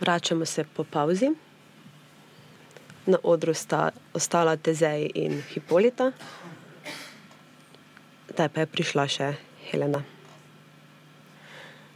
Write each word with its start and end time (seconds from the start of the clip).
Vračamo 0.00 0.44
se 0.44 0.64
po 0.64 0.84
pauzi. 0.84 1.30
Na 3.06 3.18
odru 3.22 3.54
sta 3.54 3.90
ostala 4.14 4.56
Tezej 4.56 5.10
in 5.14 5.42
Hipolita, 5.52 6.12
zdaj 8.32 8.48
pa 8.48 8.60
je 8.60 8.66
prišla 8.66 9.04
še 9.08 9.28
Helena. 9.70 10.00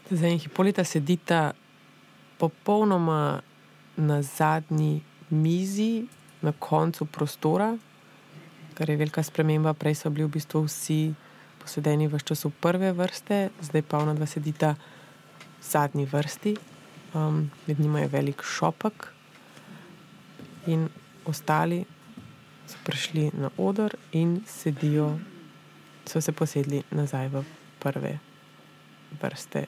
Tezej 0.08 0.36
in 0.36 0.40
Hipolita 0.42 0.84
sedita 0.84 1.54
popolnoma 2.40 3.40
na 3.96 4.20
zadnji 4.22 5.00
mizi, 5.30 6.04
na 6.42 6.52
koncu 6.52 7.06
prostora, 7.06 7.72
kar 8.74 8.90
je 8.90 8.96
velika 8.96 9.22
sprememba. 9.22 9.72
Prej 9.72 10.02
so 10.02 10.10
bili 10.10 10.28
v 10.28 10.34
bistvu 10.36 10.66
vsi 10.68 11.14
posedeni 11.62 12.08
v 12.08 12.20
času 12.20 12.52
prve 12.60 12.92
vrste, 12.92 13.48
zdaj 13.64 13.82
pa 13.88 14.04
ona 14.04 14.12
dva 14.12 14.28
sedita 14.28 14.74
v 14.76 15.64
zadnji 15.64 16.04
vrsti, 16.04 16.73
um, 17.14 17.50
med 17.66 17.80
njima 17.80 18.00
je 18.00 18.08
velik 18.08 18.42
šopek. 18.42 19.08
In 20.66 20.88
ostali 21.24 21.84
so 22.66 22.76
prišli 22.84 23.30
na 23.34 23.50
oder 23.56 23.94
in 24.12 24.40
sedijo, 24.46 25.18
so 26.06 26.20
se 26.20 26.32
posedli 26.32 26.82
nazaj 26.90 27.28
v 27.28 27.44
prve 27.78 28.18
vrste 29.22 29.66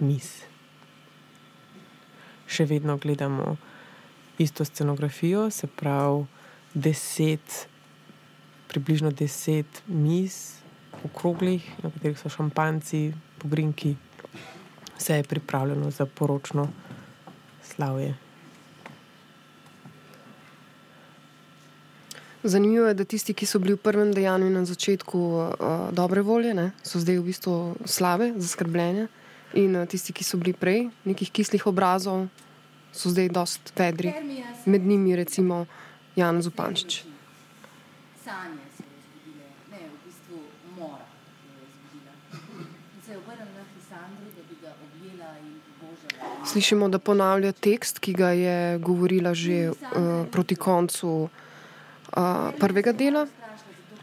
mis. 0.00 0.42
Še 2.48 2.64
vedno 2.64 2.96
gledamo 2.96 3.56
isto 4.38 4.64
scenografijo, 4.64 5.50
se 5.50 5.66
pravi, 5.66 6.26
deset, 6.74 7.68
približno 8.68 9.10
deset 9.10 9.82
mis, 9.86 10.58
okroglih, 11.04 11.64
na 11.82 11.90
katerih 11.90 12.18
so 12.18 12.30
šampanci, 12.32 13.12
pogrinki, 13.38 13.96
vse 14.98 15.16
je 15.16 15.22
pripravljeno 15.22 15.90
za 15.90 16.06
poročno 16.06 16.68
slavje. 17.62 18.14
Zanimivo 22.42 22.86
je, 22.86 22.94
da 22.94 23.04
tisti, 23.04 23.34
ki 23.34 23.46
so 23.46 23.58
bili 23.58 23.74
v 23.74 23.82
prvem 23.82 24.12
dejanju 24.14 24.50
na 24.50 24.64
začetku 24.64 25.18
uh, 25.18 25.50
dobre 25.92 26.22
volje, 26.22 26.54
ne, 26.54 26.70
so 26.82 27.00
zdaj 27.02 27.18
v 27.18 27.24
bistvu 27.26 27.54
slabe, 27.84 28.32
zaskrbljene. 28.36 29.08
In 29.58 29.76
uh, 29.76 29.88
tisti, 29.88 30.14
ki 30.14 30.24
so 30.24 30.38
bili 30.38 30.54
prej 30.54 30.86
nekih 31.04 31.30
kislih 31.34 31.66
obrazov, 31.66 32.28
so 32.92 33.10
zdaj 33.10 33.28
dost 33.34 33.74
vedri. 33.76 34.14
Med 34.66 34.86
njimi 34.86 35.16
recimo 35.16 35.66
Jan 36.16 36.42
Zupančič. 36.42 37.02
Sanje. 38.24 38.67
Slišimo, 46.48 46.88
da 46.88 46.98
ponavlja 46.98 47.52
tekst, 47.52 47.98
ki 48.00 48.12
ga 48.16 48.30
je 48.32 48.78
govorila 48.78 49.34
že 49.36 49.68
uh, 49.68 49.76
proti 50.32 50.56
koncu 50.56 51.28
uh, 51.28 52.22
prvega 52.60 52.92
dela, 52.92 53.26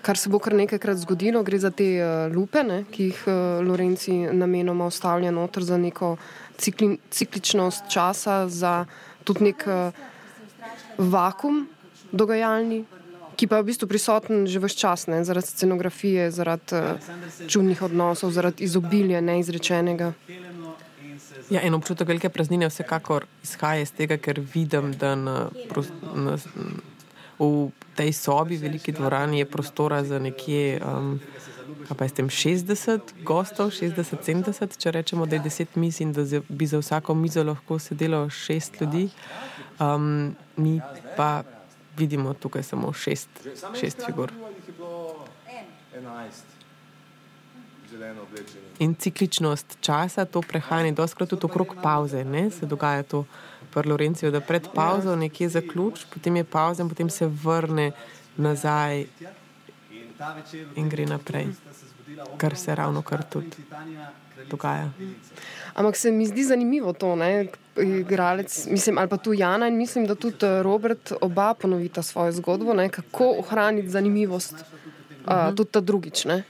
kar 0.05 0.17
se 0.17 0.29
bo 0.29 0.37
kar 0.39 0.53
nekajkrat 0.53 1.01
zgodilo. 1.01 1.41
Gre 1.43 1.57
za 1.59 1.71
te 1.73 1.87
uh, 1.97 2.29
lupe, 2.29 2.61
ne, 2.63 2.83
ki 2.91 3.09
jih 3.09 3.23
uh, 3.25 3.65
Lorenci 3.65 4.13
namenoma 4.29 4.85
ostavlja 4.85 5.31
noter 5.33 5.65
za 5.65 5.77
neko 5.77 6.17
cikli, 6.61 6.99
cikličnost 7.09 7.89
časa, 7.89 8.45
za 8.47 8.85
tudi 9.23 9.49
nek 9.49 9.65
uh, 9.65 10.03
vakum 10.97 11.65
dogajalni. 12.11 12.83
Ki 13.35 13.49
pa 13.51 13.57
je 13.57 13.65
v 13.65 13.67
bistvu 13.73 13.87
prisoten 13.89 14.45
že 14.47 14.61
vse 14.61 14.77
čas, 14.79 15.09
ne, 15.11 15.23
zaradi 15.25 15.49
scenografije, 15.49 16.29
zaradi 16.31 16.77
uh, 16.77 17.49
čudnih 17.49 17.81
odnosov, 17.81 18.31
zaradi 18.31 18.63
izobilja 18.69 19.19
neizrečenega. 19.21 20.13
Ja, 21.49 21.61
en 21.61 21.73
občutek 21.73 22.07
velike 22.07 22.29
praznine 22.29 22.67
vsekakor 22.69 23.25
izhaja 23.43 23.85
iz 23.85 23.91
tega, 23.93 24.17
ker 24.17 24.39
vidim, 24.53 24.93
da 24.97 25.13
na, 25.15 25.35
na, 26.15 26.37
v 27.39 27.69
tej 27.95 28.13
sobi, 28.17 28.57
veliki 28.57 28.91
dvorani, 28.95 29.39
je 29.39 29.45
prostora 29.45 30.03
za 30.03 30.19
nekje 30.19 30.79
um, 30.81 31.19
pa 31.89 32.07
tem 32.07 32.29
60 32.29 33.13
gostov, 33.23 33.69
60-70, 33.75 34.77
če 34.79 34.91
rečemo, 34.91 35.25
da 35.25 35.37
je 35.37 35.45
10 35.45 35.77
mis 35.77 35.99
in 36.01 36.13
da 36.15 36.25
bi 36.49 36.67
za 36.67 36.81
vsako 36.81 37.15
mizo 37.15 37.43
lahko 37.43 37.79
sedelo 37.79 38.25
6 38.25 38.81
ljudi. 38.81 39.09
Um, 39.79 40.35
mi 40.57 40.81
pa 41.17 41.43
vidimo 41.97 42.33
tukaj 42.33 42.63
samo 42.63 42.87
6 42.87 44.05
figur. 44.05 44.31
11 45.93 45.95
zeleno 45.95 46.11
oblečeni. 46.11 46.54
In 48.79 48.95
cikličnost 48.95 49.77
časa, 49.81 50.25
to 50.25 50.41
prehajanje, 50.41 50.91
doskrat 50.91 51.29
tudi 51.29 51.45
okrog 51.45 51.75
pauze, 51.83 52.23
ne? 52.23 52.49
se 52.51 52.65
dogaja 52.65 53.03
to 53.03 53.25
pri 53.73 53.89
Lorenciju, 53.89 54.31
da 54.31 54.39
pred 54.39 54.67
pauzo 54.73 55.15
nekje 55.15 55.49
zaključ, 55.49 56.05
potem 56.13 56.35
je 56.35 56.43
pauza 56.43 56.83
in 56.83 56.89
potem 56.89 57.09
se 57.09 57.27
vrne 57.27 57.91
nazaj 58.37 59.05
in 60.75 60.89
gre 60.89 61.05
naprej, 61.05 61.47
kar 62.37 62.55
se 62.55 62.75
ravno 62.75 63.01
kar 63.01 63.23
tudi 63.23 63.57
dogaja. 64.49 64.89
Ampak 65.73 65.95
se 65.95 66.11
mi 66.11 66.25
zdi 66.25 66.43
zanimivo 66.43 66.93
to, 66.93 67.15
ne? 67.15 67.47
igralec, 67.75 68.67
mislim, 68.71 68.97
ali 68.97 69.09
pa 69.09 69.17
tu 69.17 69.33
Jana 69.33 69.67
in 69.67 69.77
mislim, 69.77 70.05
da 70.07 70.15
tudi 70.15 70.45
eh, 70.45 70.63
Robert 70.63 71.11
oba 71.21 71.53
ponovita 71.53 72.03
svojo 72.03 72.31
zgodbo, 72.31 72.73
ne? 72.73 72.89
kako 72.89 73.35
ohraniti 73.39 73.89
zanimivost, 73.89 74.53
uh, 74.53 75.55
tudi 75.55 75.71
ta 75.71 75.81
drugič. 75.81 76.25
Ne? 76.25 76.43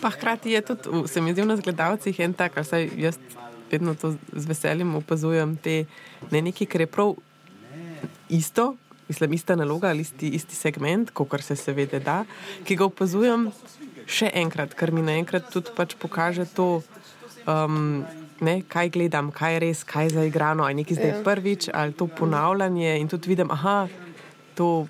Pa 0.00 0.10
hkrati 0.10 0.50
je 0.50 0.60
tudi, 0.62 1.08
se 1.08 1.20
mi 1.20 1.32
zdi, 1.32 1.44
na 1.44 1.56
gledalcih 1.56 2.20
en 2.20 2.32
tak, 2.32 2.56
saj 2.64 2.88
jaz 2.96 3.18
vedno 3.70 3.94
to 3.94 4.14
z 4.32 4.46
veseljem 4.46 4.94
opazujem, 4.98 5.56
te 5.56 5.84
ne 6.30 6.42
neki, 6.42 6.66
ker 6.66 6.86
je 6.86 6.90
prav 6.90 7.14
isto, 8.28 8.74
mislim, 9.08 9.32
ista 9.32 9.56
naloga 9.56 9.88
ali 9.88 10.06
isti, 10.06 10.28
isti 10.28 10.56
segment, 10.56 11.10
kot 11.10 11.42
se 11.42 11.56
seveda 11.56 11.98
da, 11.98 12.24
ki 12.64 12.76
ga 12.76 12.88
opazujem 12.88 13.50
še 14.10 14.30
enkrat, 14.34 14.74
ker 14.74 14.92
mi 14.94 15.04
naenkrat 15.06 15.50
tudi 15.52 15.74
pač 15.76 15.94
pokaže 15.98 16.48
to. 16.54 16.80
Um, 17.46 18.06
Ne, 18.40 18.62
kaj 18.64 18.88
gledam, 18.94 19.26
kaj 19.36 19.52
je 19.52 19.58
res, 19.60 19.80
kaj 19.84 20.06
je 20.06 20.12
zaigrano, 20.14 20.64
ali 20.64 20.72
je 20.72 20.76
nekaj 20.78 20.96
zdaj 20.96 21.10
ja. 21.10 21.16
prvič, 21.24 21.66
ali 21.76 21.92
to 21.92 22.06
ponavljanje. 22.08 22.94
In 22.96 23.08
tudi 23.12 23.28
vidim, 23.28 23.50
da 23.52 23.82
to 24.56 24.86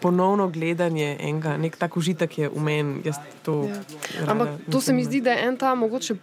ponovno 0.00 0.48
gledanje 0.48 1.16
enega, 1.20 1.56
nek 1.56 1.76
tak 1.76 1.96
užitek 1.96 2.38
je 2.38 2.48
v 2.48 2.62
meni. 2.62 3.12
To 3.42 3.64
ja. 3.68 3.80
Ampak 4.26 4.48
to 4.70 4.80
se 4.80 4.92
mi 4.92 5.04
zdi, 5.04 5.20
da 5.20 5.32
je 5.32 5.48
en 5.48 5.56
ta 5.56 5.74
mogoče 5.74 6.16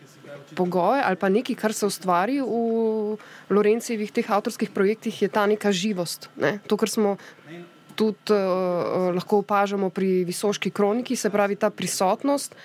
pogoj 0.55 1.01
ali 1.03 1.15
pa 1.15 1.29
nekaj, 1.29 1.55
kar 1.55 1.73
se 1.73 1.85
ustvari 1.85 2.39
v 2.41 3.17
Lorencijevih 3.49 4.11
teh 4.11 4.31
avtorskih 4.31 4.69
projektih, 4.69 5.21
je 5.21 5.29
ta 5.29 5.45
neka 5.45 5.71
živost. 5.71 6.29
Ne? 6.35 6.59
To, 6.67 6.77
kar 6.77 6.89
smo 6.89 7.17
tudi 7.95 8.33
uh, 8.33 9.11
lahko 9.15 9.43
opažamo 9.43 9.89
pri 9.89 10.23
visoški 10.23 10.71
kroniki, 10.71 11.15
se 11.15 11.29
pravi 11.29 11.55
ta 11.55 11.69
prisotnost. 11.69 12.55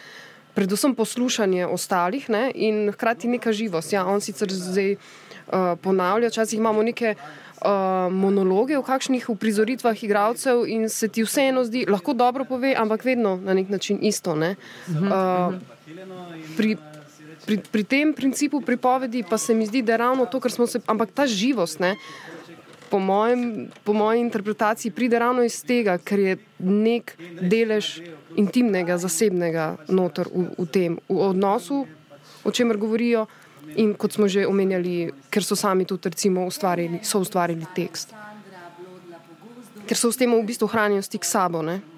Predvsem 0.55 0.95
poslušanje 0.95 1.67
ostalih 1.67 2.29
ne, 2.31 2.53
in 2.55 2.93
hkrati 2.95 3.29
neka 3.29 3.53
živost. 3.53 3.93
Ja, 3.93 4.07
on 4.07 4.23
sicer 4.23 4.53
zdaj 4.55 4.95
uh, 4.95 5.75
ponavlja, 5.83 6.31
včasih 6.31 6.63
imamo 6.63 6.83
neke 6.87 7.17
uh, 7.19 7.44
uh, 7.61 8.13
monologe 8.13 8.79
v 8.79 8.83
kakšnih 8.83 9.29
uprizoritvah 9.31 10.03
igralcev 10.05 10.65
in 10.67 10.89
se 10.89 11.09
ti 11.09 11.25
vseeno 11.25 11.65
zdi, 11.65 11.85
lahko 11.89 12.15
dobro 12.15 12.45
pove, 12.45 12.75
ampak 12.77 13.05
vedno 13.05 13.37
na 13.37 13.55
nek 13.55 13.69
način 13.69 13.99
isto. 14.03 14.35
Ne? 14.35 14.57
Uh, 14.89 15.55
pri, 16.57 16.77
pri, 17.47 17.59
pri 17.59 17.85
tem 17.85 18.15
principu 18.15 18.61
pripovedi 18.61 19.23
pa 19.23 19.39
se 19.39 19.55
mi 19.55 19.67
zdi, 19.67 19.83
da 19.83 19.93
je 19.93 19.99
ravno 19.99 20.27
to, 20.27 20.41
kar 20.41 20.53
smo 20.53 20.67
se, 20.67 20.81
ampak 20.87 21.11
ta 21.15 21.27
živost. 21.27 21.81
Ne? 21.81 21.97
Po, 22.91 22.99
mojem, 22.99 23.69
po 23.85 23.93
moji 23.93 24.21
interpretaciji 24.21 24.93
pride 24.93 25.19
ravno 25.19 25.43
iz 25.43 25.63
tega, 25.65 25.99
ker 25.99 26.19
je 26.19 26.37
nek 26.59 27.17
delež 27.41 28.01
intimnega, 28.37 28.99
zasebnega 28.99 29.77
notor 29.89 30.29
v, 30.31 30.51
v 30.59 30.67
tem 30.71 30.99
v 31.09 31.19
odnosu, 31.31 31.87
o 32.45 32.51
čemer 32.51 32.77
govorijo, 32.77 33.27
In 33.77 33.95
kot 33.95 34.13
smo 34.13 34.29
že 34.29 34.47
omenjali, 34.47 35.13
ker 35.31 35.45
so 35.45 35.57
sami 35.57 35.85
tudi 35.85 36.11
ustvarili, 36.47 37.01
so 37.03 37.21
ustvarili 37.21 37.67
tekst. 37.75 38.15
Ker 39.87 39.97
so 39.97 40.13
s 40.13 40.17
tem 40.17 40.31
v 40.31 40.45
bistvu 40.47 40.69
ohranjali 40.69 41.03
stik 41.03 41.25
s 41.25 41.31
sabo. 41.37 41.63
Ne? 41.63 41.94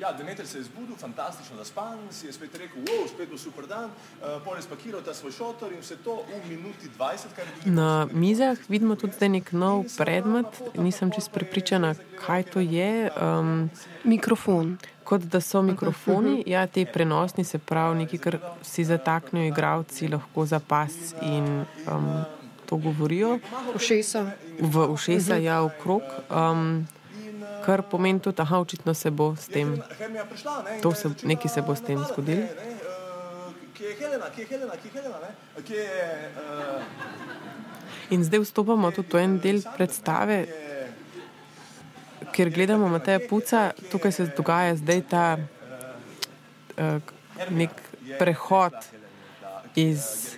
Ja, 0.00 0.12
Demeter 0.12 0.46
se 0.46 0.58
je 0.58 0.64
zbudil, 0.64 0.96
fantastično 0.96 1.56
zaspan, 1.56 1.98
si 2.10 2.26
je 2.26 2.32
spet 2.32 2.54
rekel, 2.54 2.82
wow, 2.82 3.08
spet 3.08 3.28
bo 3.30 3.38
super 3.38 3.66
dan, 3.66 3.90
uh, 3.90 4.40
pol 4.44 4.56
je 4.56 4.62
spakiral 4.62 5.02
ta 5.04 5.14
svoj 5.14 5.32
šotor 5.32 5.72
in 5.72 5.82
vse 5.84 5.98
to 6.04 6.22
v 6.24 6.48
minuti 6.48 6.88
20. 6.98 7.68
Na 7.68 8.08
mizah 8.12 8.58
vidimo 8.68 8.96
tudi 8.96 9.12
zdaj 9.18 9.28
nek 9.28 9.52
nov 9.52 9.84
predmet, 9.98 10.62
nisem 10.74 11.12
čest 11.12 11.28
prepričana, 11.32 11.92
kaj 12.16 12.48
to 12.48 12.64
je. 12.64 13.10
Um, 13.12 13.68
Mikrofon 14.04 14.78
kot 15.10 15.20
da 15.20 15.40
so 15.40 15.62
mikrofoni, 15.62 16.42
ja, 16.54 16.66
te 16.66 16.84
prenosni, 16.86 17.44
se 17.44 17.58
pravi, 17.58 17.98
nekaj, 18.04 18.18
kar 18.18 18.38
si 18.62 18.84
zataknijo, 18.84 19.48
igravci 19.50 20.08
lahko 20.08 20.46
za 20.46 20.60
pas 20.60 20.94
in 21.22 21.64
um, 21.90 22.08
to 22.66 22.76
govorijo. 22.76 23.38
Ušesa. 23.74 24.24
V 24.60 24.86
ušesa, 24.94 25.36
ja, 25.36 25.62
okrog. 25.62 26.02
Um, 26.30 26.86
kar 27.60 27.82
pomeni 27.82 28.20
tudi, 28.20 28.36
da 28.36 28.58
očitno 28.58 28.94
se 28.94 29.10
bo 29.10 29.36
s 29.36 29.46
tem, 29.48 29.76
Hermija 29.92 30.24
prišla, 30.24 30.62
ne, 30.64 30.80
To 30.80 30.88
je 30.88 30.94
se- 30.94 31.08
začela 31.08 31.28
nekaj 31.28 31.48
se 31.48 31.62
bo 31.62 31.74
s 31.74 31.82
tem 31.82 31.98
zgodilo. 32.00 32.36
ne, 32.36 32.46
eh, 32.46 32.76
Kje 33.74 33.86
je 33.86 33.94
Helena, 33.96 34.26
kje 34.26 34.42
je 34.42 34.46
Helena, 34.46 34.72
kje 34.72 34.88
je 34.88 34.92
Helena, 34.92 35.18
kje 35.58 35.76
je, 35.76 36.28
eh, 36.28 36.82
In 38.10 38.24
zdaj 38.24 38.40
vstopamo 38.40 38.90
tudi 38.90 39.08
v 39.08 39.16
en 39.16 39.38
del 39.38 39.62
predstave, 39.70 40.46
kjer 42.32 42.50
gledamo 42.50 42.88
Mateja 42.88 43.20
Puca, 43.20 43.60
tukaj 43.90 44.12
se 44.12 44.26
dogaja 44.28 44.76
zdaj 44.76 45.02
ta 45.02 45.36
uh, 46.76 47.00
nek 47.50 47.70
prehod 48.18 48.74
iz 49.76 50.34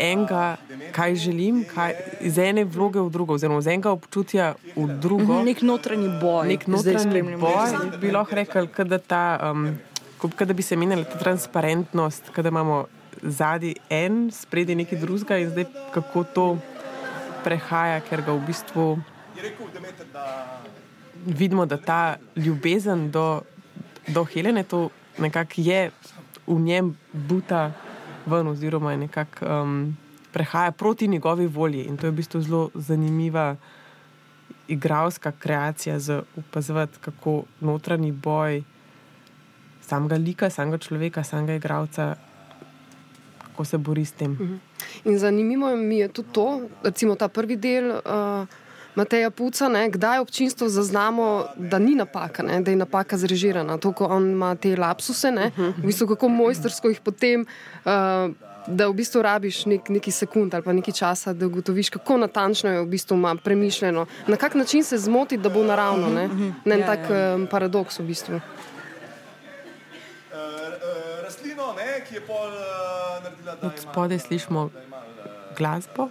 enega, 0.00 0.56
kaj 0.96 1.14
želim, 1.24 1.62
kaj, 1.68 1.94
iz 2.20 2.38
ene 2.38 2.64
vloge 2.64 3.00
v 3.00 3.10
drugo, 3.12 3.36
oziroma 3.36 3.60
iz 3.60 3.68
enega 3.70 3.92
občutja 3.92 4.54
v 4.76 4.86
drugo. 5.02 5.42
Nek 5.44 5.62
notranji 5.62 6.08
boj. 6.20 6.48
Nek 6.48 6.66
notranji 6.66 7.36
boj, 7.40 7.76
bi 8.00 8.12
lahko 8.14 8.40
rekel, 8.40 8.70
da, 8.88 8.98
ta, 8.98 9.52
um, 9.52 9.68
da 10.38 10.56
bi 10.56 10.62
se 10.62 10.76
menjala 10.76 11.04
ta 11.04 11.20
transparentnost, 11.20 12.32
da 12.36 12.48
imamo 12.48 12.84
zadnji 13.22 13.74
en, 13.90 14.30
spredi 14.32 14.74
nekaj 14.74 14.98
drugega 14.98 15.38
in 15.38 15.50
zdaj 15.52 15.68
kako 15.94 16.24
to 16.34 16.46
prehaja, 17.44 18.00
ker 18.04 18.24
ga 18.24 18.32
v 18.32 18.46
bistvu 18.46 18.86
vidimo, 21.26 21.66
da 21.66 21.76
ta 21.76 22.16
ljubezen 22.36 23.10
do, 23.10 23.42
do 24.08 24.24
Helene, 24.24 24.64
to 24.64 24.88
nekako 25.18 25.54
je 25.56 25.90
v 26.46 26.58
njem 26.60 26.96
buta 27.12 27.72
ven, 28.26 28.46
oziroma 28.46 28.92
je 28.92 28.98
nekako 28.98 29.46
um, 29.46 29.96
prehaja 30.32 30.72
proti 30.72 31.08
njegovi 31.08 31.46
volji. 31.46 31.82
In 31.82 31.96
to 31.96 32.06
je 32.06 32.10
v 32.10 32.14
bistvu 32.14 32.40
zelo 32.40 32.70
zanimiva 32.74 33.56
igralska 34.68 35.32
kreacija, 35.32 35.98
za 35.98 36.22
opazovati, 36.36 36.98
kako 37.00 37.42
notranji 37.60 38.12
boj 38.12 38.62
samega 39.80 40.16
lika, 40.16 40.50
samega 40.50 40.78
človeka, 40.78 41.24
samega 41.24 41.54
igralca, 41.54 42.14
se 43.64 43.78
bori 43.78 44.04
s 44.04 44.12
tem. 44.12 44.60
In 45.04 45.18
zanimivo 45.18 45.76
mi 45.76 45.98
je 45.98 46.08
tudi 46.08 46.28
to, 46.32 46.60
recimo 46.82 47.14
ta 47.14 47.28
prvi 47.28 47.56
del. 47.56 47.90
Uh, 47.90 48.48
Mateja 48.94 49.30
Puca, 49.30 49.68
ne, 49.68 49.90
kdaj 49.90 50.18
občinstvo 50.18 50.68
zaznamo, 50.68 51.44
da 51.56 51.78
ni 51.78 51.94
napaka, 51.94 52.42
ne, 52.42 52.60
da 52.60 52.70
je 52.70 52.76
napaka 52.76 53.16
zrežirana. 53.16 53.78
To, 53.78 53.92
ko 53.92 54.04
on 54.10 54.30
ima 54.30 54.54
te 54.56 54.76
lapsuse, 54.76 55.30
ne, 55.30 55.50
v 55.56 55.82
bistvu 55.86 56.06
kako 56.14 56.28
mojstersko 56.28 56.88
jih 56.88 57.00
potem, 57.00 57.46
uh, 57.84 57.90
da 58.66 58.88
v 58.88 58.92
bistvu 58.94 59.22
rabiš 59.22 59.66
nek, 59.66 59.88
neki 59.88 60.10
sekund 60.10 60.54
ali 60.54 60.62
pa 60.62 60.72
nekaj 60.72 60.94
časa, 60.94 61.32
da 61.32 61.46
ugotoviš, 61.46 61.90
kako 61.90 62.16
natančno 62.16 62.70
je 62.70 62.80
v 62.82 62.86
bistvu 62.86 63.14
ima 63.16 63.34
premišljeno, 63.36 64.06
na 64.26 64.36
kak 64.36 64.54
način 64.54 64.84
se 64.84 64.98
zmoti, 64.98 65.36
da 65.36 65.48
bo 65.48 65.62
naravno. 65.64 66.08
Ne, 66.08 66.28
ne 66.64 66.74
en 66.74 66.80
Ja, 66.80 66.86
tak 66.86 67.00
um, 67.10 67.46
paradoks 67.50 67.98
v 67.98 68.02
bistvu. 68.04 68.34
eh, 68.34 68.40
rastlino, 71.24 71.72
ne, 71.76 72.04
ki 72.08 72.14
je 72.14 72.20
pol 72.20 72.50
naredila, 73.22 73.54
da 73.54 73.66
Od 73.66 73.72
ima, 73.72 73.80
spodaj 73.82 74.18
slišimo 74.18 74.70
glasbo, 75.58 76.08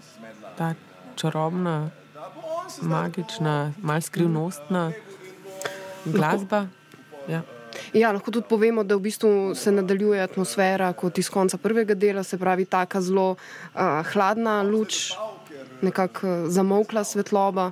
ta 0.57 0.73
čarobna, 1.15 1.89
magična, 2.81 3.74
malce 3.81 4.07
skrivnostna 4.07 4.92
glasba. 6.06 6.68
Ja. 7.27 7.42
Ja, 7.94 8.12
lahko 8.12 8.31
tudi 8.31 8.48
povemo, 8.50 8.83
da 8.83 8.95
v 8.95 9.06
bistvu 9.07 9.56
se 9.56 9.71
nadaljuje 9.71 10.21
atmosfera 10.21 10.92
kot 10.94 11.18
iz 11.18 11.30
konca 11.30 11.57
prvega 11.57 11.94
dela, 11.94 12.24
se 12.24 12.38
pravi, 12.38 12.66
tako 12.66 13.01
zelo 13.01 13.30
uh, 13.31 13.81
hladna 14.13 14.62
luč, 14.62 15.12
nekako 15.81 16.27
uh, 16.27 16.50
zamokla 16.50 17.04
svetloba, 17.04 17.71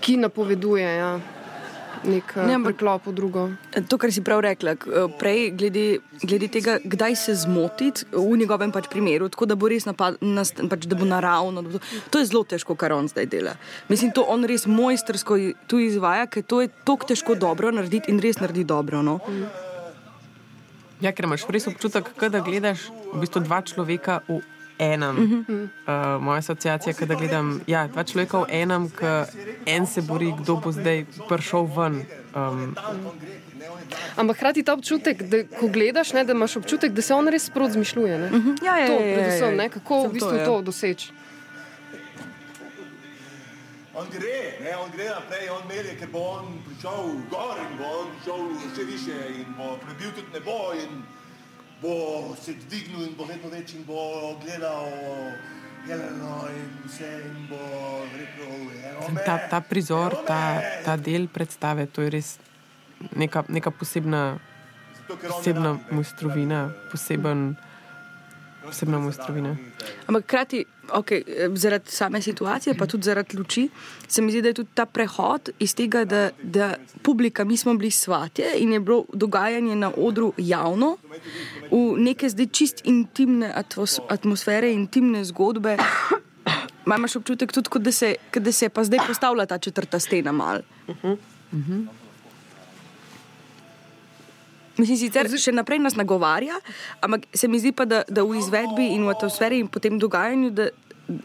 ki 0.00 0.16
napoveduje 0.16 0.88
ja, 0.96 1.18
nek 2.04 2.36
Ne, 2.36 2.56
preklop 2.62 3.06
v 3.06 3.12
drugo. 3.12 3.42
To, 3.88 3.98
kar 3.98 4.12
si 4.12 4.20
prav 4.20 4.40
rekla, 4.40 4.70
eh, 4.72 4.78
prej 5.18 5.50
glede, 5.50 5.84
glede 6.20 6.48
tega, 6.48 6.78
kdaj 6.78 7.16
se 7.16 7.34
zmotiti 7.34 8.04
v 8.12 8.36
njegovem 8.36 8.72
pač 8.72 8.88
primeru, 8.88 9.28
tako 9.28 9.46
da 9.46 9.54
bo 9.54 9.68
res 9.68 9.84
napad, 9.84 10.16
nas, 10.20 10.52
pač, 10.52 10.86
da 10.86 10.94
bo 10.94 11.04
naravno. 11.04 11.62
da 11.62 11.68
bo 11.68 11.78
To, 11.78 11.84
to 12.10 12.18
je 12.18 12.26
zelo 12.26 12.44
težko, 12.44 12.74
kar 12.74 12.92
on 12.92 13.08
zdaj 13.08 13.26
dela. 13.26 13.56
Mislim, 13.88 14.12
to 14.12 14.22
on 14.22 14.44
res 14.44 14.66
mojstersko 14.66 15.36
i- 15.38 15.54
tu 15.66 15.78
izvaja, 15.78 16.26
ker 16.26 16.42
to 16.42 16.60
je 16.60 16.68
tako 16.84 17.06
težko 17.06 17.34
dobro 17.34 17.70
narediti 17.70 18.08
in 18.08 18.18
res 18.18 18.36
naredi 18.36 18.64
dobro. 18.64 19.02
No? 19.02 19.20
Ja, 21.00 21.12
ker 21.12 21.24
imaš 21.24 21.46
res 21.46 21.66
občutek, 21.66 22.10
da 22.28 22.40
gledaš 22.40 22.90
v 23.12 23.20
bistvu 23.20 23.40
dva 23.40 23.62
človeka 23.62 24.20
v 24.28 24.42
enem. 24.78 25.16
Uh 25.16 25.30
-huh. 25.30 25.62
uh, 25.62 26.22
moja 26.22 26.38
asociacija 26.38 26.94
je, 27.00 27.06
da 27.06 27.14
gledam 27.14 27.60
ja, 27.66 27.86
dva 27.86 28.04
človeka 28.04 28.38
v 28.38 28.46
enem, 28.48 28.90
ki 28.90 29.06
en 29.66 29.86
se 29.86 30.02
bori, 30.02 30.32
kdo 30.38 30.56
bo 30.56 30.72
zdaj 30.72 31.04
prišel 31.28 31.68
ven. 31.76 32.02
Um, 32.34 32.76
Ampak 34.16 34.36
hkrati 34.36 34.62
ta 34.62 34.72
občutek, 34.72 35.22
da 35.22 35.44
ko 35.60 35.68
gledaš, 35.68 36.12
ne, 36.12 36.24
da 36.24 36.32
imaš 36.32 36.56
občutek, 36.56 36.92
da 36.92 37.02
se 37.02 37.14
on 37.14 37.28
res 37.28 37.46
sprot 37.46 37.70
zmišljuje. 37.70 38.18
Ne? 38.18 38.30
Ja, 38.62 38.78
ja, 38.78 38.86
To, 38.86 38.92
ja, 38.92 39.00
ja, 39.00 39.06
ja, 39.06 39.14
predvsem, 39.14 39.56
ne, 39.56 39.68
kako 39.68 40.02
v 40.08 40.12
bistvu 40.12 40.34
ja. 40.34 40.44
to 40.44 40.62
doseči. 40.62 41.12
On 43.98 44.06
gre, 44.10 44.54
ne, 44.62 44.76
on 44.76 44.90
gre 44.94 45.08
naprej, 45.10 45.48
on 45.50 45.64
melje, 45.68 45.96
ker 45.98 46.08
bo 46.12 46.20
on 46.38 46.58
prišel 46.66 47.08
gor 47.30 47.58
in 47.58 47.72
bo 47.78 47.88
on 48.00 48.12
šel 48.24 48.44
še 48.76 48.84
više 48.86 49.16
in 49.40 49.48
bo 49.56 49.74
prebil 49.82 50.12
tudi 50.14 50.30
nebo 50.34 50.72
in 50.78 51.02
bo 51.82 52.34
se 52.40 52.54
dvignil 52.68 53.06
in 53.06 53.14
bo 53.16 53.24
vedno 53.24 53.50
več 53.50 53.74
in 53.74 53.84
bo 53.86 54.36
gledal 54.42 54.90
Jeleno 55.88 56.48
in 56.52 56.68
vse 56.84 57.08
in 57.24 57.46
bo 57.48 57.60
rekel, 58.12 59.12
me. 59.14 59.22
ta, 59.24 59.38
ta 59.48 59.60
prizor, 59.60 60.16
ta, 60.26 60.58
me." 60.58 60.82
ta 60.84 60.96
del 60.96 61.28
predstave, 61.28 61.86
to 61.86 62.02
je 62.02 62.10
res 62.10 62.36
neka, 63.14 63.44
neka 63.48 63.70
posebna, 63.70 64.38
Zato, 64.98 65.16
posebna 65.16 65.78
mojstrovina, 65.90 66.68
poseben, 66.90 67.56
posebna 68.68 68.98
mojstrovina. 68.98 69.56
Ampak 70.06 70.24
hkrati, 70.24 70.64
okay, 70.92 71.22
zaradi 71.54 71.90
same 71.90 72.22
situacije, 72.22 72.74
pa 72.78 72.86
tudi 72.86 73.08
zaradi 73.08 73.36
luči, 73.36 73.68
se 74.08 74.22
mi 74.22 74.32
zdi, 74.32 74.42
da 74.42 74.52
je 74.52 74.58
tudi 74.60 74.70
ta 74.74 74.86
prehod 74.86 75.50
iz 75.58 75.74
tega, 75.74 76.04
da, 76.04 76.30
da 76.42 76.74
publika, 77.02 77.44
mi 77.44 77.56
smo 77.56 77.74
bili 77.74 77.90
svatje 77.90 78.52
in 78.58 78.72
je 78.72 78.80
bilo 78.80 79.04
dogajanje 79.12 79.76
na 79.76 79.92
odru 79.96 80.32
javno, 80.36 80.96
v 81.70 81.82
neke 81.98 82.28
zdaj 82.28 82.46
čist 82.52 82.84
intimne 82.84 83.52
atvos, 83.54 83.98
atmosfere, 84.08 84.72
intimne 84.72 85.24
zgodbe. 85.24 85.76
Ma 86.88 86.96
Imaš 86.96 87.16
občutek 87.16 87.52
tudi, 87.52 87.68
kot 87.68 87.82
da 87.82 87.92
se, 87.92 88.14
kot 88.34 88.42
da 88.42 88.52
se 88.52 88.64
je 88.64 88.70
pa 88.72 88.84
zdaj 88.84 89.06
postavila 89.06 89.46
ta 89.46 89.58
četrta 89.58 89.98
stena 90.00 90.32
mal. 90.32 90.62
Mislim, 94.78 94.98
sicer 94.98 95.28
še 95.38 95.52
naprej 95.52 95.80
nas 95.82 95.96
nagovarja, 95.98 96.60
ampak 97.02 97.26
se 97.34 97.48
mi 97.48 97.58
zdi 97.58 97.72
pa, 97.74 97.84
da, 97.88 98.04
da 98.08 98.22
v 98.22 98.38
izvedbi 98.38 98.92
in 98.94 99.06
v 99.06 99.14
atmosferi 99.14 99.58
in 99.58 99.66
potem 99.66 99.98
dogajanju, 99.98 100.50
da, 100.54 100.68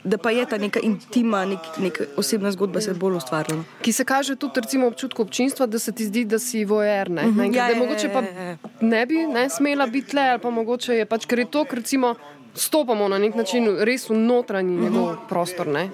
da 0.03 0.17
pa 0.17 0.31
je 0.33 0.45
ta 0.49 0.57
neka 0.57 0.81
intima, 0.81 1.43
nek, 1.45 1.67
neka 1.77 2.07
osebna 2.17 2.51
zgodba 2.55 2.81
se 2.81 2.95
bolj 2.97 3.19
ustvarjala. 3.19 3.65
Ki 3.85 3.93
se 3.93 4.05
kaže 4.09 4.35
tudi 4.41 4.63
recimo, 4.63 4.87
občutku 4.89 5.21
občinstva, 5.21 5.67
da 5.69 5.79
se 5.79 5.91
ti 5.91 6.07
zdi, 6.09 6.25
da 6.25 6.39
si 6.39 6.65
vojer. 6.65 7.11
Ne? 7.11 7.27
Ne, 7.31 7.49
Ja, 7.53 7.67
da 7.67 7.75
ja, 7.75 7.81
mogoče 7.83 8.09
pa 8.13 8.23
ja, 8.25 8.47
ja. 8.53 8.57
ne 8.81 9.05
bi 9.05 9.25
ne, 9.27 9.49
smela 9.49 9.85
biti 9.87 10.15
le, 10.17 10.29
ali 10.33 10.41
pa 10.41 10.49
mogoče 10.49 11.03
je 11.03 11.05
pač, 11.05 11.27
ker 11.29 11.43
je 11.43 11.51
to, 11.51 11.65
ker 11.69 11.83
recimo 11.83 12.15
stopamo 12.55 13.07
na 13.07 13.17
nek 13.17 13.35
način 13.35 13.69
res 13.85 14.09
v 14.09 14.17
notranji 14.17 14.77
njegov 14.77 15.15
prostor. 15.29 15.67
Ne? 15.67 15.89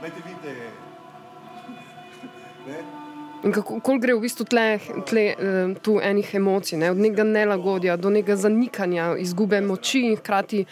Dajte 0.00 0.16
vidite, 0.16 0.28
ne, 0.28 0.29
In 3.44 3.52
kako 3.56 3.96
gre 3.98 4.14
v 4.14 4.20
bistvu 4.20 4.44
tle, 4.44 4.66
tle 5.08 5.24
eh, 5.32 5.74
tu 5.82 5.96
enih 6.02 6.34
emocij, 6.34 6.78
ne? 6.78 6.90
od 6.92 7.00
nekega 7.00 7.24
nelagodja 7.24 7.96
do 7.96 8.10
nekega 8.12 8.36
zanikanja, 8.36 9.14
izgube 9.16 9.60
moči 9.64 10.02
in 10.10 10.16
hkrati 10.20 10.66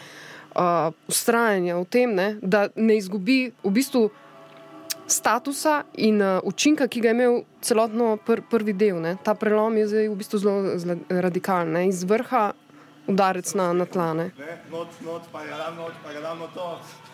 uh, 0.55 0.93
ustrajanja 1.09 1.79
v 1.79 1.85
tem, 1.89 2.13
ne? 2.15 2.27
da 2.41 2.67
ne 2.75 2.97
izgubi 2.97 3.51
v 3.63 3.73
bistvu 3.73 4.09
statusa 5.09 5.83
in 5.97 6.21
uh, 6.21 6.37
učinka, 6.45 6.87
ki 6.87 7.01
ga 7.01 7.09
je 7.09 7.17
imel 7.17 7.41
celotno 7.65 8.17
pr 8.25 8.45
prvi 8.49 8.73
del. 8.77 9.01
Ne? 9.01 9.17
Ta 9.23 9.33
prelom 9.33 9.77
je 9.81 9.89
zdaj 9.89 10.09
v 10.09 10.17
bistvu 10.21 10.41
zelo 10.45 10.97
radikalen, 11.09 11.73
ne? 11.73 11.87
iz 11.89 12.03
vrha 12.05 12.51
udarec 13.09 13.53
na, 13.57 13.73
na 13.73 13.89
tla. 13.89 14.13
Ne? 14.13 14.31
not, 14.69 14.93
not, 15.01 15.25
pa 15.33 15.41
dam 15.41 15.81
not, 15.81 15.97
pa 16.05 16.13
dam 16.13 16.45
not 16.45 16.53
to. 16.53 17.08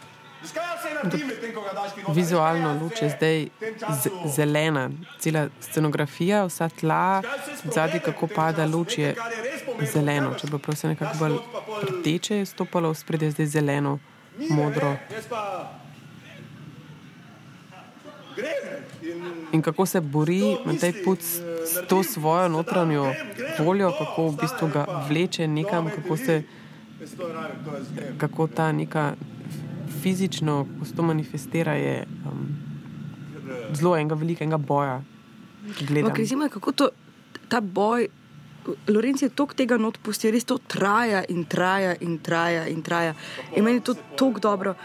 Vizualno 2.14 2.74
luč 2.82 3.02
je 3.02 3.10
zdaj 3.10 3.48
zelena, 4.36 4.90
cela 5.20 5.48
scenografija, 5.62 6.46
vsa 6.46 6.70
tla, 6.70 7.22
zadnji, 7.64 8.00
kako 8.00 8.28
pada 8.28 8.66
luč, 8.66 8.98
je 8.98 9.16
zeleno. 9.94 10.34
Če 10.40 10.48
bi 10.52 10.60
prosim 10.60 10.94
nekako 10.94 11.18
bolj 11.20 11.38
rdeče 11.90 12.38
je 12.38 12.46
stopalo 12.46 12.94
spredje, 12.94 13.32
zdaj 13.32 13.46
zeleno, 13.46 14.00
modro. 14.50 14.96
In 19.52 19.62
kako 19.62 19.86
se 19.86 20.02
bori 20.02 20.58
Matej 20.66 21.04
Puc 21.04 21.20
s 21.66 21.88
to 21.88 22.04
svojo 22.04 22.50
notranjo 22.50 23.14
voljo, 23.60 23.92
kako 24.00 24.28
v 24.28 24.38
bistvu 24.42 24.68
ga 24.74 24.86
vleče 25.10 25.48
nekam, 25.48 25.90
kako, 25.96 26.18
se, 26.18 26.44
kako 28.18 28.48
ta 28.48 28.72
neka 28.72 29.14
fizično, 30.06 30.60
ko 30.80 30.86
se 30.86 30.94
to 30.94 31.04
manifestira, 31.04 31.74
je 31.74 32.06
um, 32.30 32.46
zelo 33.74 33.96
enega 33.98 34.16
velikega 34.16 34.58
boja. 34.58 35.00
Ampak 35.66 36.22
recimo, 36.22 36.46
kako 36.50 36.72
to, 36.72 36.90
ta 37.50 37.62
boj, 37.62 38.08
Lorenz 38.90 39.22
je 39.22 39.30
toliko 39.30 39.58
tega 39.58 39.78
not 39.82 39.98
pustil, 40.02 40.34
res 40.34 40.46
to 40.46 40.58
traja 40.58 41.24
in 41.30 41.46
traja 41.50 41.96
in 42.02 42.20
traja 42.22 42.68
in 42.70 42.82
traja. 42.86 43.14
In 43.56 43.66
meni 43.66 43.82
je 43.82 43.88
to 43.90 43.96
tako 44.18 44.42
dobro. 44.42 44.76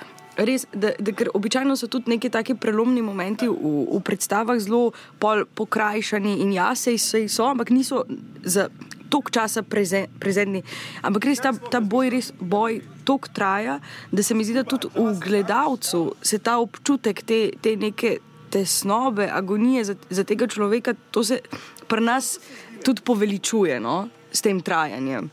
Res, 0.41 0.65
da, 0.73 0.93
da, 0.97 1.13
ker 1.13 1.29
običajno 1.37 1.77
so 1.77 1.89
tudi 1.93 2.15
neki 2.15 2.31
taki 2.33 2.55
prelomni 2.57 3.03
momenti 3.05 3.49
v, 3.49 3.73
v 3.91 4.01
predstavah 4.05 4.61
zelo 4.63 4.93
pokrajšani 5.21 6.39
in 6.45 6.55
jaz 6.57 6.87
se 6.87 6.95
jih 6.97 7.29
so, 7.29 7.49
ampak 7.51 7.73
niso 7.77 8.05
za 8.45 8.71
toliko 9.11 9.35
časa 9.35 9.63
prezen, 9.63 10.07
prezentni. 10.23 10.63
Ampak 11.03 11.27
res 11.29 11.43
ta, 11.43 11.53
ta 11.53 11.83
boj, 11.83 12.11
res 12.15 12.33
boj 12.39 12.81
toliko 13.05 13.33
traja, 13.35 13.81
da 14.13 14.23
se 14.23 14.35
mi 14.35 14.47
zdi, 14.47 14.57
da 14.61 14.65
tudi 14.65 14.91
v 14.95 15.19
gledalcu 15.21 16.05
se 16.23 16.39
ta 16.39 16.59
občutek 16.63 17.23
te, 17.27 17.41
te 17.61 17.77
neke 17.77 18.19
tesnobe, 18.51 19.29
agonije 19.33 19.85
za, 19.85 19.95
za 20.11 20.25
tega 20.25 20.47
človeka, 20.51 20.95
to 21.11 21.25
se 21.25 21.41
pri 21.91 22.03
nas 22.07 22.39
tudi 22.85 23.03
poveličuje 23.05 23.81
no, 23.81 24.09
s 24.33 24.43
tem 24.43 24.63
trajanjem. 24.63 25.31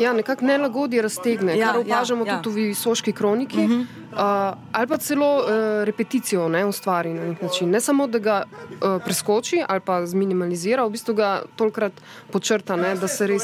Ja, 0.00 0.12
nekako 0.12 0.44
nelagodje 0.44 1.02
raztegne, 1.02 1.58
ja, 1.58 1.72
kar 1.72 1.80
opažamo 1.80 2.26
ja, 2.26 2.32
ja. 2.32 2.42
tudi 2.42 2.62
v 2.62 2.68
visoki 2.68 3.12
kroniki, 3.12 3.64
uh 3.64 3.70
-huh. 3.70 3.80
uh, 4.12 4.58
ali 4.72 4.86
pa 4.86 4.96
celo 4.96 5.36
uh, 5.36 5.48
repeticijo 5.84 6.48
ne, 6.48 6.64
ustvari 6.64 7.14
na 7.14 7.24
nek 7.24 7.42
način. 7.42 7.70
Ne 7.70 7.80
samo, 7.80 8.06
da 8.06 8.18
ga 8.18 8.42
uh, 8.44 9.02
preskoči 9.04 9.62
ali 9.68 9.80
pa 9.80 10.06
zminimalizira, 10.06 10.84
v 10.84 10.90
bistvu 10.90 11.14
ga 11.14 11.42
tolkrat 11.56 11.92
počrta, 12.30 12.76
ne, 12.76 12.94
da 12.94 13.08
se 13.08 13.26
res 13.26 13.42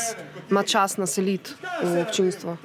ima 0.50 0.62
čas 0.62 0.96
naseliti 0.96 1.50
v 1.82 2.02
občinstvo. 2.02 2.56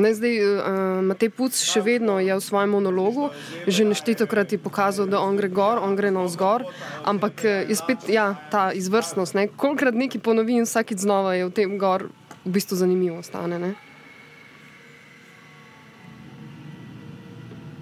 Ne, 0.00 0.14
zdaj, 0.16 0.34
uh, 0.40 1.04
Matej 1.04 1.28
Puc 1.36 1.52
še 1.52 1.82
vedno 1.84 2.16
je 2.24 2.32
v 2.32 2.40
svojem 2.40 2.72
monologu, 2.72 3.28
že 3.68 3.84
neštetokrat 3.84 4.56
je 4.56 4.58
pokazal, 4.58 5.04
da 5.04 5.20
on 5.20 5.36
gre 5.36 5.52
gor, 5.52 5.76
on 5.76 5.92
gre 5.92 6.08
navzgor, 6.08 6.64
ampak 7.04 7.44
eh, 7.44 7.68
je 7.68 7.76
spet 7.76 8.08
ja, 8.08 8.32
ta 8.48 8.72
izvrstnost. 8.72 9.36
Ne. 9.36 9.50
Kolikrat 9.52 9.92
nekaj 9.92 10.24
ponovi 10.24 10.56
in 10.56 10.64
vsakeč 10.64 11.04
znova 11.04 11.36
je 11.36 11.44
v 11.44 11.52
tem 11.52 11.76
gor 11.76 12.08
v 12.44 12.50
bistvu 12.56 12.80
zanimivo 12.80 13.20
stane. 13.20 13.60
Ne. 13.60 13.72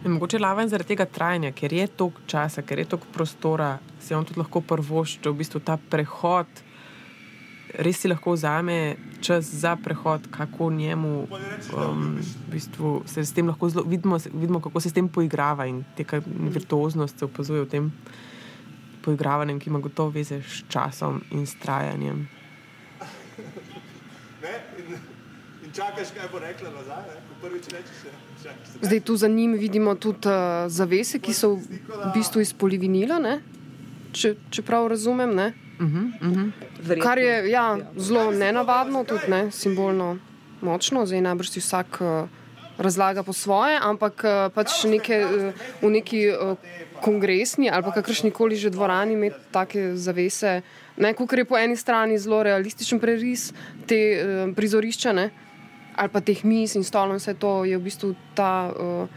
Mogoče 0.08 0.38
laven 0.42 0.70
zaradi 0.70 0.94
tega 0.94 1.06
trajanja, 1.06 1.52
ker 1.52 1.72
je 1.74 1.86
toliko 1.86 2.22
časa, 2.26 2.62
ker 2.66 2.82
je 2.82 2.90
toliko 2.94 3.06
prostora, 3.14 3.76
se 4.02 4.16
on 4.16 4.26
tudi 4.26 4.40
lahko 4.40 4.64
prvošče 4.64 5.30
v 5.30 5.38
bistvu 5.38 5.62
ta 5.62 5.78
prehod 5.78 6.66
res 7.74 8.00
si 8.00 8.08
lahko 8.08 8.32
vzame 8.32 8.96
čas 9.20 9.44
za 9.44 9.76
prehod, 9.76 10.28
kako 10.30 10.70
njemu 10.70 11.26
um, 11.28 12.16
v 12.16 12.50
bistvu 12.52 13.02
se 13.06 13.24
s 13.24 13.32
tem 13.32 13.48
lahko 13.48 13.68
zelo 13.68 13.84
vidimo, 13.84 14.18
vidimo, 14.32 14.60
kako 14.60 14.80
se 14.80 14.90
s 14.90 14.92
tem 14.92 15.08
poigrava 15.08 15.66
in 15.66 15.84
te 15.96 16.04
virtuoznost 16.26 17.18
se 17.18 17.24
opazuje 17.24 17.62
v 17.62 17.68
tem 17.68 17.92
poigravanju, 19.02 19.58
ki 19.58 19.70
ima 19.70 19.78
gotovo 19.78 20.10
veze 20.10 20.42
s 20.42 20.64
časom 20.68 21.22
in 21.30 21.46
s 21.46 21.54
trajanjem. 21.58 22.28
Zdaj 28.82 29.00
tu 29.00 29.16
za 29.16 29.28
njim 29.28 29.52
vidimo 29.52 29.94
tudi 29.94 30.28
uh, 30.28 30.66
zavese, 30.66 31.18
ki 31.18 31.34
so 31.34 31.54
v 31.54 32.10
bistvu 32.14 32.40
iz 32.40 32.52
polivinila, 32.52 33.38
če, 34.12 34.34
če 34.50 34.62
prav 34.62 34.88
razumem. 34.90 35.34
Ne? 35.34 35.52
Uh 35.80 35.86
-huh, 35.86 36.12
uh 36.20 36.52
-huh. 36.82 37.02
Kar 37.02 37.18
je 37.18 37.50
ja, 37.50 37.78
zelo 37.96 38.30
nenavadno, 38.30 39.04
tudi 39.04 39.28
ne, 39.28 39.50
simbolno 39.50 40.18
močno, 40.60 41.06
zdaj 41.06 41.20
najbrž 41.20 41.48
si 41.48 41.60
vsak 41.60 42.00
uh, 42.00 42.28
razlaga 42.78 43.22
po 43.22 43.32
svoje, 43.32 43.78
ampak 43.82 44.24
uh, 44.24 44.52
pač 44.54 44.84
neke, 44.84 45.24
uh, 45.24 45.52
v 45.82 45.90
neki 45.90 46.30
uh, 46.30 46.58
kongresni 47.02 47.70
ali 47.70 47.92
kakršni 47.94 48.30
koli 48.30 48.56
že 48.56 48.70
dvorani 48.70 49.12
imeti 49.12 49.36
take 49.50 49.96
zavese. 49.96 50.62
Ne, 50.96 51.14
kukor 51.14 51.38
je 51.38 51.44
po 51.44 51.58
eni 51.58 51.76
strani 51.76 52.18
zelo 52.18 52.42
realističen 52.42 53.00
preris 53.00 53.52
te 53.86 53.98
uh, 54.18 54.54
prizorišča, 54.54 55.12
ne, 55.12 55.30
ali 55.96 56.08
pa 56.08 56.20
teh 56.20 56.44
mis 56.44 56.74
in 56.74 56.84
stolov, 56.84 57.18
vse 57.18 57.34
to 57.34 57.64
je 57.64 57.78
v 57.78 57.82
bistvu 57.82 58.14
ta 58.34 58.70
uh, 58.70 59.08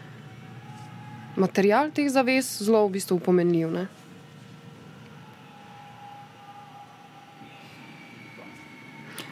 material 1.36 1.90
teh 1.92 2.10
zaves 2.10 2.62
zelo 2.62 2.88
v 2.88 2.92
bistvu 2.98 3.20
pomenljiv. 3.20 3.72
Ne. 3.72 4.01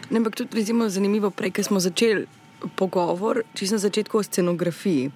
Ne, 0.10 0.18
ampak 0.18 0.36
tudi 0.36 0.58
recimo, 0.58 0.90
zanimivo, 0.90 1.30
prej, 1.30 1.52
ko 1.54 1.64
smo 1.64 1.80
začeli 1.80 2.28
pogovor, 2.76 3.44
če 3.56 3.70
sem 3.70 3.80
začetku 3.80 4.20
o 4.20 4.24
scenografiji. 4.26 5.10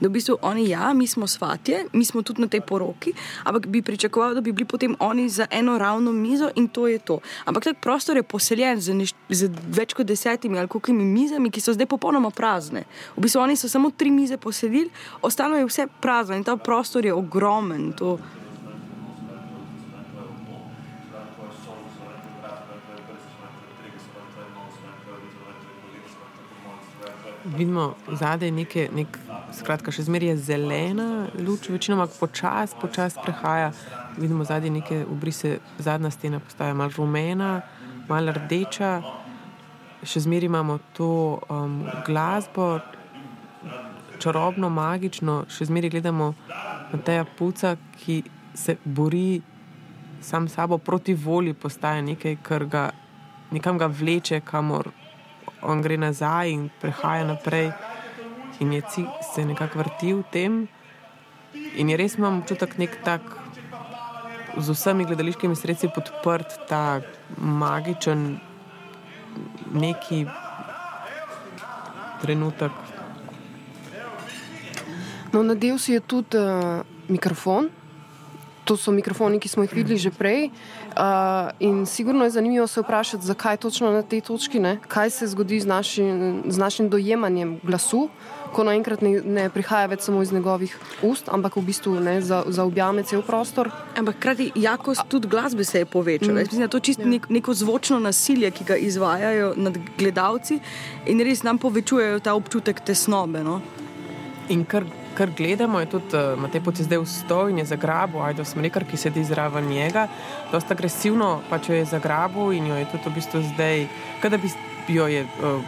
Da 0.00 0.08
v 0.08 0.12
bistvu 0.16 0.36
oni, 0.44 0.66
ja, 0.72 0.90
mi 0.96 1.06
smo 1.08 1.26
svatje, 1.30 1.86
mi 1.92 2.04
smo 2.04 2.22
tudi 2.26 2.42
na 2.44 2.48
tej 2.52 2.62
poroki, 2.66 3.14
ampak 3.48 3.68
bi 3.72 3.82
pričakoval, 3.84 4.36
da 4.36 4.44
bi 4.44 4.52
bili 4.52 4.68
potem 4.68 4.96
oni 5.00 5.28
za 5.32 5.46
eno 5.50 5.78
ravno 5.78 6.12
mizo 6.12 6.50
in 6.56 6.68
to 6.68 6.86
je 6.90 6.98
to. 6.98 7.20
Ampak 7.44 7.64
tak 7.64 7.80
prostor 7.80 8.16
je 8.16 8.22
poseljen 8.22 8.80
z, 8.80 8.96
neš, 8.96 9.14
z 9.30 9.48
več 9.72 9.96
kot 9.96 10.06
desetimi 10.06 10.58
ali 10.58 10.68
kolikimi 10.68 11.04
mizami, 11.04 11.50
ki 11.50 11.62
so 11.62 11.74
zdaj 11.76 11.88
popolnoma 11.88 12.30
prazne. 12.30 12.84
V 13.16 13.24
bistvu 13.24 13.42
oni 13.44 13.56
so 13.56 13.70
samo 13.72 13.92
tri 13.96 14.10
mize 14.10 14.36
posedili, 14.36 14.90
ostalo 15.22 15.56
je 15.56 15.68
vse 15.68 15.88
prazno 16.00 16.36
in 16.36 16.44
ta 16.44 16.56
prostor 16.56 17.06
je 17.06 17.14
ogromen. 17.14 17.92
To, 17.96 18.18
vidimo 27.44 27.94
zadaj 28.12 28.50
nekaj, 28.50 28.88
nek, 28.94 29.18
skratka, 29.52 29.92
še 29.92 30.06
zmeraj 30.06 30.32
je 30.32 30.36
zelena 30.48 31.08
luč, 31.38 31.68
večinoma 31.72 32.06
počasi 32.20 32.78
počas 32.80 33.16
prehaja. 33.22 33.72
Vidimo 34.16 34.44
zadaj 34.44 34.70
neke 34.70 35.02
obrise, 35.10 35.58
zadnja 35.78 36.10
stena 36.10 36.40
postaja 36.40 36.74
malo 36.74 36.92
rumena, 36.96 37.62
malo 38.08 38.34
rdeča. 38.36 38.94
Še 40.02 40.24
zmeraj 40.26 40.50
imamo 40.50 40.78
to 40.96 41.12
um, 41.50 41.82
glasbo, 42.06 42.80
čarobno, 44.22 44.70
magično, 44.70 45.42
še 45.50 45.66
zmeraj 45.70 45.94
gledamo 45.96 46.32
na 46.92 46.98
teja 47.02 47.24
puca, 47.24 47.76
ki 48.02 48.22
se 48.54 48.76
bori 48.84 49.40
sam 50.22 50.48
sabo 50.48 50.78
proti 50.78 51.14
volji, 51.14 51.54
postaje 51.54 52.02
nekaj, 52.02 52.36
kar 52.46 52.66
ga 52.70 52.90
nekam 53.52 53.78
ga 53.78 53.86
vleče, 53.86 54.40
kamor 54.44 54.92
on 55.62 55.82
gre 55.82 55.96
nazaj 55.96 56.50
in 56.50 56.70
prehaja 56.80 57.24
naprej, 57.24 57.72
in 58.60 58.72
je 58.72 58.82
ci, 58.90 59.06
se 59.34 59.44
nekako 59.44 59.78
vrti 59.78 60.12
v 60.14 60.22
tem. 60.30 60.68
In 61.76 61.90
je 61.90 61.96
res 61.96 62.16
imam 62.18 62.40
občutek, 62.42 62.78
nek 62.78 62.98
tak 63.04 63.22
z 64.58 64.68
vsemi 64.70 65.04
gledališkimi 65.04 65.56
sredstvi 65.56 65.90
podprt 65.94 66.58
ta 66.68 67.00
magičen 67.36 68.40
neki 69.72 70.26
trenutek. 72.20 72.72
No, 75.32 75.42
nadel 75.42 75.78
si 75.78 75.96
je 75.96 76.00
tudi 76.00 76.36
uh, 76.36 76.84
mikrofon. 77.08 77.70
To 78.64 78.76
so 78.78 78.92
mikrofoni, 78.94 79.40
ki 79.42 79.48
smo 79.50 79.64
jih 79.66 79.72
videli 79.74 79.98
že 79.98 80.10
prej. 80.14 80.50
Uh, 80.92 81.50
in 81.58 81.86
sigurno 81.86 82.24
je 82.24 82.30
zanimivo 82.30 82.66
se 82.66 82.80
vprašati, 82.80 83.26
zakaj 83.26 83.56
točno 83.56 83.90
na 83.90 84.02
tej 84.02 84.20
točki, 84.20 84.60
ne? 84.60 84.78
kaj 84.88 85.10
se 85.10 85.26
zgodi 85.26 85.60
z 85.60 85.66
našim, 85.66 86.42
z 86.46 86.58
našim 86.58 86.88
dojemanjem 86.88 87.58
glasu, 87.62 88.08
ko 88.52 88.64
naenkrat 88.64 89.02
ne, 89.02 89.20
ne 89.24 89.48
prihaja 89.50 89.88
več 89.90 90.06
samo 90.06 90.22
iz 90.22 90.32
njegovih 90.32 90.76
ust, 91.02 91.28
ampak 91.32 91.56
v 91.56 91.64
bistvu 91.66 91.96
ne, 92.04 92.20
za, 92.20 92.42
za 92.46 92.64
objame 92.68 93.02
cel 93.08 93.24
prostor. 93.24 93.72
Ampak 93.98 94.20
hkrati 94.20 94.52
jakost 94.54 95.08
tudi 95.08 95.28
glasbe 95.32 95.64
se 95.64 95.82
je 95.82 95.88
povečala. 95.88 96.36
Mm. 96.36 96.46
Mislim, 96.46 96.60
da 96.60 96.68
to 96.68 96.78
je 96.82 96.88
čisto 96.92 97.08
nek, 97.08 97.28
neko 97.32 97.54
zvočno 97.54 97.98
nasilje, 97.98 98.50
ki 98.50 98.68
ga 98.68 98.76
izvajajo 98.76 99.54
nad 99.56 99.78
gledalci 99.98 100.60
in 101.06 101.24
res 101.24 101.42
nam 101.42 101.58
povečujejo 101.58 102.20
ta 102.20 102.36
občutek 102.38 102.84
tesnobe. 102.84 103.42
No? 103.42 103.60
In 104.52 104.66
kar 104.68 104.84
kar 105.14 105.30
gledamo, 105.36 105.80
je 105.80 105.86
tudi 105.86 106.16
uh, 106.16 106.38
Matej 106.40 106.60
Poci 106.64 106.84
zdaj 106.84 106.98
v 106.98 107.06
stoj 107.06 107.50
in 107.50 107.62
je 107.62 107.70
zagrabil, 107.72 108.20
ajdo 108.22 108.44
smrekar, 108.44 108.84
ki 108.84 108.96
sedi 108.96 109.24
zraven 109.24 109.68
njega. 109.68 110.08
Dosta 110.52 110.74
agresivno 110.74 111.40
pač 111.50 111.68
jo 111.68 111.78
je 111.78 111.84
zagrabil 111.84 112.52
in 112.58 112.66
jo 112.72 112.76
je 112.76 112.86
tudi 112.92 113.10
v 113.10 113.14
bistvu 113.20 113.42
zdaj, 113.54 113.86
kada 114.20 114.38
bi 114.38 114.50
jo 114.88 115.06
je 115.06 115.24
uh, 115.24 115.62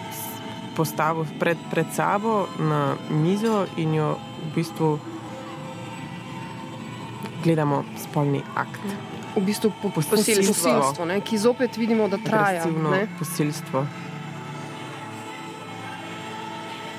postavil 0.77 1.27
pred, 1.39 1.59
pred 1.71 1.87
sabo 1.95 2.49
na 2.59 2.97
mizo 3.11 3.67
in 3.77 3.95
jo 3.95 4.17
v 4.43 4.55
bistvu 4.55 4.99
gledamo 7.45 7.85
spolni 8.01 8.43
akt. 8.57 8.81
V 9.37 9.43
bistvu 9.43 9.73
po, 9.83 9.91
posilstvo, 9.91 10.55
posilstvo 10.55 11.05
ne, 11.05 11.21
ki 11.21 11.39
zopet 11.39 11.77
vidimo, 11.77 12.09
da 12.09 12.19
traja. 12.23 12.67
Posilstvo. 13.19 13.87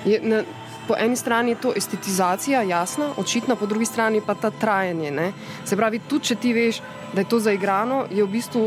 Je, 0.06 0.20
na, 0.22 0.44
po 0.88 0.96
eni 0.98 1.16
strani 1.16 1.52
je 1.52 1.62
to 1.62 1.74
estetizacija, 1.76 2.62
jasna, 2.62 3.12
očitna, 3.18 3.56
po 3.56 3.66
drugi 3.66 3.86
strani 3.86 4.22
pa 4.26 4.36
ta 4.36 4.52
trajanje. 4.52 5.12
Ne? 5.12 5.32
Se 5.66 5.78
pravi, 5.78 6.00
tudi 6.10 6.32
če 6.32 6.36
ti 6.36 6.54
veš, 6.54 6.82
da 7.14 7.22
je 7.22 7.30
to 7.30 7.40
zaigrano, 7.40 8.06
je 8.12 8.24
v 8.24 8.32
bistvu 8.32 8.66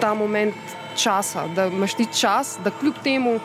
ta 0.00 0.14
moment 0.14 0.54
časa, 0.96 1.46
da 1.54 1.66
imaš 1.66 1.94
ti 1.94 2.06
čas, 2.12 2.56
da 2.64 2.70
kljub 2.70 2.98
temu 3.04 3.38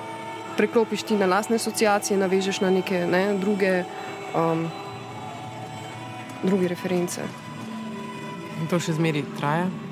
preklopiš 0.58 1.04
ti 1.04 1.18
na 1.18 1.26
lastne 1.26 1.56
asociacije, 1.56 2.20
navežeš 2.20 2.62
na 2.62 2.70
neke 2.70 3.06
ne, 3.08 3.38
druge, 3.40 3.84
um, 4.36 4.68
druge 6.44 6.68
reference. 6.68 7.22
In 8.62 8.68
to 8.70 8.80
še 8.80 8.98
zmeri 9.00 9.24
traja. 9.40 9.91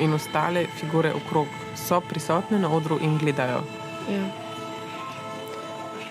In 0.00 0.12
ostale 0.12 0.66
figure 0.80 1.12
okrog 1.14 1.46
so 1.74 2.00
prisotne 2.00 2.58
na 2.58 2.68
odru 2.68 2.98
in 3.00 3.18
gledajo. 3.18 3.62
Ja. 4.10 4.24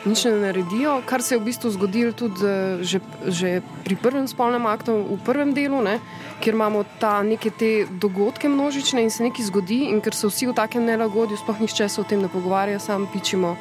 Nič 0.06 0.28
ne 0.30 0.36
naredijo, 0.38 1.00
kar 1.06 1.24
se 1.26 1.34
je 1.34 1.40
v 1.40 1.48
bistvu 1.48 1.72
zgodilo 1.74 2.14
tudi 2.14 2.46
eh, 2.46 2.84
že, 2.86 3.00
že 3.26 3.50
pri 3.82 3.96
prvem 3.98 4.28
spolnem 4.30 4.62
aktu, 4.70 4.94
v 4.94 5.18
prvem 5.26 5.50
delu, 5.50 5.82
ne, 5.82 5.98
kjer 6.46 6.54
imamo 6.54 6.84
ta 7.02 7.24
neke 7.26 7.50
te 7.50 7.90
dogodke 7.90 8.46
množične 8.46 9.02
in 9.02 9.10
se 9.10 9.26
nekaj 9.26 9.50
zgodi, 9.50 9.90
in 9.90 10.06
ker 10.06 10.14
so 10.14 10.30
vsi 10.30 10.46
v 10.46 10.54
takem 10.54 10.86
nelagodju, 10.86 11.42
sploh 11.42 11.58
nihče 11.58 11.90
se 11.90 12.02
o 12.02 12.06
tem 12.06 12.22
ne 12.22 12.30
pogovarja, 12.30 12.78
sam 12.78 13.10
pičimo 13.10 13.56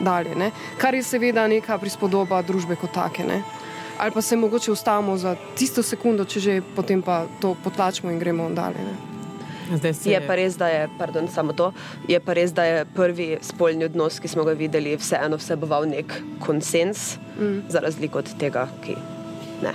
dalje. 0.00 0.36
Ne. 0.36 0.52
Kar 0.76 0.94
je 0.94 1.00
seveda 1.02 1.48
neka 1.48 1.80
prispodoba 1.80 2.42
družbe 2.44 2.76
kot 2.76 2.92
take. 2.92 3.24
Ne. 3.24 3.40
Ali 3.96 4.12
pa 4.12 4.20
se 4.20 4.36
mogoče 4.36 4.72
ustavimo 4.72 5.16
za 5.16 5.36
tisto 5.56 5.82
sekundo, 5.82 6.24
če 6.24 6.40
že 6.40 6.62
potem 6.76 7.00
pa 7.00 7.24
to 7.40 7.56
potlačimo 7.64 8.12
in 8.12 8.20
gremo 8.20 8.52
dalje. 8.52 8.84
Ne. 8.84 9.09
Zdaj 9.76 9.94
se 9.94 10.10
Je 10.10 10.20
pa 10.26 10.34
res, 10.34 10.56
da 10.58 10.68
je, 10.68 10.88
pardon, 10.98 11.28
samo 11.28 11.52
to, 11.52 11.70
je 12.08 12.18
pa 12.20 12.34
res, 12.34 12.52
da 12.52 12.64
je 12.64 12.84
prvi 12.94 13.38
spolni 13.42 13.86
odnos, 13.86 14.18
ki 14.20 14.28
smo 14.28 14.44
ga 14.44 14.54
videli, 14.58 14.96
vseeno 14.98 15.38
vseboval 15.38 15.86
nek 15.90 16.14
konsens, 16.42 17.18
mm. 17.38 17.70
za 17.70 17.80
razliko 17.80 18.18
od 18.18 18.34
tega, 18.38 18.66
ki 18.84 18.96
ne. 19.62 19.74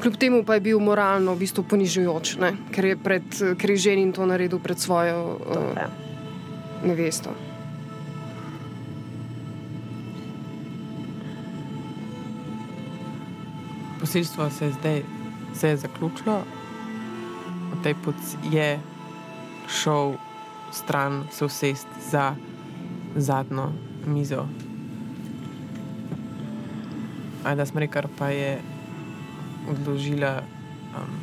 Kljub 0.00 0.16
temu 0.16 0.44
pa 0.46 0.56
je 0.56 0.64
bil 0.64 0.80
moralno 0.80 1.34
v 1.34 1.42
bistvu 1.42 1.66
ponižujoč, 1.68 2.36
ne, 2.40 2.54
ker 2.72 2.92
je, 2.92 2.96
pred, 2.96 3.26
ker 3.58 3.74
je 3.74 3.82
ženin 3.90 4.14
to 4.16 4.26
naredil 4.26 4.62
pred 4.62 4.78
svojo 4.78 5.38
To, 5.44 5.60
uh, 5.60 5.76
ja. 5.76 5.88
nevesto. 6.84 7.34
Posilstvo 14.00 14.48
se 14.50 14.64
je 14.64 14.72
zdaj 14.72 15.02
se 15.54 15.68
je 15.68 15.76
zaključilo, 15.76 16.40
od 17.72 17.82
tej 17.82 17.94
poti 18.04 18.56
je 18.56 18.80
šel 19.70 20.14
stran, 20.72 21.24
se 21.30 21.44
usest 21.44 21.88
za 22.10 22.34
zadnjo 23.16 23.72
mizo. 24.06 24.46
Ajda 27.44 27.66
Smrekar 27.66 28.08
pa 28.18 28.28
je 28.28 28.60
odložila, 29.70 30.42
um, 30.96 31.16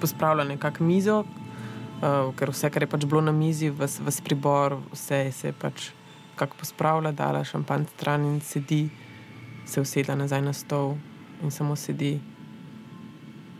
pospravila 0.00 0.44
nekako 0.44 0.84
mizo, 0.84 1.20
uh, 1.20 2.34
ker 2.36 2.50
vse, 2.50 2.70
kar 2.70 2.82
je 2.82 2.90
pač 2.90 3.04
bilo 3.04 3.20
na 3.20 3.32
mizi, 3.32 3.70
v, 3.70 3.86
v 3.86 4.16
pribor, 4.24 4.78
vse 4.92 5.30
se 5.32 5.48
je 5.48 5.52
pač 5.52 5.90
kako 6.38 6.56
pospravila, 6.56 7.12
dala 7.12 7.44
šampan 7.44 7.86
stran 7.96 8.24
in 8.24 8.40
sedi, 8.40 8.88
se 9.66 9.80
usedla 9.80 10.14
nazaj 10.14 10.42
na 10.42 10.52
stol 10.52 10.94
in 11.42 11.50
samo 11.50 11.76
sedi 11.76 12.18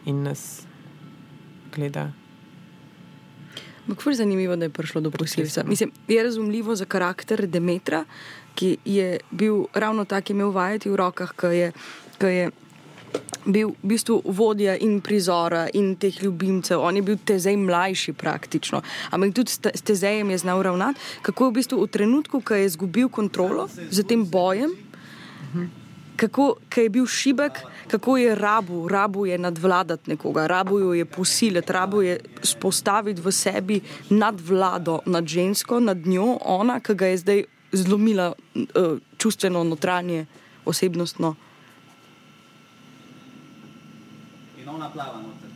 in 0.06 0.22
nas 0.22 0.66
gleda. 1.74 2.10
Ampak 3.88 4.06
je 4.06 4.14
zanimivo, 4.14 4.56
da 4.56 4.64
je 4.64 4.70
prišlo 4.70 5.00
do 5.00 5.10
posilstva. 5.10 5.62
Mislim, 5.64 5.90
je 6.08 6.22
razumljivo 6.22 6.76
za 6.76 6.84
karakter 6.84 7.46
Demetra, 7.46 8.04
ki 8.54 8.76
je 8.84 9.20
bil 9.30 9.64
ravno 9.74 10.04
tak, 10.04 10.30
imel 10.30 10.50
vajeti 10.50 10.90
v 10.90 10.96
rokah, 10.96 11.32
ki 11.32 11.46
je, 11.46 11.72
ki 12.18 12.26
je 12.26 12.50
bil 13.46 13.72
v 13.82 13.88
bistvu 13.88 14.20
vodja 14.24 14.76
in 14.76 15.00
prizora 15.00 15.68
in 15.72 15.94
teh 15.96 16.22
ljubimcev. 16.22 16.80
On 16.80 16.96
je 16.96 17.02
bil 17.02 17.16
tezej 17.24 17.56
mlajši 17.56 18.12
praktično, 18.12 18.82
ampak 19.10 19.34
tudi 19.34 19.50
s 19.50 19.58
te- 19.58 19.72
s 19.74 19.82
tezejem 19.82 20.30
je 20.30 20.38
znal 20.38 20.62
ravnati. 20.62 21.00
Kako 21.22 21.44
je 21.44 21.50
v 21.50 21.54
bistvu 21.54 21.82
v 21.82 21.88
trenutku, 21.88 22.40
ko 22.40 22.54
je 22.54 22.66
izgubil 22.66 23.08
kontrolo 23.08 23.68
z 23.90 24.04
tem 24.04 24.26
bojem, 24.26 24.76
kako 26.18 26.56
ko 26.74 26.80
je 26.80 26.88
bil 26.88 27.06
šibek, 27.06 27.60
kako 27.88 28.16
je 28.16 28.34
rabu, 28.34 28.88
rabu 28.88 29.26
je 29.26 29.38
nadvladati 29.38 30.10
nekoga, 30.10 30.46
rabu 30.46 30.78
jo 30.78 30.92
je 30.92 31.04
posiliti, 31.04 31.72
rabu 31.72 32.02
je 32.02 32.18
spostaviti 32.42 33.20
v 33.20 33.32
sebi 33.32 33.80
nadvlado 34.10 35.00
nad 35.06 35.26
žensko, 35.26 35.80
nad 35.80 36.06
njo, 36.06 36.38
ona, 36.44 36.80
ki 36.80 36.94
ga 36.94 37.06
je 37.06 37.16
zdaj 37.16 37.44
zlomila 37.72 38.32
uh, 38.54 38.98
čustveno, 39.16 39.64
notranje, 39.64 40.26
osebnostno. 40.64 41.34
In 44.58 44.68
ona 44.68 44.90
plava 44.90 45.22
noter. 45.22 45.48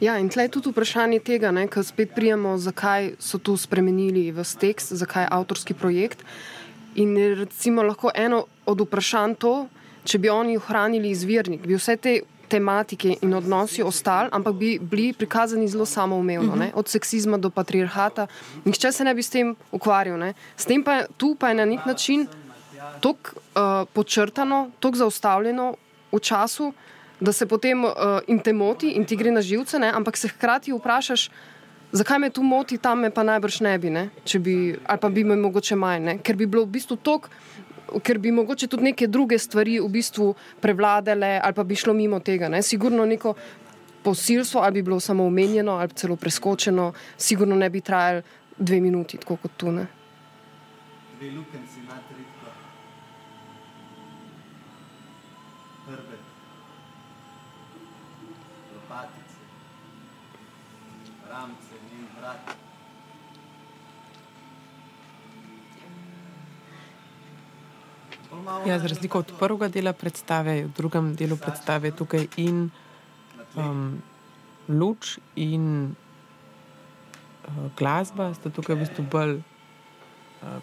Ja, 0.00 0.14
in 0.18 0.28
tle 0.30 0.46
je 0.46 0.54
tudi 0.54 0.70
vprašanje 0.70 1.18
tega, 1.26 1.50
ker 1.66 1.84
spet 1.84 2.14
prijemo, 2.14 2.54
zakaj 2.58 3.16
so 3.18 3.38
tu 3.38 3.56
spremenili 3.56 4.30
v 4.32 4.44
tekst, 4.60 4.94
zakaj 4.94 5.26
je 5.26 5.32
avtorski 5.34 5.74
projekt. 5.74 6.22
In 6.98 7.16
recimo 7.38 7.82
lahko 7.82 8.10
eno 8.14 8.44
od 8.66 8.80
vprašanj 8.80 9.36
to, 9.38 9.54
če 10.04 10.18
bi 10.18 10.30
oni 10.32 10.56
ohranili 10.58 11.12
izvirnik, 11.14 11.62
bi 11.66 11.76
vse 11.78 11.96
te 11.96 12.20
tematike 12.48 13.18
in 13.22 13.34
odnosi 13.34 13.82
ostali, 13.84 14.30
ampak 14.32 14.54
bi 14.56 14.70
bili 14.80 15.12
prikazani 15.12 15.68
zelo 15.68 15.86
samoumevno, 15.86 16.56
ne? 16.56 16.70
od 16.74 16.88
seksizma 16.88 17.36
do 17.38 17.50
patriarhata. 17.50 18.26
Nihče 18.64 18.92
se 18.92 19.04
ne 19.04 19.14
bi 19.14 19.22
s 19.22 19.30
tem 19.30 19.54
ukvarjal. 19.72 20.18
Ne? 20.18 20.32
S 20.56 20.64
tem 20.64 20.82
pa 20.84 21.00
je, 21.00 21.06
tu 21.16 21.34
pa 21.38 21.52
je 21.52 21.58
na 21.60 21.68
nek 21.68 21.84
način 21.86 22.26
tako 23.04 23.36
uh, 23.36 23.84
počrtano, 23.92 24.70
tako 24.80 25.04
zaustavljeno 25.04 25.74
v 26.12 26.20
času, 26.20 26.72
da 27.20 27.32
se 27.32 27.46
potem 27.46 27.84
uh, 27.84 27.92
in 28.26 28.38
te 28.40 28.52
moti 28.52 28.94
in 28.96 29.04
ti 29.04 29.16
gre 29.16 29.30
na 29.34 29.42
živce, 29.42 29.78
ne? 29.78 29.92
ampak 29.94 30.16
se 30.16 30.28
hkrati 30.28 30.72
vprašaš, 30.72 31.30
zakaj 31.92 32.18
me 32.18 32.30
tu 32.30 32.42
moti, 32.42 32.78
tam 32.78 33.00
me 33.00 33.10
pa 33.10 33.22
najbrž 33.22 33.60
ne 33.60 33.78
bi, 33.78 33.90
ne? 33.90 34.08
Če 34.24 34.38
bi 34.38 34.56
ali 34.84 35.00
pa 35.00 35.08
bi 35.08 35.24
me 35.24 35.36
mogoče 35.36 35.76
manj, 35.76 36.04
ne? 36.04 36.18
ker 36.22 36.36
bi 36.36 36.46
bilo 36.46 36.64
v 36.66 36.76
bistvu 36.78 36.96
tok. 36.96 37.30
Ker 38.04 38.18
bi 38.20 38.28
mogoče 38.34 38.68
tudi 38.68 38.90
neke 38.90 39.06
druge 39.08 39.38
stvari 39.40 39.78
v 39.80 39.88
bistvu 39.88 40.34
prevladale, 40.60 41.38
ali 41.40 41.56
pa 41.56 41.64
bi 41.64 41.76
šlo 41.76 41.94
mimo 41.96 42.20
tega. 42.20 42.50
Ne? 42.52 42.60
Sigurno 42.62 43.06
neko 43.08 43.32
posilstvo, 44.04 44.60
ali 44.60 44.82
bi 44.82 44.90
bilo 44.90 45.00
samo 45.00 45.24
omenjeno, 45.26 45.78
ali 45.80 45.96
celo 45.96 46.16
preskočeno, 46.16 46.92
sigurno 47.16 47.56
ne 47.56 47.70
bi 47.70 47.80
trajalo 47.80 48.22
dve 48.58 48.80
minuti, 48.80 49.16
tako 49.16 49.36
kot 49.36 49.56
tu. 49.56 49.72
Ne? 49.72 49.86
Dve 51.16 51.30
lukenci 51.32 51.77
Ja, 68.66 68.78
za 68.78 68.86
razliko 68.86 69.18
od 69.18 69.32
prvega 69.38 69.68
dela 69.68 69.92
predstave, 69.92 70.64
v 70.64 70.72
drugem 70.76 71.14
delu 71.16 71.36
predstave 71.36 71.88
je 71.88 71.96
tukaj 71.96 72.26
in 72.36 72.70
um, 73.56 74.02
luč 74.68 75.18
in 75.36 75.92
uh, 75.92 77.68
glasba, 77.76 78.32
sta 78.34 78.50
tukaj 78.50 78.76
v 78.76 78.86
bistvu 78.86 79.04
bolj 79.04 79.34
uh, 79.40 80.58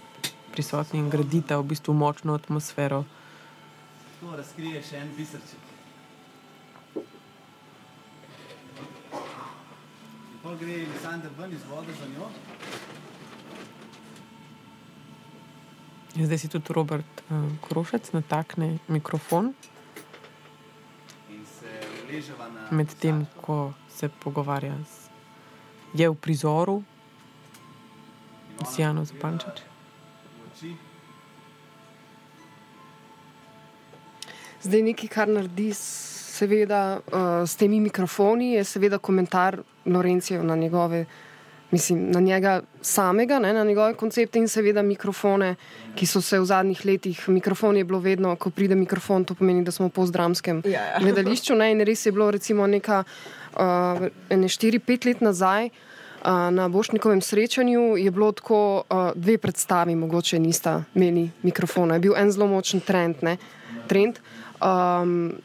prisotni 0.52 1.00
in 1.00 1.10
gradita 1.10 1.60
v 1.60 1.68
bistvu 1.76 1.94
močno 1.94 2.34
atmosfero. 2.34 3.04
To 4.22 4.36
razkrije 4.36 4.82
še 4.82 5.04
en 5.04 5.12
biserček. 5.18 5.64
In 10.32 10.40
pol 10.42 10.58
gre 10.62 10.80
Aleksandr 10.86 11.30
ven 11.38 11.54
iz 11.54 11.66
vode 11.70 11.94
za 12.00 12.08
njo. 12.16 12.32
Zdaj 16.24 16.38
si 16.38 16.48
tudi 16.48 16.74
Robert 16.74 17.24
uh, 17.30 17.52
Krošec 17.68 18.12
natakne 18.12 18.78
mikrofon 18.88 19.54
medtem, 22.72 23.26
ko 23.42 23.74
se 23.90 24.10
pogovarja. 24.10 24.76
Z, 24.86 25.10
je 25.94 26.10
v 26.10 26.16
prizoru 26.16 26.84
z 28.66 28.80
Jano 28.80 29.06
Zapančič. 29.06 29.64
Zdaj, 34.66 34.82
nekaj, 34.82 35.10
kar 35.12 35.30
naredi, 35.30 35.70
seveda, 35.76 37.00
uh, 37.00 37.46
s 37.46 37.56
temi 37.56 37.80
mikrofoni, 37.80 38.56
je 38.58 38.64
seveda 38.64 38.98
komentar 38.98 39.62
Lorencijo 39.86 40.44
na 40.44 40.56
njegove. 40.56 41.06
Mislim, 41.76 42.12
na 42.12 42.20
njega 42.20 42.62
samega, 42.82 43.40
ne, 43.40 43.54
na 43.54 43.64
njegove 43.64 43.94
koncepte 43.94 44.40
in 44.40 44.48
seveda 44.48 44.82
mikrofone, 44.82 45.56
ki 45.96 46.06
so 46.08 46.22
se 46.24 46.40
v 46.40 46.46
zadnjih 46.48 46.86
letih, 46.86 47.24
mikrofon 47.30 47.76
je 47.78 47.84
bilo 47.84 48.00
vedno, 48.00 48.36
ko 48.40 48.50
pride 48.50 48.78
mikrofon, 48.80 49.26
to 49.28 49.36
pomeni, 49.36 49.64
da 49.64 49.74
smo 49.76 49.90
v 49.90 49.92
postdramskem 49.98 50.62
Ja, 50.66 50.86
ja. 50.86 51.02
gledališču. 51.04 51.56
Ne, 51.60 51.74
in 51.74 51.84
res 51.84 52.06
je 52.06 52.14
bilo 52.16 52.30
recimo 52.32 52.68
neka, 52.68 53.02
uh, 53.04 54.08
ene 54.30 54.48
4-5 54.48 55.10
let 55.10 55.22
nazaj. 55.22 55.68
Uh, 55.68 56.48
na 56.56 56.70
Bošnikovem 56.72 57.20
srečanju 57.22 57.98
je 57.98 58.12
bilo 58.12 58.32
tako, 58.32 58.62
uh, 58.88 59.12
dve 59.16 59.36
predstavi, 59.38 59.96
mogoče 59.96 60.40
nista 60.40 60.78
imeli 60.96 61.28
mikrofona. 61.44 62.00
Je 62.00 62.06
bil 62.08 62.16
en 62.16 62.32
zelo 62.32 62.48
močen 62.48 62.80
trend. 62.80 63.20
Ne, 63.22 63.36
trend 63.88 64.24
um, 64.64 65.36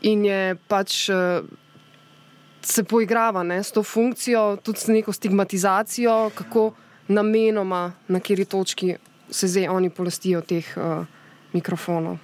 in 0.00 0.24
je 0.24 0.56
pač 0.68 1.08
uh, 1.12 1.44
se 2.66 2.84
poigrava 2.84 3.42
ne, 3.42 3.62
s 3.62 3.72
to 3.72 3.82
funkcijo, 3.82 4.56
tudi 4.56 4.80
s 4.80 4.86
neko 4.86 5.12
stigmatizacijo, 5.12 6.30
kako 6.34 6.72
namenoma, 7.08 7.92
na 8.08 8.20
kateri 8.20 8.44
točki 8.44 8.96
se 9.30 9.48
zdaj 9.48 9.68
oni 9.68 9.90
polastijo 9.90 10.40
teh 10.40 10.66
uh, 10.76 11.06
mikrofonov. 11.52 12.18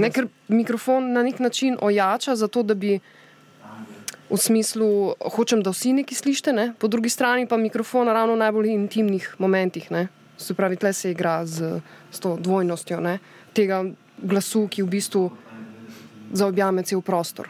Ne, 0.00 0.10
ker 0.10 0.26
mikrofon 0.48 1.12
na 1.12 1.22
nek 1.22 1.38
način 1.38 1.76
ojača, 1.80 2.36
zato 2.36 2.62
da 2.62 2.74
bi 2.74 2.98
v 4.30 4.36
smislu, 4.36 5.14
hočem, 5.36 5.62
da 5.62 5.70
vsi 5.70 5.92
nekaj 6.00 6.18
slišite, 6.18 6.52
ne? 6.52 6.72
po 6.78 6.88
drugi 6.88 7.08
strani 7.08 7.46
pa 7.48 7.56
mikrofon 7.56 8.08
ravno 8.08 8.34
v 8.34 8.42
najbolj 8.42 8.72
intimnih 8.72 9.34
momentih. 9.38 9.90
Ne? 9.90 10.08
Se 10.36 10.54
pravi, 10.54 10.76
tle 10.76 10.92
se 10.92 11.10
igra 11.10 11.46
z, 11.46 11.80
z 12.10 12.20
to 12.20 12.36
dvojnostjo 12.40 13.00
ne? 13.00 13.18
tega 13.52 13.84
glasu, 14.18 14.66
ki 14.68 14.82
v 14.82 14.90
bistvu 14.96 15.30
zaobjame 16.32 16.82
cel 16.82 17.00
prostor. 17.00 17.48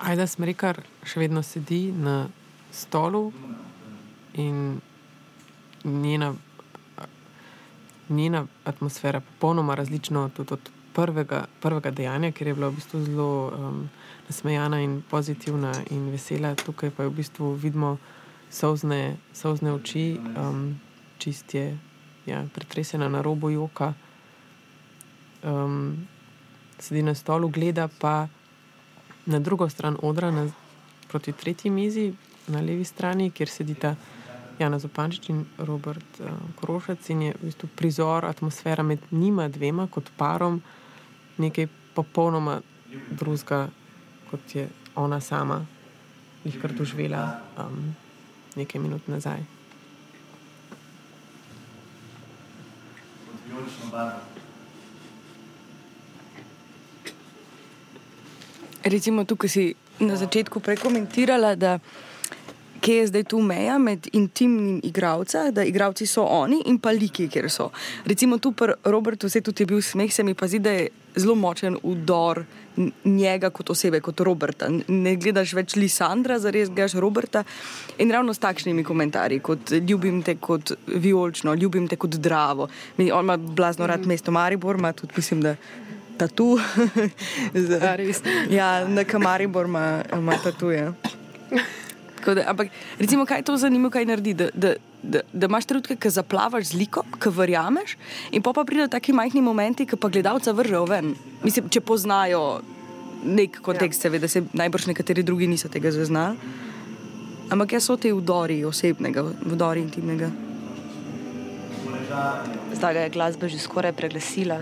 Ajda 0.00 0.26
Smrekar 0.26 0.80
še 1.04 1.20
vedno 1.20 1.42
sedi 1.44 1.92
na 1.92 2.24
stolu 2.72 3.32
in 4.40 4.80
njena, 5.84 6.34
njena 8.08 8.46
atmosfera 8.64 9.20
je 9.20 9.26
popolnoma 9.28 9.74
različna 9.74 10.24
od 10.24 10.70
prvega, 10.94 11.44
prvega 11.60 11.90
dejanja, 11.90 12.32
ker 12.32 12.46
je 12.46 12.54
bila 12.54 12.68
v 12.68 12.80
bistvu 12.80 13.02
zelo 13.04 13.28
um, 13.48 13.82
nasmejana 14.28 14.80
in 14.80 15.02
pozitivna 15.10 15.72
in 15.90 16.08
vesela. 16.10 16.54
Tukaj 16.54 16.90
pa 16.90 17.02
je 17.02 17.12
v 17.12 17.16
bistvu 17.20 17.52
vidimo 17.54 17.98
solzne, 18.50 19.16
solzne 19.32 19.72
oči, 19.72 20.18
um, 20.18 20.80
čistje, 21.18 21.78
ja, 22.26 22.44
pretresena 22.54 23.08
na 23.08 23.22
robu 23.22 23.50
joka. 23.50 23.92
Um, 25.42 26.06
sedi 26.78 27.02
na 27.02 27.14
stolu, 27.14 27.48
gleda 27.48 27.88
pa 27.88 28.28
na 29.26 29.38
drugo 29.38 29.68
stran 29.68 29.96
odra, 30.02 30.30
na, 30.30 30.48
proti 31.08 31.32
tretji 31.32 31.70
mizi, 31.70 32.12
na 32.48 32.60
levi 32.60 32.84
strani, 32.84 33.30
kjer 33.30 33.48
sedita 33.48 33.94
Jana 34.58 34.78
Zopančič 34.78 35.28
in 35.28 35.44
Robert 35.58 36.20
uh, 36.20 36.28
Krošac 36.60 37.10
in 37.10 37.22
je 37.22 37.34
v 37.34 37.48
bistvu 37.48 37.68
prizor, 37.76 38.24
atmosfera 38.24 38.82
med 38.82 38.98
njima 39.10 39.48
dvema 39.48 39.86
kot 39.86 40.10
parom, 40.16 40.60
nekaj 41.38 41.68
popolnoma 41.94 42.60
drugega, 43.10 43.68
kot 44.30 44.54
je 44.54 44.68
ona 44.94 45.20
sama 45.20 45.64
jih 46.44 46.60
kar 46.60 46.72
doživela 46.72 47.40
um, 47.58 47.94
nekaj 48.56 48.80
minut 48.80 49.08
nazaj. 49.08 49.40
Recimo, 58.84 59.24
tukaj 59.24 59.48
si 59.50 59.74
na 60.00 60.16
začetku 60.16 60.60
prekomentirala, 60.60 61.54
da 61.54 61.78
kje 62.80 62.96
je 62.96 63.06
zdaj 63.06 63.24
tu 63.24 63.42
meja 63.42 63.78
med 63.78 64.08
intimnim 64.12 64.80
igravcem, 64.82 65.52
da 65.54 65.64
igravci 65.64 66.06
so 66.06 66.24
oni 66.24 66.62
in 66.66 66.78
pa 66.78 66.90
liki, 66.90 67.28
kjer 67.28 67.50
so. 67.50 67.70
Recimo 68.04 68.38
tu 68.38 68.52
pri 68.52 68.72
Robertu, 68.84 69.26
vse 69.28 69.40
tudi 69.40 69.62
je 69.62 69.66
bil 69.66 69.82
smeh, 69.82 70.12
se 70.12 70.24
mi 70.24 70.34
pa 70.34 70.48
zdi, 70.48 70.58
da 70.58 70.70
je 70.70 70.88
zelo 71.16 71.34
močen 71.34 71.76
udor 71.82 72.44
njega 73.04 73.50
kot 73.50 73.70
osebe, 73.70 74.00
kot 74.00 74.20
Roberta. 74.20 74.68
Ne 74.88 75.16
gledaš 75.16 75.52
več 75.52 75.76
Lisandra, 75.76 76.38
zares 76.38 76.68
gledaš 76.68 76.92
Roberta 76.94 77.44
in 77.98 78.10
ravno 78.10 78.34
s 78.34 78.38
takšnimi 78.38 78.84
komentarji, 78.84 79.40
kot 79.40 79.70
ljubim 79.70 80.22
te 80.22 80.36
kot 80.36 80.72
vijolično, 80.86 81.54
ljubim 81.54 81.88
te 81.88 81.96
kot 81.96 82.10
dravo. 82.10 82.68
Mi- 82.96 83.12
On 83.12 83.24
ima 83.24 83.36
blazno 83.36 83.86
rad 83.86 84.06
mesto 84.06 84.30
Maribor, 84.30 84.76
ima 84.76 84.92
tudi, 84.92 85.12
mislim, 85.16 85.42
da 85.42 85.56
tatu. 86.16 86.58
Z-? 87.54 88.14
Ja, 88.50 88.88
na 88.88 89.04
Kamaribor 89.04 89.66
ima, 89.66 90.02
ima 90.12 90.32
tatuje. 90.44 90.92
Da, 92.20 92.44
ampak, 92.52 92.68
recimo, 92.98 93.24
kaj 93.26 93.42
to 93.48 93.56
zanimivo, 93.56 93.90
kaj 93.90 94.04
naredi? 94.04 94.34
Da, 94.36 94.50
da, 94.54 94.74
da, 95.02 95.22
da 95.32 95.48
imaš 95.48 95.64
trenutke, 95.70 95.96
ki 95.96 96.12
zaplavaš 96.12 96.72
z 96.72 96.80
likom, 96.82 97.06
ki 97.20 97.32
verjameš, 97.32 97.96
in 98.36 98.44
pa, 98.44 98.52
pa 98.52 98.64
pridejo 98.68 98.90
taki 98.92 99.14
majhni 99.16 99.40
momenti, 99.40 99.86
ki 99.88 99.96
pa 99.96 100.12
gledalca 100.12 100.52
vržejo 100.52 100.84
ven. 100.90 101.14
Mislim, 101.44 101.70
če 101.72 101.80
poznajo 101.80 102.60
nek 103.24 103.60
kontekst, 103.64 104.04
seveda 104.04 104.28
se 104.28 104.44
najbrž 104.52 104.90
nekateri 104.92 105.24
drugi 105.24 105.48
niso 105.48 105.68
tega 105.72 105.92
zaznali. 105.92 106.36
Ampak 107.50 107.74
jaz 107.74 107.88
so 107.88 107.96
te 107.98 108.12
vdori 108.14 108.60
osebnega, 108.64 109.24
vdori 109.42 109.82
intimnega. 109.82 110.30
Zdaj 112.74 112.94
ga 112.94 113.00
je 113.06 113.10
glasba 113.14 113.48
že 113.48 113.58
skoraj 113.58 113.92
preglasila. 113.98 114.60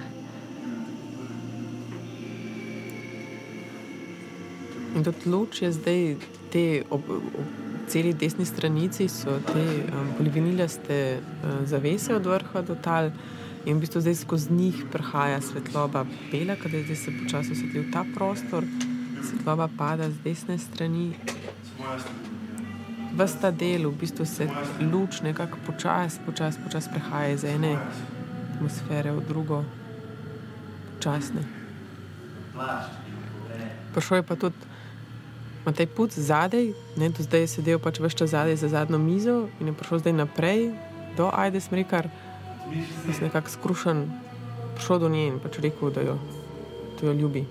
In 4.97 5.05
tudi 5.05 5.29
luč 5.29 5.63
je 5.63 5.73
zdaj 5.73 6.17
te 6.53 6.83
ob, 6.91 7.09
ob 7.11 7.49
celi 7.89 8.13
desni 8.13 8.45
stranici, 8.45 9.09
so 9.09 9.39
te 9.49 9.65
um, 9.65 10.13
polivinilaste 10.19 11.19
uh, 11.19 11.67
zavese 11.69 12.15
od 12.15 12.27
vrha 12.27 12.63
do 12.63 12.77
tal. 12.77 13.11
In 13.67 13.77
v 13.77 13.85
bistvu 13.85 14.01
zdaj 14.01 14.15
skozi 14.23 14.53
njih 14.53 14.85
prihaja 14.93 15.41
svetloba 15.41 16.05
bela, 16.33 16.55
je 16.55 16.85
zdaj 16.85 16.97
se 16.97 17.13
počasi 17.23 17.53
osvetlil 17.53 17.91
ta 17.93 18.05
prostor, 18.15 18.65
svetloba 19.25 19.69
pada 19.79 20.11
z 20.11 20.17
desne 20.25 20.59
strani. 20.59 21.13
Ves 23.19 23.35
ta 23.41 23.51
del, 23.51 23.89
v 23.89 23.99
bistvu 24.01 24.27
se 24.27 24.49
luč 24.93 25.21
nekako 25.23 25.59
počasi, 25.67 26.21
počasi, 26.27 26.59
počasi 26.65 26.89
prehaja 26.93 27.35
iz 27.35 27.45
ene 27.45 27.77
atmosfere 28.55 29.13
v 29.13 29.25
drugo, 29.29 29.65
počasne. 30.95 31.45
Prišel 33.95 34.17
je 34.17 34.23
pa 34.23 34.37
tudi 34.37 34.78
Matej 35.65 35.87
Puc 35.87 36.15
zadaj, 36.15 36.73
ne, 36.97 37.09
do 37.11 37.23
zdaj 37.23 37.41
je 37.41 37.49
sedel 37.59 37.79
pač 37.79 38.01
vse 38.01 38.17
čas 38.17 38.31
zadaj 38.31 38.57
za 38.57 38.69
zadnjo 38.69 38.99
mizo 38.99 39.49
in 39.61 39.67
je 39.67 39.75
prišel 39.75 39.99
zdaj 39.99 40.13
naprej 40.13 40.71
do 41.17 41.31
Ajde 41.35 41.61
Smrekar, 41.61 42.09
jaz 43.07 43.21
nekako 43.21 43.51
skrušen, 43.51 44.07
prišel 44.75 44.99
do 44.99 45.09
nje 45.09 45.27
in 45.29 45.41
pač 45.43 45.59
rekel, 45.59 45.91
da 45.91 46.01
jo, 46.01 46.19
da 47.01 47.07
jo 47.07 47.13
ljubi. 47.13 47.45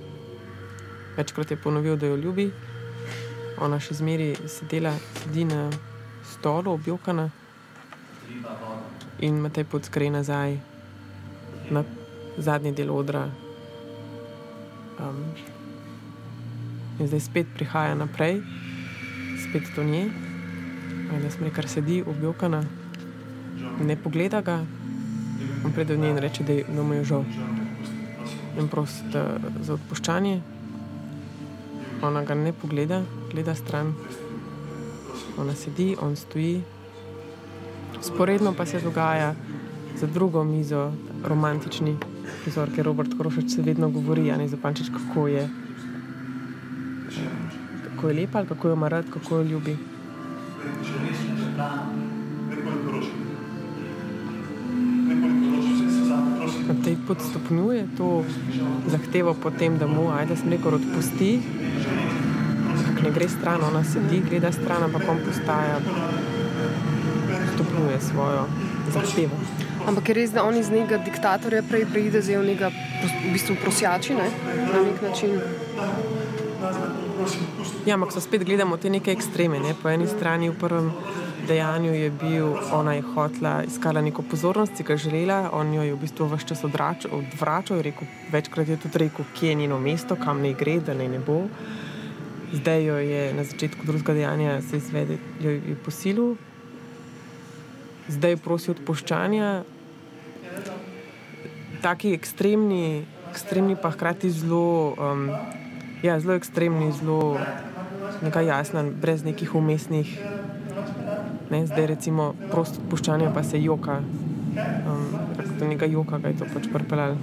Večkrat 1.18 1.52
je 1.52 1.58
ponovil, 1.58 1.98
da 1.98 2.08
jo 2.08 2.16
ljubi, 2.16 2.52
ona 3.60 3.80
še 3.80 3.98
zmeri 4.00 4.36
sedela, 4.48 4.94
na 5.34 5.70
stolu, 6.24 6.72
objokana 6.72 7.30
in 9.20 9.42
Matej 9.42 9.66
Puc 9.66 9.90
gre 9.90 10.10
nazaj 10.10 10.58
na 11.70 11.84
zadnji 12.38 12.72
del 12.72 12.92
odra. 12.94 13.28
Um, 15.00 15.57
In 17.00 17.08
zdaj 17.08 17.20
spet 17.20 17.48
prihaja 17.54 17.96
naprej, 17.96 18.42
spet 19.44 19.64
do 19.76 19.84
nje. 19.84 20.10
Da 21.22 21.30
smo 21.32 21.48
kar 21.56 21.68
sedi, 21.68 22.04
objokana, 22.04 22.64
ne 23.86 23.96
pogleda 23.96 24.42
ga, 24.42 24.66
in 25.66 25.72
pride 25.72 25.96
do 25.96 26.02
nje 26.02 26.10
in 26.10 26.18
reče, 26.18 26.44
da 26.44 26.54
je- 26.54 26.66
da 26.76 26.84
mu 26.84 26.94
je 26.94 27.04
žal. 27.04 27.24
In 28.60 28.68
prosi 28.68 29.04
da- 29.14 29.38
za 29.62 29.74
odpuščanje. 29.74 30.42
Ona 32.02 32.24
ga 32.24 32.34
ne 32.34 32.54
pogleda, 32.54 33.04
gleda 33.32 33.56
stran. 33.56 33.94
Ona 35.38 35.56
sedi, 35.56 35.96
on 36.02 36.16
stoji. 36.16 36.62
Sporedno 38.02 38.54
pa 38.54 38.66
se 38.66 38.82
dogaja 38.82 39.36
za 39.96 40.08
drugo 40.08 40.44
mizo, 40.44 40.92
romantični 41.26 41.96
prizor, 42.44 42.70
ker 42.76 42.86
Robert 42.86 43.10
Krošač 43.20 43.50
se 43.50 43.62
vedno 43.62 43.90
govori, 43.90 44.32
a 44.32 44.38
ne 44.38 44.48
zapančič, 44.48 44.90
kako 44.90 45.28
je 45.28 45.50
kako 47.98 48.10
je 48.10 48.14
lepa, 48.14 48.38
ali 48.38 48.48
kako 48.48 48.68
jo 48.68 48.74
ima 48.74 48.88
rad, 48.88 49.06
kako 49.14 49.36
jo 49.36 49.44
ljubi. 49.44 49.78
Na 56.68 56.84
tej 56.84 56.98
pot 57.08 57.18
stopnjuje 57.22 57.88
to 57.98 58.24
zahtevo 58.88 59.34
potem, 59.34 59.78
da 59.78 59.88
mu 59.88 60.12
ajde 60.14 60.36
smrekor 60.36 60.76
odpusti, 60.76 61.40
ampak 62.70 63.04
ne 63.04 63.12
gre 63.12 63.30
stran, 63.30 63.64
ona 63.64 63.84
sedi, 63.84 64.22
gleda 64.30 64.52
stran, 64.52 64.84
ampak 64.84 65.02
on 65.10 65.18
postaja, 65.26 65.80
stopnjuje 67.54 68.02
svojo 68.02 68.46
zahtevo. 68.94 69.36
Ampak 69.88 70.10
je 70.10 70.14
res, 70.14 70.32
da 70.36 70.44
on 70.44 70.58
iz 70.60 70.68
nekega 70.68 71.00
diktatorja 71.00 71.62
prej 71.64 71.86
v 71.88 72.04
nekega 72.44 72.72
pros- 73.00 73.20
v 73.24 73.32
bistvu 73.32 73.56
prosjači, 73.56 74.14
ne? 74.14 74.28
na 74.68 74.82
nek 74.84 75.02
način. 75.02 75.40
Ja, 77.86 77.96
ampak 77.96 78.12
so 78.12 78.20
spet 78.20 78.44
gledamo 78.44 78.78
te 78.78 78.90
neke 78.90 79.12
ekstreme. 79.12 79.60
Ne? 79.60 79.72
Po 79.82 79.88
eni 79.90 80.08
strani 80.08 80.50
v 80.50 80.60
prvem 80.60 80.92
dejanju 81.48 81.94
je 81.94 82.10
bil, 82.12 82.52
ona 82.76 82.94
je 82.94 83.02
hotela, 83.02 83.64
iskala 83.64 84.02
neko 84.02 84.28
pozornost, 84.28 84.76
si 84.76 84.84
ga 84.84 84.98
želela, 84.98 85.50
on 85.54 85.72
jo 85.74 85.82
je 85.82 85.94
v 85.96 86.02
bistvu 86.04 86.28
vse 86.28 86.48
čas 86.48 86.64
odvračal, 86.68 87.80
je 87.80 87.84
rekel, 87.84 88.08
večkrat 88.32 88.68
je 88.68 88.78
tudi 88.78 88.98
rekel, 89.08 89.26
kje 89.40 89.50
je 89.50 89.56
njeno 89.56 89.80
mesto, 89.80 90.20
kam 90.20 90.44
naj 90.44 90.54
gre, 90.60 90.80
da 90.84 90.94
naj 90.94 91.08
ne 91.08 91.20
bo. 91.20 91.48
Zdaj 92.52 92.84
jo 92.84 93.00
je 93.00 93.34
na 93.34 93.44
začetku 93.44 93.88
drugega 93.88 94.14
dejanja 94.14 94.62
se 94.62 94.78
izvede, 94.78 95.18
jo 95.40 95.52
je 95.52 95.80
posilil. 95.86 96.36
zdaj 98.08 98.38
prosi 98.38 98.72
odpuščanja. 98.72 99.64
Taki 101.82 102.14
ekstremni, 102.14 103.06
ekstremni 103.32 103.76
pa 103.76 103.92
hkrati 103.94 104.32
zelo, 104.32 104.96
um, 104.98 105.30
ja, 106.04 106.20
zelo 106.20 106.34
ekstremni, 106.34 106.92
zelo 106.92 107.38
neka 108.22 108.42
jasna, 108.42 108.84
brez 109.02 109.24
nekih 109.24 109.56
umestnih. 109.56 110.20
Ne, 111.50 111.66
zdaj 111.68 111.88
recimo 111.88 112.34
prosto 112.52 112.82
odpuščanje 112.82 113.32
pa 113.34 113.44
se 113.44 113.62
joka. 113.64 114.02
Um, 114.88 115.28
je 115.62 115.68
nekaj 115.68 115.92
joka, 115.92 116.20
kaj 116.20 116.32
je 116.32 116.38
to 116.38 116.46
pač 116.54 116.68
prpelal. 116.74 117.16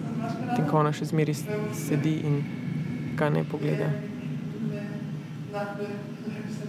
Tem, 0.57 0.67
ko 0.71 0.79
ona 0.81 0.93
še 0.95 1.11
zmeri 1.11 1.35
sedi 1.75 2.19
in 2.27 2.43
ga 3.19 3.31
ne 3.31 3.45
pogleda. 3.45 3.91
Potreba 5.55 6.53
za 6.55 6.67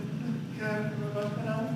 dovolitev. 1.02 1.76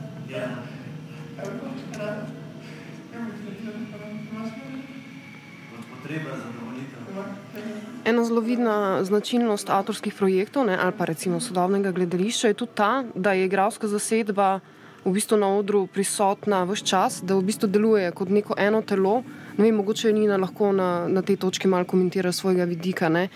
Ena 8.06 8.24
zelo 8.24 8.42
vidna 8.42 9.04
značilnost 9.04 9.70
avtorskih 9.70 10.14
projektov 10.14 10.66
ne, 10.66 10.78
ali 10.82 10.94
pa 10.98 11.06
recimo 11.06 11.40
sodobnega 11.40 11.92
gledališča 11.92 12.48
je 12.48 12.54
tudi 12.54 12.72
ta, 12.76 13.04
da 13.16 13.34
je 13.34 13.46
igralska 13.46 13.88
zasedba 13.88 14.60
v 15.06 15.12
bistvu 15.12 15.38
na 15.38 15.48
odru 15.56 15.88
prisotna 15.88 16.64
vse 16.64 16.86
čas, 16.86 17.22
da 17.24 17.36
v 17.36 17.44
bistvu 17.48 17.68
deluje 17.68 18.12
kot 18.12 18.30
neko 18.30 18.56
eno 18.58 18.82
telo. 18.82 19.24
Ne 19.58 19.64
vem, 19.64 19.76
mogoče 19.76 20.14
Nina 20.14 20.38
lahko 20.38 20.72
na, 20.72 21.08
na 21.08 21.22
tej 21.22 21.38
točki 21.38 21.68
malo 21.68 21.86
komentira 21.86 22.32
svojega 22.32 22.64
vidika. 22.64 23.10
Ne. 23.10 23.30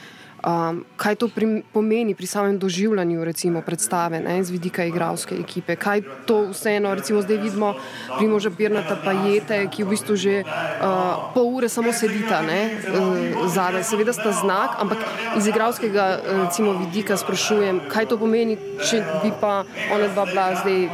Um, 0.43 0.83
kaj 0.99 1.15
to 1.15 1.27
pri, 1.31 1.63
pomeni 1.71 2.11
pri 2.15 2.27
samem 2.27 2.57
doživljanju 2.59 3.23
recimo, 3.23 3.61
predstave 3.61 4.19
ne, 4.19 4.43
z 4.43 4.51
vidika 4.51 4.83
igralske 4.83 5.35
ekipe? 5.39 5.75
Kaj 5.79 6.01
to 6.27 6.49
vseeno, 6.51 6.91
recimo 6.95 7.21
zdaj 7.21 7.37
vidimo 7.37 7.73
Primoža 8.17 8.51
Pirnata 8.51 8.97
pa 8.99 9.11
jete, 9.11 9.61
ki 9.71 9.87
v 9.87 9.93
bistvu 9.95 10.15
že 10.19 10.43
uh, 10.43 11.31
pol 11.31 11.47
ure 11.47 11.69
samo 11.71 11.93
sedita 11.95 12.41
ne, 12.43 12.75
uh, 12.75 13.47
zadaj. 13.47 13.87
Seveda 13.87 14.11
sta 14.11 14.33
znak, 14.35 14.75
ampak 14.83 14.99
iz 15.39 15.47
igralskega 15.47 16.19
uh, 16.19 16.43
recimo, 16.43 16.75
vidika 16.75 17.15
sprašujem, 17.15 17.79
kaj 17.87 18.11
to 18.11 18.19
pomeni, 18.19 18.59
če 18.83 18.99
bi 19.23 19.31
pa 19.39 19.63
ona 19.95 20.11
dva 20.11 20.27
bila 20.27 20.49
zdaj, 20.59 20.91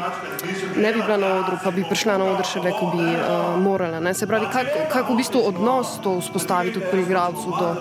ne 0.78 0.94
bi 0.94 1.02
bila 1.02 1.18
na 1.18 1.34
odru, 1.42 1.58
pa 1.64 1.74
bi 1.74 1.88
prišla 1.90 2.20
na 2.22 2.30
odr 2.36 2.46
šele, 2.46 2.76
ko 2.78 2.92
bi 2.94 3.02
uh, 3.02 3.58
morala. 3.58 3.98
Ne. 3.98 4.14
Se 4.14 4.30
pravi, 4.30 4.46
kako 4.54 4.86
kak 4.94 5.10
v 5.10 5.18
bistvu 5.24 5.42
odnos 5.50 5.98
to 6.06 6.20
vzpostavi 6.22 6.78
tudi 6.78 6.86
pri 6.94 7.02
igralcu 7.02 7.50
do, 7.50 7.74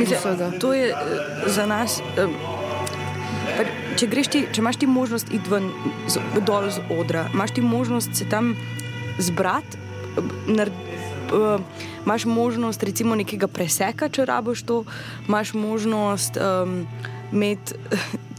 do 0.00 0.08
vsega? 0.08 0.48
To 0.64 0.72
je 0.72 0.93
za 1.46 1.66
nas. 1.66 2.00
eh, 2.16 2.28
pa 3.56 3.64
Če, 3.94 4.08
ti, 4.10 4.40
če 4.50 4.58
imaš 4.58 4.80
ti 4.82 4.86
možnost 4.90 5.28
iti 5.30 5.50
ven, 5.50 5.68
z, 6.10 6.18
dol 6.42 6.66
z 6.74 6.82
odra, 6.90 7.28
imaš 7.30 7.52
ti 7.54 7.62
možnost 7.62 8.16
se 8.18 8.26
tam 8.26 8.56
zbrati, 9.22 9.78
eh, 10.18 10.64
eh, 10.66 11.58
imaš 12.02 12.24
možnost 12.26 12.82
recimo 12.82 13.14
nekega 13.14 13.46
preseka, 13.46 14.08
če 14.08 14.26
rabiš 14.26 14.64
to, 14.66 14.82
imaš 15.28 15.54
možnost 15.54 16.40
um, 16.42 16.82
imeti, 17.34 17.74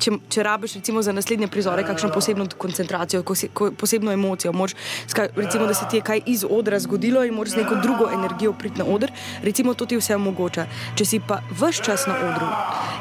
če, 0.02 0.16
če 0.32 0.44
rabiš 0.46 0.78
recimo 0.80 1.04
za 1.06 1.14
naslednje 1.16 1.50
prizore, 1.52 1.84
kakšno 1.88 2.12
posebno 2.16 2.48
koncentracijo, 2.58 3.24
ko 3.28 3.36
si, 3.36 3.50
ko, 3.54 3.70
posebno 3.78 4.14
emocijo. 4.16 4.54
Moraš, 4.56 4.76
ska, 5.12 5.28
recimo, 5.36 5.68
da 5.68 5.76
se 5.78 5.88
ti 5.92 6.00
je 6.00 6.06
kaj 6.06 6.24
iz 6.32 6.46
odra 6.50 6.80
zgodilo 6.80 7.24
in 7.26 7.36
moraš 7.36 7.56
z 7.56 7.64
neko 7.64 7.80
drugo 7.84 8.10
energijo 8.14 8.54
priti 8.54 8.80
na 8.80 8.88
oder, 8.90 9.12
recimo 9.44 9.74
to 9.74 9.86
ti 9.86 10.00
vse 10.00 10.16
omogoča. 10.16 10.68
Če 10.96 11.06
si 11.06 11.20
pa 11.20 11.42
vse 11.52 11.84
čas 11.84 12.08
na 12.08 12.18
odru, 12.30 12.50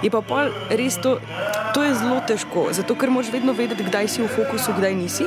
je 0.02 0.10
pa 0.10 0.22
pol 0.24 0.52
res 0.70 0.98
to, 1.02 1.16
to 1.74 1.82
je 1.82 1.94
zelo 1.94 2.20
težko, 2.22 2.68
zato 2.70 2.94
ker 2.94 3.10
moraš 3.10 3.32
vedno 3.34 3.52
vedeti, 3.52 3.82
kdaj 3.82 4.08
si 4.08 4.22
v 4.22 4.28
fokusu, 4.30 4.76
kdaj 4.78 4.94
nisi, 4.94 5.24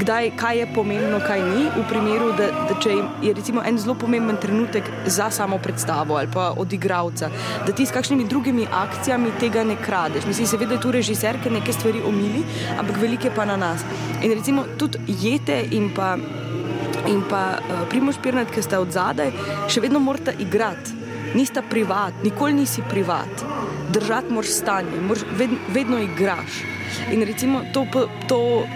kdaj, 0.00 0.30
kaj 0.40 0.58
je 0.58 0.66
pomembno, 0.74 1.20
kaj 1.20 1.42
ni. 1.44 1.66
V 1.76 1.84
primeru, 1.88 2.30
da, 2.38 2.46
da 2.68 2.76
če 2.80 2.94
je 3.22 3.34
recimo 3.36 3.60
en 3.60 3.78
zelo 3.78 3.94
pomemben 4.00 4.38
trenutek 4.40 4.88
za 5.06 5.28
samo 5.30 5.58
predstavo 5.58 6.16
ali 6.16 6.30
pa 6.32 6.52
od 6.56 6.72
igralca, 6.72 7.28
da 7.66 7.72
ti 7.72 7.86
s 7.86 7.92
kakšnimi 7.92 8.24
drugimi 8.28 8.66
akcijami 8.72 9.34
tega 9.40 9.64
ne 9.64 9.76
kradeš. 9.76 10.24
Mislim, 10.26 10.48
seveda 10.48 10.78
je 10.78 10.80
tu 10.80 10.92
režiser, 10.94 11.36
ker 11.42 11.52
neke 11.52 11.72
stvari 11.72 12.00
omili, 12.06 12.44
ampak 12.78 12.96
velike 13.02 13.30
pa 13.36 13.44
na 13.44 13.56
nas. 13.56 13.84
In 14.22 14.32
recimo 14.32 14.64
tudi 14.78 14.98
jete 15.20 15.60
in 15.70 15.92
pa. 15.94 16.16
In 17.04 17.20
pa 17.28 17.58
uh, 17.60 17.82
Primoš 17.90 18.16
Pirnat, 18.22 18.48
ki 18.48 18.62
sta 18.64 18.78
od 18.80 18.94
zadaj, 18.94 19.28
še 19.68 19.82
vedno 19.84 20.00
morata 20.00 20.32
igrati. 20.40 20.96
Nista 21.36 21.60
privat, 21.60 22.22
nikoli 22.24 22.56
nisi 22.56 22.80
privat. 22.88 23.53
Držati 23.94 24.32
moraš 24.32 24.50
stanje, 24.50 25.00
moraš, 25.00 25.22
vedno, 25.36 25.56
vedno 25.68 25.98
igraš. 25.98 26.52
In 27.12 27.22
recimo 27.22 27.60
to, 27.72 27.86
to, 28.28 28.66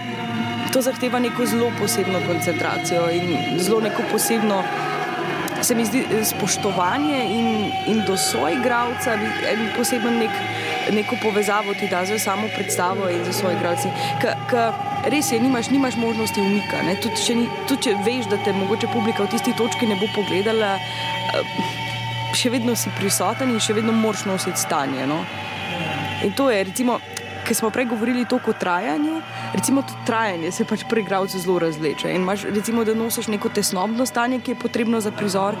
to 0.73 0.81
zahteva 0.81 1.19
neko 1.19 1.45
zelo 1.45 1.71
posebno 1.79 2.19
koncentracijo 2.27 3.09
in 3.11 3.59
zelo 3.59 3.81
neko 3.81 4.01
posebno. 4.11 4.63
Se 5.61 5.75
mi 5.75 5.85
zdi 5.85 6.05
spoštovanje 6.23 7.25
in, 7.25 7.71
in 7.87 8.03
do 8.07 8.17
soigralca, 8.17 9.13
en 9.51 9.65
poseben 9.77 10.19
nek, 10.19 10.31
neko 10.91 11.15
povezavo 11.23 11.73
ti 11.73 11.87
da 11.91 12.05
za 12.05 12.19
samo 12.19 12.47
predstavo 12.55 13.09
in 13.09 13.25
za 13.25 13.33
svoje 13.33 13.57
igralce. 13.57 13.89
Res 15.05 15.31
je, 15.31 15.39
nimaš, 15.39 15.69
nimaš 15.69 15.95
možnosti 15.95 16.41
umika. 16.41 16.79
Tudi 17.01 17.25
če, 17.25 17.35
ni, 17.35 17.49
tudi 17.67 17.81
če 17.83 17.97
veš, 18.05 18.31
da 18.31 18.39
te 18.43 18.53
mogoče 18.53 18.87
publika 18.93 19.23
v 19.23 19.35
tisti 19.35 19.53
točki 19.57 19.87
ne 19.87 19.99
bo 19.99 20.07
pogledala, 20.15 20.75
eh, 20.75 21.78
še 22.35 22.49
vedno 22.53 22.75
si 22.75 22.91
prisoten 22.97 23.49
in 23.49 23.61
še 23.63 23.73
vedno 23.77 23.93
moraš 23.95 24.25
nositi 24.29 24.59
stanje. 24.59 25.07
No? 25.07 25.23
In 26.25 26.33
to 26.35 26.49
je, 26.51 26.63
recimo, 26.63 26.99
ker 27.47 27.55
smo 27.55 27.69
prej 27.73 27.87
govorili 27.89 28.25
toliko 28.29 28.51
o 28.51 28.57
trajanju, 28.59 29.21
recimo 29.53 29.81
to 29.81 29.95
trajanje 30.05 30.51
se 30.51 30.65
pač 30.69 30.83
pri 30.89 31.01
igralcu 31.01 31.39
zelo 31.39 31.59
razleče. 31.59 32.11
In 32.13 32.21
imaš, 32.21 32.43
recimo, 32.53 32.83
da 32.85 32.93
nosiš 32.93 33.31
neko 33.33 33.49
tesnobno 33.49 34.05
stanje, 34.05 34.41
ki 34.43 34.53
je 34.53 34.59
potrebno 34.59 35.01
za 35.01 35.11
prizor, 35.11 35.57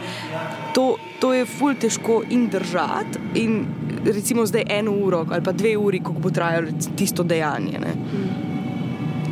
to, 0.75 0.97
to 1.19 1.33
je 1.33 1.47
ful 1.49 1.73
težko 1.73 2.21
in 2.29 2.45
držati. 2.51 3.23
In 3.41 3.65
recimo 4.05 4.45
zdaj 4.45 4.67
eno 4.69 4.91
uro 4.91 5.25
ali 5.29 5.43
pa 5.43 5.51
dve 5.51 5.77
uri, 5.77 6.03
koliko 6.03 6.21
bo 6.21 6.29
trajalo 6.29 6.75
tisto 6.95 7.23
dejanje. 7.23 7.79
Ne. 7.79 7.95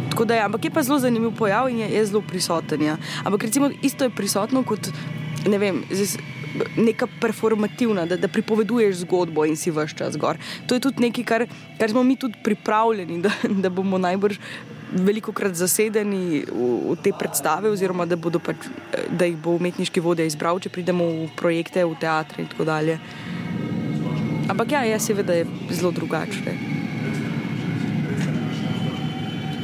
Tako 0.10 0.26
da 0.26 0.36
je, 0.36 0.41
ampak 0.41 0.65
je 0.65 0.71
pa 0.73 0.82
zelo 0.84 0.97
zanimiv 1.00 1.36
pojav 1.38 1.69
in 1.69 1.84
je, 1.84 1.91
je 1.93 2.06
zelo 2.06 2.23
prisoten. 2.26 2.82
Ja. 2.82 2.97
Ampak 3.23 3.43
recimo 3.43 3.69
isto 3.82 4.04
je 4.04 4.10
prisotno 4.10 4.63
kot 4.63 4.89
ne 5.45 5.58
vem. 5.58 5.84
Zdaj, 5.91 6.37
Neka 6.77 7.07
performativna, 7.21 8.05
da, 8.05 8.17
da 8.17 8.27
pripoveduješ 8.27 9.03
zgodbo 9.03 9.45
in 9.45 9.55
si 9.55 9.71
vse 9.71 9.97
čas 9.97 10.17
gor. 10.17 10.37
To 10.67 10.75
je 10.75 10.83
tudi 10.83 11.03
nekaj, 11.07 11.23
kar, 11.23 11.45
kar 11.79 11.89
smo 11.89 12.03
mi 12.03 12.15
tudi 12.15 12.39
pripravljeni, 12.43 13.21
da, 13.21 13.31
da 13.63 13.69
bomo 13.69 13.97
najbrž 13.97 14.39
veliko 14.91 15.31
krat 15.35 15.55
zasedeni 15.55 16.45
v, 16.47 16.69
v 16.91 16.95
te 17.03 17.11
predstave, 17.11 17.69
oziroma 17.69 18.05
da, 18.07 18.17
pač, 18.17 18.69
da 19.11 19.27
jih 19.27 19.37
bo 19.37 19.57
umetniški 19.59 20.03
vodja 20.03 20.25
izbral, 20.25 20.61
če 20.63 20.71
pridemo 20.71 21.05
v 21.05 21.27
projekte, 21.35 21.83
v 21.85 21.97
teatre 21.99 22.43
in 22.43 22.49
tako 22.51 22.67
dalje. 22.67 22.99
Ampak 24.47 24.71
ja, 24.71 24.85
ja 24.87 24.99
seveda 24.99 25.35
je 25.35 25.47
zelo 25.75 25.91
drugače. 25.91 26.55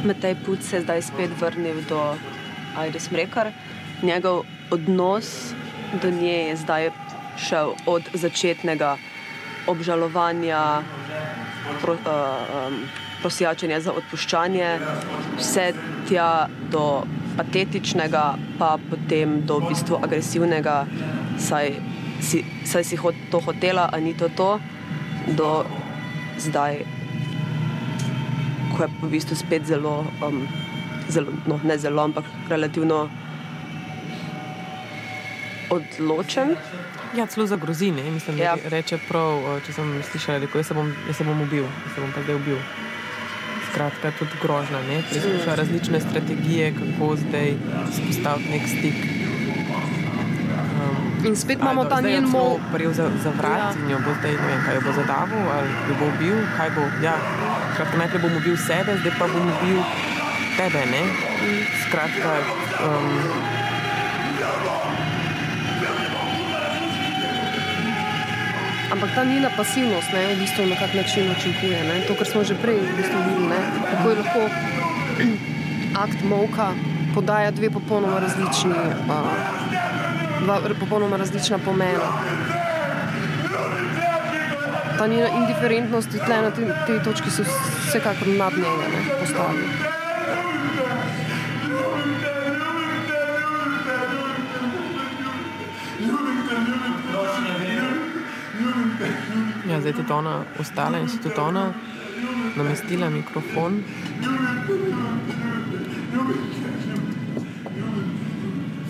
Matej 0.04 0.36
Put 0.44 0.60
se 0.62 0.76
je 0.76 0.82
zdaj 0.84 1.02
spet 1.02 1.32
vrnil 1.40 1.80
do 1.88 2.00
Aida 2.76 3.00
Smrekar. 3.00 3.52
Njegov 4.02 4.44
odnos 4.70 5.54
do 6.02 6.10
nje 6.10 6.38
je 6.48 6.56
zdaj 6.56 6.90
šel 7.38 7.74
od 7.86 8.02
začetnega 8.14 8.96
obžalovanja, 9.66 10.82
pro, 11.80 11.92
uh, 11.92 12.00
um, 12.68 12.78
prosjačenja 13.22 13.80
za 13.80 13.92
odpuščanje, 13.96 14.68
vse 15.38 15.72
tja 16.08 16.48
do 16.70 17.04
patetičnega, 17.36 18.24
pa 18.58 18.76
potem 18.90 19.40
do 19.46 19.58
v 19.62 19.72
bistvu 19.72 19.98
agresivnega, 20.04 20.84
saj 21.40 21.72
si, 22.20 22.44
saj 22.68 22.84
si 22.84 23.00
hot, 23.00 23.16
to 23.30 23.40
hotela, 23.40 23.88
a 23.92 24.00
ni 24.00 24.12
to 24.14 24.28
to, 24.36 24.58
do 25.32 25.64
zdaj 26.38 26.84
ko 28.74 28.82
je 28.82 28.90
v 29.02 29.08
bistvu 29.10 29.34
spet 29.38 29.66
zelo, 29.66 30.02
um, 30.18 30.42
zelo 31.08 31.30
no, 31.46 31.60
ne 31.62 31.78
zelo, 31.78 32.02
ampak 32.02 32.26
relativno 32.50 33.08
odločen. 35.74 36.56
Ja, 37.12 37.26
celo 37.26 37.46
za 37.46 37.56
grozine. 37.56 38.02
Mislim, 38.10 38.36
da 38.36 38.42
Ja. 38.44 38.54
reče 38.66 38.98
prav, 39.08 39.38
če 39.60 39.72
sem 39.72 40.02
slišala, 40.02 40.38
da 40.38 40.46
jaz 40.52 40.66
se 40.66 40.74
bom, 40.74 40.88
jaz 41.06 41.16
se 41.16 41.24
bom 41.24 41.40
ubil, 41.40 41.64
jaz 41.64 41.94
se 41.94 42.00
bom 42.00 42.10
pa 42.10 42.22
zdaj 42.22 42.34
ubil. 42.34 42.58
Skratka, 43.66 44.10
tudi 44.12 44.36
grožna. 44.40 44.78
ne. 44.82 45.02
Preizkuša 45.02 45.54
različne 45.54 46.00
strategije, 46.00 46.72
kako 46.72 47.16
zdaj 47.16 47.54
spostaviti 47.92 48.50
nek 48.50 48.68
stik. 48.68 48.98
Um, 50.74 51.26
In 51.26 51.36
spet 51.36 51.58
imamo 51.60 51.84
ta 51.84 52.00
njen 52.00 52.26
celo 52.26 52.38
mo. 52.44 52.58
Prijel 52.72 52.92
za, 52.92 53.10
za 53.22 53.30
vrat 53.30 53.58
Ja. 53.58 53.64
ja. 53.68 53.72
in 53.76 53.90
jo 53.90 53.98
bo 53.98 54.10
zdaj, 54.20 54.32
ne 54.32 54.46
vem, 54.46 54.60
kaj 54.64 54.74
jo 54.74 54.80
bo 54.80 54.92
zadavil, 54.92 55.44
ali 55.50 55.68
jo 55.88 55.94
bo 55.94 56.06
ubil, 56.06 56.36
kaj 56.56 56.70
bo. 56.70 56.82
Ja, 57.02 57.14
skratka, 57.74 57.96
najprej 57.96 58.20
bom 58.20 58.36
ubil 58.36 58.56
sebe, 58.58 58.96
zdaj 59.00 59.12
pa 59.18 59.26
bom 59.26 59.46
ubil 59.48 59.78
tebe. 60.56 60.82
Ne? 60.86 61.02
Skratka, 61.82 62.32
um, 62.80 63.08
Ampak 68.94 69.10
ta 69.14 69.24
njena 69.24 69.50
pasivnost 69.56 70.12
ne, 70.12 70.34
v 70.34 70.38
bistvu 70.38 70.66
na 70.66 70.76
kak 70.76 70.94
način 70.94 71.30
učinkuje. 71.30 71.84
Ne? 71.84 72.00
To, 72.06 72.14
kar 72.14 72.26
smo 72.26 72.44
že 72.44 72.54
prej 72.54 72.78
v 72.78 72.96
bistvu 72.96 73.18
videli, 73.26 73.48
ne? 73.50 73.58
kako 73.90 74.10
je 74.10 74.16
lahko 74.16 74.40
akt 76.04 76.20
molka 76.22 76.68
podaja 77.14 77.50
dve 77.50 77.70
popolnoma 77.70 78.20
različni, 78.22 78.70
uh, 78.70 79.26
dva 80.44 80.60
popolnoma 80.80 81.16
različna 81.16 81.58
pomena. 81.58 82.06
Ta 84.98 85.06
njena 85.06 85.28
indiferentnost 85.42 86.10
tle 86.26 86.42
na 86.42 86.50
tej, 86.50 86.70
tej 86.86 87.02
točki 87.02 87.30
se 87.30 87.42
vsekakor 87.88 88.28
nad 88.28 88.52
njega 88.52 88.86
ne, 88.94 89.02
postavi. 89.20 89.94
Ja, 99.70 99.80
zdaj 99.80 99.90
je 99.90 99.96
tudi 99.96 100.12
ona 100.12 100.44
ostala 100.58 100.98
in 100.98 101.08
tudi 101.22 101.40
ona 101.40 101.72
namestila 102.56 103.10
mikrofon. 103.10 103.82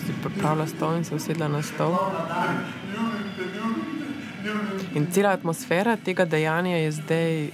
Si 0.05 0.13
pripravila 0.23 0.67
stol 0.67 0.97
in 0.97 1.05
se 1.05 1.15
usedla 1.15 1.47
na 1.47 1.61
stol. 1.61 1.97
In 4.93 5.11
cela 5.11 5.31
atmosfera 5.31 5.97
tega 5.97 6.25
dejanja 6.25 6.77
je 6.77 6.91
zdaj 6.91 7.49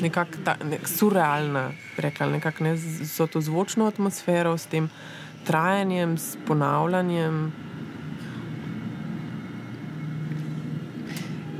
nekako 0.00 0.54
nek 0.64 0.88
surrealna, 0.88 1.70
rekla, 1.96 2.26
nekako 2.26 2.64
ne 2.64 2.76
z 2.76 3.26
to 3.32 3.40
zvočno 3.40 3.86
atmosfero, 3.86 4.56
s 4.58 4.66
tem 4.66 4.88
trajanjem, 5.44 6.18
s 6.18 6.36
ponavljanjem. 6.46 7.52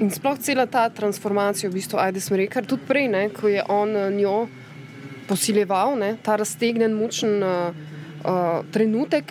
In 0.00 0.08
sploh 0.08 0.38
cela 0.40 0.64
ta 0.66 0.88
transformacija, 0.88 1.68
v 1.68 1.76
bistvu, 1.76 1.98
ajde 2.00 2.20
smo 2.24 2.36
rekli, 2.40 2.62
tudi 2.64 2.86
prej, 2.88 3.08
ne, 3.12 3.26
ko 3.36 3.48
je 3.52 3.60
on 3.68 3.96
eh, 3.96 4.10
njo 4.10 4.48
posiljeval, 5.28 5.98
ne, 6.00 6.14
ta 6.24 6.34
raztegnen, 6.40 6.94
mučen 6.96 7.42
uh, 7.44 7.76
uh, 8.24 8.64
trenutek, 8.74 9.28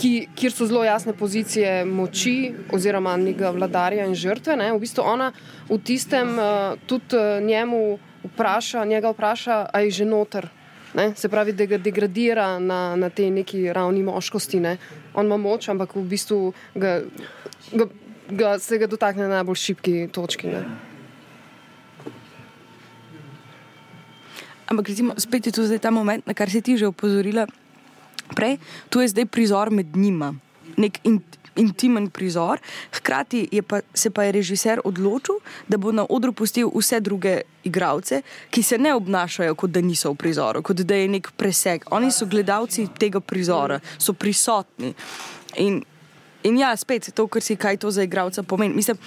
ki, 0.00 0.12
kjer 0.32 0.54
so 0.54 0.64
zelo 0.64 0.80
jasne 0.86 1.12
pozicije 1.12 1.82
moči, 1.84 2.54
oziroma 2.72 3.18
njega 3.20 3.50
vladarja 3.52 4.06
in 4.08 4.14
žrtve. 4.16 4.56
Ne, 4.56 4.70
v 4.72 4.80
bistvu 4.80 5.04
ona 5.04 5.28
v 5.68 5.76
tistem 5.84 6.32
uh, 6.40 6.78
tudi 6.88 7.20
njemu 7.44 7.98
vpraša, 8.30 8.86
njega 8.88 9.12
vpraša, 9.12 9.58
aj 9.76 9.90
že 9.90 10.08
noter. 10.08 10.48
Ne, 10.96 11.10
se 11.16 11.28
pravi, 11.28 11.52
da 11.52 11.66
ga 11.68 11.76
degradira 11.76 12.56
na, 12.58 12.96
na 12.96 13.10
tej 13.10 13.28
neki 13.30 13.66
ravni 13.72 14.00
moškosti. 14.08 14.60
Ne. 14.60 14.78
On 15.12 15.26
ima 15.26 15.36
moč, 15.36 15.68
ampak 15.68 15.98
v 16.00 16.06
bistvu 16.08 16.54
ga. 16.74 17.02
ga 17.76 17.90
ga, 18.30 18.58
se 18.58 18.78
ga 18.78 18.86
dotakne 18.86 19.26
na 19.28 19.40
najbolj 19.40 19.60
šibki 19.64 20.08
točki. 20.12 20.46
Ne? 20.46 20.64
Ampak, 24.72 24.88
recimo, 24.88 25.14
spet 25.18 25.46
je 25.46 25.52
tu 25.52 25.66
ta 25.78 25.90
moment, 25.90 26.26
na 26.26 26.34
kar 26.34 26.50
si 26.50 26.62
ti 26.62 26.76
že 26.76 26.88
opozorila 26.88 27.46
prej, 28.32 28.56
tu 28.88 29.00
je 29.00 29.08
zdaj 29.08 29.26
prizor 29.28 29.68
med 29.70 29.96
njima, 29.96 30.32
nek 30.76 30.96
in, 31.04 31.20
intimen 31.56 32.08
prizor. 32.08 32.58
Hkrati 32.92 33.48
je 33.52 33.62
pa, 33.62 33.80
se 33.94 34.10
pa 34.10 34.24
je 34.24 34.32
režiser 34.32 34.80
odločil, 34.84 35.34
da 35.68 35.76
bo 35.76 35.92
na 35.92 36.06
odru 36.08 36.32
pustil 36.32 36.70
vse 36.72 37.00
druge 37.00 37.42
igralce, 37.64 38.22
ki 38.50 38.62
se 38.62 38.78
ne 38.78 38.94
obnašajo, 38.94 39.54
kot 39.54 39.70
da 39.70 39.80
niso 39.80 40.12
v 40.12 40.16
prizoru, 40.16 40.62
kot 40.62 40.80
da 40.80 40.96
je 40.96 41.08
nek 41.08 41.32
preseg. 41.36 41.84
Oni 41.90 42.10
so 42.10 42.26
gledalci 42.26 42.88
tega 42.98 43.20
prizora, 43.20 43.80
so 43.98 44.12
prisotni. 44.12 44.94
In 45.60 45.82
In 46.42 46.58
ja, 46.58 46.72
spet 46.76 47.10
to, 47.14 47.26
kar 47.30 47.42
si 47.42 47.56
kaj 47.56 47.78
to 47.82 47.90
za 47.90 48.02
igralca 48.02 48.42
pomeni. 48.42 48.74
Mislim, 48.74 48.98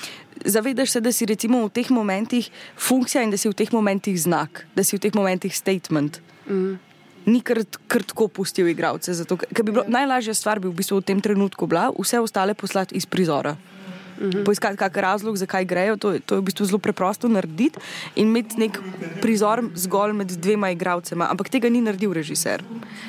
zavedaš 0.45 0.95
se, 0.95 1.02
da 1.02 1.12
si 1.12 1.26
recimo 1.26 1.65
v 1.65 1.69
teh 1.69 1.91
momentih 1.91 2.50
funkcija 2.78 3.24
in 3.24 3.32
da 3.32 3.38
si 3.38 3.50
v 3.50 3.54
teh 3.54 3.71
momentih 3.74 4.15
znak, 4.19 4.65
da 4.76 4.84
si 4.84 4.95
v 4.95 5.04
teh 5.04 5.15
momentih 5.15 5.56
statement. 5.56 6.21
Mm. 6.48 6.78
Ni 7.26 7.41
kar, 7.41 7.63
kar 7.89 8.06
tako 8.06 8.28
pustil 8.28 8.69
igralce. 8.69 9.13
Zato, 9.13 9.38
bi 9.50 9.71
bilo, 9.71 9.84
najlažja 9.88 10.36
stvar 10.38 10.62
bi 10.62 10.69
v 10.69 10.78
bistvu 10.78 11.02
v 11.02 11.08
tem 11.10 11.21
trenutku 11.21 11.67
bila 11.67 11.89
vse 11.98 12.21
ostale 12.21 12.54
poslati 12.54 12.95
iz 12.95 13.06
prizora. 13.06 13.56
Mm 13.56 14.30
-hmm. 14.30 14.43
Poiskati 14.45 14.78
kakšen 14.78 15.02
razlog, 15.02 15.38
zakaj 15.38 15.65
grejo, 15.65 15.98
to, 15.98 16.19
to 16.19 16.36
je 16.36 16.41
v 16.41 16.43
bistvu 16.43 16.65
zelo 16.65 16.80
preprosto 16.80 17.28
narediti 17.28 17.80
in 18.15 18.28
imeti 18.28 18.56
nek 18.58 18.80
prizor 19.21 19.63
zgolj 19.76 20.13
med 20.13 20.28
dvema 20.28 20.71
igralcema. 20.71 21.28
Ampak 21.32 21.50
tega 21.50 21.69
ni 21.69 21.82
naredil 21.82 22.13
režiser. 22.13 22.63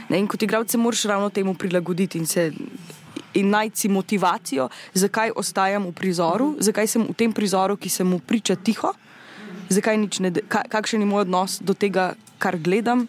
Ne? 0.09 0.19
In 0.19 0.27
kot 0.27 0.43
igralec 0.43 0.75
moraš 0.75 1.05
ravno 1.05 1.31
temu 1.31 1.55
prilagoditi 1.55 2.19
in 2.19 2.27
se 2.27 2.53
in 3.37 3.51
najti 3.51 3.88
motivacijo, 3.88 4.68
zakaj 4.94 5.31
ostajam 5.37 5.87
v 5.87 5.92
prizoru, 5.92 6.55
zakaj 6.61 6.88
sem 6.88 7.05
v 7.05 7.14
tem 7.14 7.33
prizoru, 7.33 7.77
ki 7.77 7.88
se 7.88 8.05
mu 8.05 8.18
priča 8.18 8.57
tiho, 8.57 8.92
zakaj 9.68 9.96
nič 10.01 10.20
ne, 10.25 10.33
kakšen 10.49 11.05
je 11.05 11.09
moj 11.09 11.27
odnos 11.27 11.61
do 11.61 11.75
tega, 11.75 12.14
kar 12.38 12.57
gledam. 12.61 13.07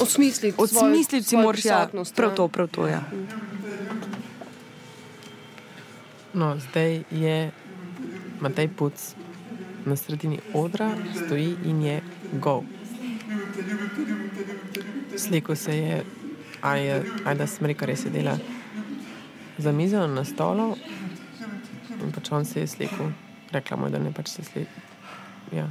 Osmisliti 0.00 0.56
Osmisliti 0.56 1.24
si 1.28 1.36
moraš 1.36 1.64
ja, 1.64 1.88
prav 2.16 2.34
to, 2.36 2.48
prav 2.48 2.68
to. 2.68 2.86
Ja. 2.86 3.02
No, 6.34 6.56
zdaj 6.60 7.02
je 7.10 7.50
Matej 8.40 8.68
Puc 8.68 9.14
na 9.86 9.96
sredini 9.96 10.38
odra, 10.54 10.92
stoji 11.16 11.56
in 11.64 11.82
je 11.82 12.02
go. 12.32 12.62
Sliko 15.16 15.56
se 15.56 15.76
je, 15.78 16.04
a 16.60 16.76
je, 16.76 17.02
a 17.24 17.34
da 17.34 17.46
smreka 17.46 17.86
res 17.86 18.04
je 18.04 18.10
dela 18.10 18.38
za 19.58 19.72
mizo 19.72 20.06
na 20.06 20.24
stolu 20.24 20.76
in 22.02 22.12
pač 22.12 22.32
on 22.32 22.44
se 22.44 22.60
je 22.60 22.66
slikal. 22.66 23.10
Rekla 23.50 23.76
mu 23.76 23.86
je, 23.86 23.90
da 23.90 23.98
ne 23.98 24.12
pač 24.12 24.28
se 24.28 24.44
slika. 24.44 24.80
Ja. 25.52 25.68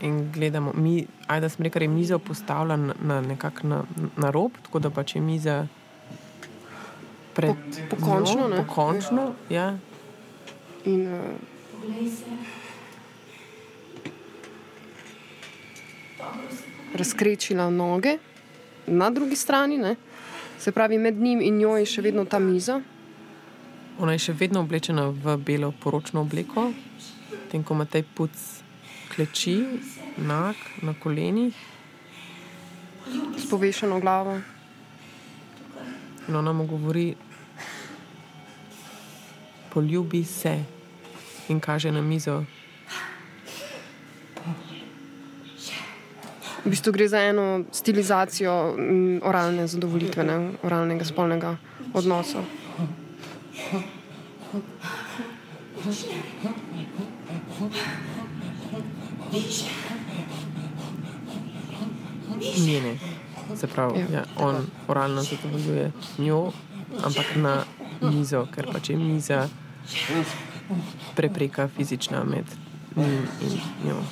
In 0.00 0.32
gledamo, 0.32 0.72
mi, 0.74 1.06
ajda 1.26 1.48
smo 1.48 1.62
rekli, 1.62 1.88
mizo 1.88 2.18
postavlja 2.18 2.76
na, 2.76 2.94
na 3.02 3.20
nekako 3.20 3.66
na, 3.66 3.82
na 4.16 4.30
rob, 4.30 4.52
tako 4.62 4.78
da 4.78 4.90
pač 4.90 5.14
je 5.14 5.20
miza 5.22 5.66
pred 7.34 7.56
pokončno. 7.90 8.48
Po 8.48 8.64
pokončno, 8.64 9.32
ja. 9.50 9.76
In, 10.84 11.06
uh, 11.06 11.20
razkrečila 16.94 17.70
noge 17.70 18.18
na 18.86 19.10
drugi 19.10 19.36
strani, 19.36 19.78
ne? 19.78 19.96
se 20.58 20.72
pravi, 20.72 20.98
med 20.98 21.14
njim 21.14 21.40
in 21.42 21.58
njo 21.58 21.76
je 21.76 21.86
še 21.86 22.02
vedno 22.02 22.24
ta 22.24 22.38
miza. 22.38 22.80
Ona 23.98 24.14
je 24.14 24.20
še 24.28 24.32
vedno 24.38 24.60
oblečena 24.62 25.08
v 25.10 25.36
belo 25.42 25.72
poročno 25.82 26.22
obleko, 26.22 26.68
tem, 27.50 27.64
ko 27.64 27.74
ima 27.74 27.84
tej 27.84 28.04
puc 28.14 28.30
kleči, 29.10 29.56
nag, 30.16 30.56
na 30.82 30.94
kolenih. 30.94 31.56
S 33.36 33.48
povešeno 33.50 33.98
glavo. 34.00 34.38
In 36.28 36.38
ona 36.38 36.52
mu 36.52 36.66
govori, 36.70 37.16
poljubi 39.74 40.24
se 40.24 40.54
in 41.48 41.60
kaže 41.60 41.90
na 41.92 42.00
mizo. 42.00 42.44
V 46.64 46.70
bistvu 46.70 46.92
gre 46.92 47.08
za 47.08 47.18
eno 47.18 47.64
stilizacijo 47.72 48.76
oralne 49.22 49.66
zadovoljitve, 49.66 50.24
ne? 50.24 50.50
oralnega 50.62 51.04
spolnega 51.04 51.56
odnosa. 51.94 52.42
Njene, 62.66 62.98
se 63.56 63.66
pravi, 63.66 64.00
ja. 64.00 64.06
Ja, 64.12 64.24
on 64.36 64.66
oralno 64.88 65.22
zadovoljuje 65.22 65.92
njo, 66.18 66.52
ampak 67.04 67.26
na 67.36 67.64
mizo, 68.00 68.46
ker 68.54 68.66
pač 68.72 68.90
je 68.90 68.96
miza 68.96 69.48
prepreka 71.16 71.68
fizična 71.76 72.24
med 72.24 72.44
njim 72.96 73.26
in 73.42 73.60
njo. 73.84 74.02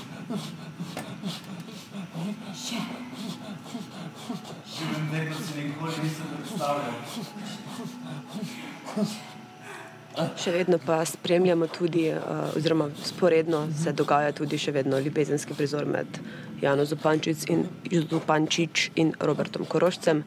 Še 10.37 10.53
vedno 10.53 10.77
pa 10.83 10.99
spremljamo 11.07 11.67
tudi, 11.73 12.11
uh, 12.13 12.51
oziroma 12.57 12.91
sporedno 13.05 13.63
se 13.83 13.95
dogaja 13.97 14.35
tudi 14.37 14.59
še 14.61 14.75
vedno 14.77 14.99
ljubezenski 15.01 15.57
prizor 15.57 15.89
med 15.89 16.21
Jano 16.61 16.85
Zupančič 16.85 17.47
in, 17.55 17.65
Zupančič 18.11 18.91
in 19.01 19.15
Robertom 19.21 19.65
Korošcem. 19.65 20.25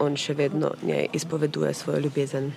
On 0.00 0.16
še 0.16 0.34
vedno 0.38 0.72
njej 0.82 1.10
izpoveduje 1.20 1.74
svojo 1.74 2.00
ljubezen. 2.06 2.52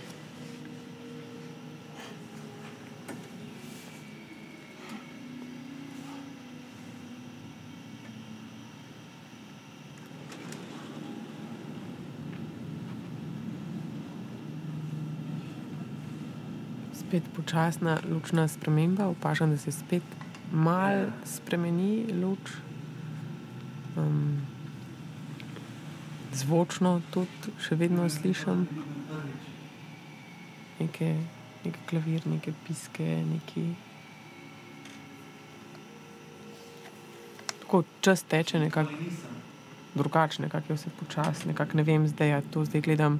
spet 17.11 17.30
počasna 17.41 17.97
lučna 18.09 18.47
sprememba, 18.47 19.07
opažam, 19.07 19.51
da 19.51 19.57
se 19.57 19.71
spet 19.71 20.03
mal 20.51 21.05
spremeni 21.25 22.05
luč. 22.21 22.55
Um, 23.97 24.41
zvočno 26.33 27.01
tudi 27.11 27.51
še 27.59 27.75
vedno 27.75 28.07
slišim 28.09 28.63
neke, 30.79 31.15
neke 31.65 31.85
klavir, 31.89 32.27
neke 32.27 32.53
piske, 32.67 33.07
neki. 33.33 33.65
Tako 37.59 37.83
čas 38.01 38.23
teče 38.23 38.59
nekako 38.59 38.91
drugače, 39.95 40.41
nekako 40.41 40.73
je 40.73 40.79
vse 40.79 40.89
počasno, 40.99 41.53
ne 41.73 41.83
vem, 41.83 42.07
zdaj 42.07 42.29
je 42.29 42.41
to, 42.51 42.65
zdaj 42.65 42.81
gledam 42.81 43.19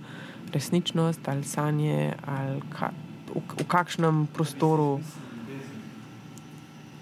resničnost 0.54 1.28
ali 1.28 1.44
sanje, 1.44 2.14
ali 2.28 2.62
ka, 2.72 2.92
v, 3.36 3.66
kakšnem 3.68 4.28
prostoru 4.34 5.02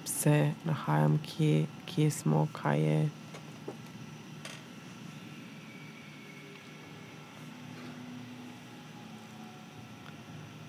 se 0.06 0.52
nahajam, 0.66 1.20
kje, 1.24 1.66
kje 1.86 2.12
smo, 2.12 2.48
kaj 2.54 2.82
je. 2.82 3.10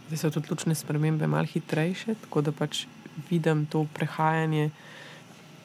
Zdaj 0.07 0.19
so 0.19 0.31
tudi 0.31 0.51
lučne 0.51 0.75
spremembe 0.75 1.27
malo 1.27 1.47
hitrejše, 1.47 2.15
tako 2.23 2.43
da 2.43 2.53
pač 2.53 2.87
vidim 3.31 3.67
to 3.67 3.87
prehajanje. 3.95 4.71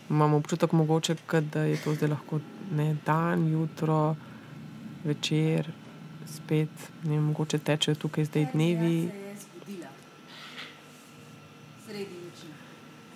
Imam 0.09 0.33
občutek, 0.33 0.71
mogoče, 0.71 1.15
da 1.53 1.63
je 1.65 1.77
to 1.81 1.95
zdaj 1.95 2.09
lahko 2.09 2.39
ne, 2.71 2.95
dan, 3.05 3.47
jutro, 3.47 4.15
večer, 5.03 5.71
spet, 6.25 6.69
ne, 7.03 7.19
mogoče 7.19 7.57
tečejo 7.57 7.95
tukaj 7.95 8.25
zdaj 8.25 8.51
dnevi. 8.53 9.24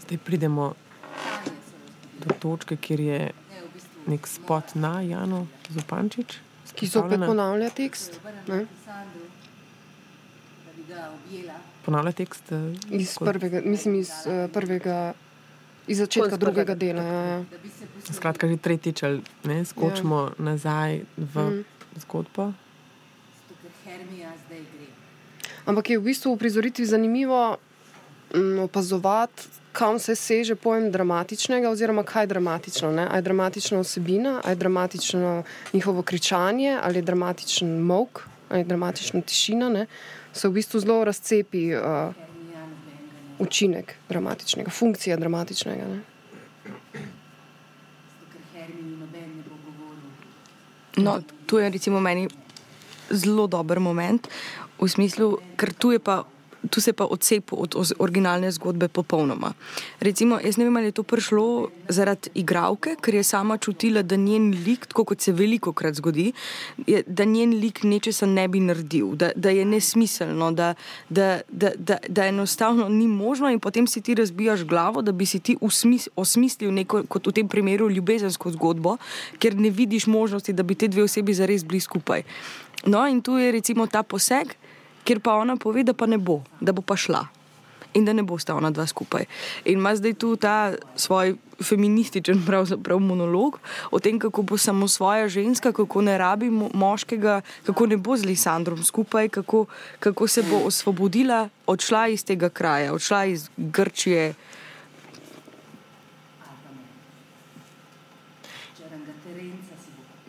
Zdaj 0.09 0.17
pridemo 0.25 0.73
do 2.25 2.33
točke, 2.41 2.73
kjer 2.75 2.99
je 2.99 3.31
nek 4.09 4.27
spot 4.27 4.73
na 4.73 5.01
Janu 5.05 5.45
Zupančič. 5.69 6.39
Ki 6.73 6.87
zopet 6.89 7.21
ponavlja 7.21 7.69
tekst. 7.69 8.17
Ne? 8.47 8.65
Ponavlja 11.85 12.11
tekst. 12.17 12.49
eh, 12.51 12.73
Iz 12.89 13.13
kot- 13.13 13.29
prvega, 13.29 13.61
mislim, 13.61 13.99
iz 14.01 14.09
uh, 14.25 14.49
prvega, 14.49 15.13
iz 15.87 16.01
začetka 16.01 16.29
Kot 16.29 16.39
drugega 16.39 16.75
dela. 16.75 17.03
Ja, 17.03 17.21
ja. 17.21 17.45
Skratka, 18.09 18.49
že 18.49 18.57
tretjič, 18.57 19.05
ne, 19.45 19.61
skočimo 19.65 20.33
ja. 20.33 20.33
nazaj 20.41 21.05
v 21.17 21.35
mm. 21.37 21.63
zgodbo. 22.01 22.53
Ampak 25.69 25.89
je 25.89 26.01
v 26.01 26.03
bistvu 26.03 26.33
v 26.33 26.41
prizoritvi 26.41 26.85
zanimivo 26.85 27.61
mm, 28.33 28.65
opazovati, 28.65 29.68
kam 29.79 29.99
se 29.99 30.15
seže 30.15 30.55
pojem 30.55 30.91
dramatičnega, 30.91 31.69
oziroma 31.69 32.03
kaj 32.03 32.23
je 32.23 32.27
dramatično. 32.27 32.91
Ne? 32.91 33.05
Ali 33.07 33.17
je 33.17 33.21
dramatična 33.21 33.79
osebina, 33.79 34.41
ali 34.43 34.51
je 34.51 34.55
dramatično 34.55 35.43
njihovo 35.73 36.01
kričanje, 36.01 36.77
ali 36.83 36.97
je 36.97 37.01
dramatičen 37.01 37.79
mok, 37.79 38.19
ali 38.49 38.59
je 38.59 38.63
dramatična 38.63 39.21
tišina. 39.21 39.69
Ne? 39.69 39.85
Se 40.33 40.47
v 40.47 40.51
bistvu 40.51 40.79
zelo 40.79 41.03
razcepi 41.03 41.61
uh, 41.75 42.11
učinek 43.39 43.95
dramatičnega, 44.09 44.71
funkcija 44.71 45.17
dramatičnega. 45.17 45.85
Ne? 45.87 46.01
No, 50.97 51.21
tu 51.45 51.57
je 51.57 51.69
recimo 51.69 51.99
meni 51.99 52.27
zelo 53.09 53.47
dober 53.47 53.79
moment, 53.79 54.27
v 54.81 54.89
smislu, 54.89 55.37
ker 55.55 55.71
tu 55.73 55.95
je 55.95 56.03
pa. 56.03 56.25
Tu 56.69 56.81
se 56.81 56.93
pa 56.93 57.05
odcepu 57.05 57.55
od 57.55 57.75
originalne 57.99 58.51
zgodbe 58.51 58.87
popolnoma. 58.87 59.53
Recimo, 59.99 60.39
jaz 60.43 60.57
ne 60.57 60.65
vem, 60.67 60.77
ali 60.77 60.91
je 60.91 60.91
to 60.91 61.03
prišlo 61.03 61.69
zaradi 61.87 62.29
igralke, 62.35 62.95
ker 63.01 63.15
je 63.15 63.23
sama 63.23 63.57
čutila, 63.57 64.01
da 64.01 64.15
njen 64.15 64.51
lik, 64.65 64.85
tako 64.91 65.03
kot 65.03 65.21
se 65.21 65.31
veliko 65.31 65.71
krat 65.73 65.95
zgodi, 65.95 66.33
je, 66.87 67.03
da 67.07 67.23
njen 67.23 67.55
lik 67.59 67.83
nečesa 67.83 68.25
ne 68.25 68.47
bi 68.47 68.59
naredil, 68.59 69.15
da, 69.15 69.31
da 69.35 69.49
je 69.55 69.65
nesmiselno, 69.65 70.51
da, 70.51 70.73
da, 71.09 71.41
da, 71.47 71.71
da, 71.75 71.97
da 72.07 72.25
enostavno 72.25 72.89
ni 72.89 73.07
možno, 73.07 73.49
in 73.49 73.59
potem 73.59 73.87
si 73.87 74.01
ti 74.01 74.15
razbijaš 74.15 74.63
glavo, 74.63 75.01
da 75.01 75.11
bi 75.11 75.25
si 75.25 75.39
ti 75.39 75.57
usmis, 75.61 76.09
osmislil 76.15 76.73
neko, 76.73 77.03
kot 77.07 77.27
v 77.27 77.37
tem 77.39 77.47
primeru, 77.47 77.89
ljubezensko 77.89 78.51
zgodbo, 78.51 78.97
ker 79.39 79.55
ne 79.55 79.69
vidiš 79.69 80.07
možnosti, 80.07 80.53
da 80.53 80.63
bi 80.63 80.75
te 80.75 80.87
dve 80.87 81.03
osebi 81.07 81.33
zares 81.33 81.63
bili 81.65 81.79
skupaj. 81.79 82.23
No, 82.85 83.07
in 83.07 83.21
tu 83.21 83.37
je 83.37 83.51
recimo 83.51 83.87
ta 83.87 84.03
poseg, 84.03 84.55
kjer 85.09 85.19
pa 85.25 85.39
ona 85.41 85.57
pove, 85.57 85.81
da 85.83 85.93
pa 85.97 86.05
ne 86.05 86.19
bo, 86.21 86.43
da 86.61 86.69
bo 86.71 86.85
pa 86.85 86.93
šla. 86.93 87.25
In 87.97 88.05
da 88.05 88.13
ne 88.13 88.21
bosta 88.21 88.53
ona 88.53 88.69
dva 88.69 88.85
skupaj. 88.85 89.25
In 89.65 89.79
ima 89.79 89.95
zdaj 89.97 90.13
tu 90.21 90.35
ta 90.37 90.75
svoj 90.93 91.33
feminističen 91.65 92.43
pravzaprav 92.47 92.99
monolog 93.01 93.57
o 93.89 93.99
tem, 93.99 94.19
kako 94.21 94.43
bo 94.45 94.57
samo 94.57 94.87
svoja 94.87 95.25
ženska, 95.27 95.71
kako 95.73 96.03
ne 96.05 96.17
rabi 96.17 96.51
mo 96.53 96.69
moškega, 96.73 97.41
kako 97.65 97.87
ne 97.89 97.97
bo 97.97 98.17
z 98.17 98.29
Lisandrom 98.29 98.83
skupaj, 98.83 99.29
kako, 99.29 99.65
kako 99.99 100.27
se 100.27 100.43
bo 100.45 100.61
osvobodila, 100.69 101.49
odšla 101.65 102.07
iz 102.13 102.25
tega 102.25 102.49
kraja, 102.49 102.93
odšla 102.93 103.23
iz 103.25 103.49
Grčije. 103.57 104.33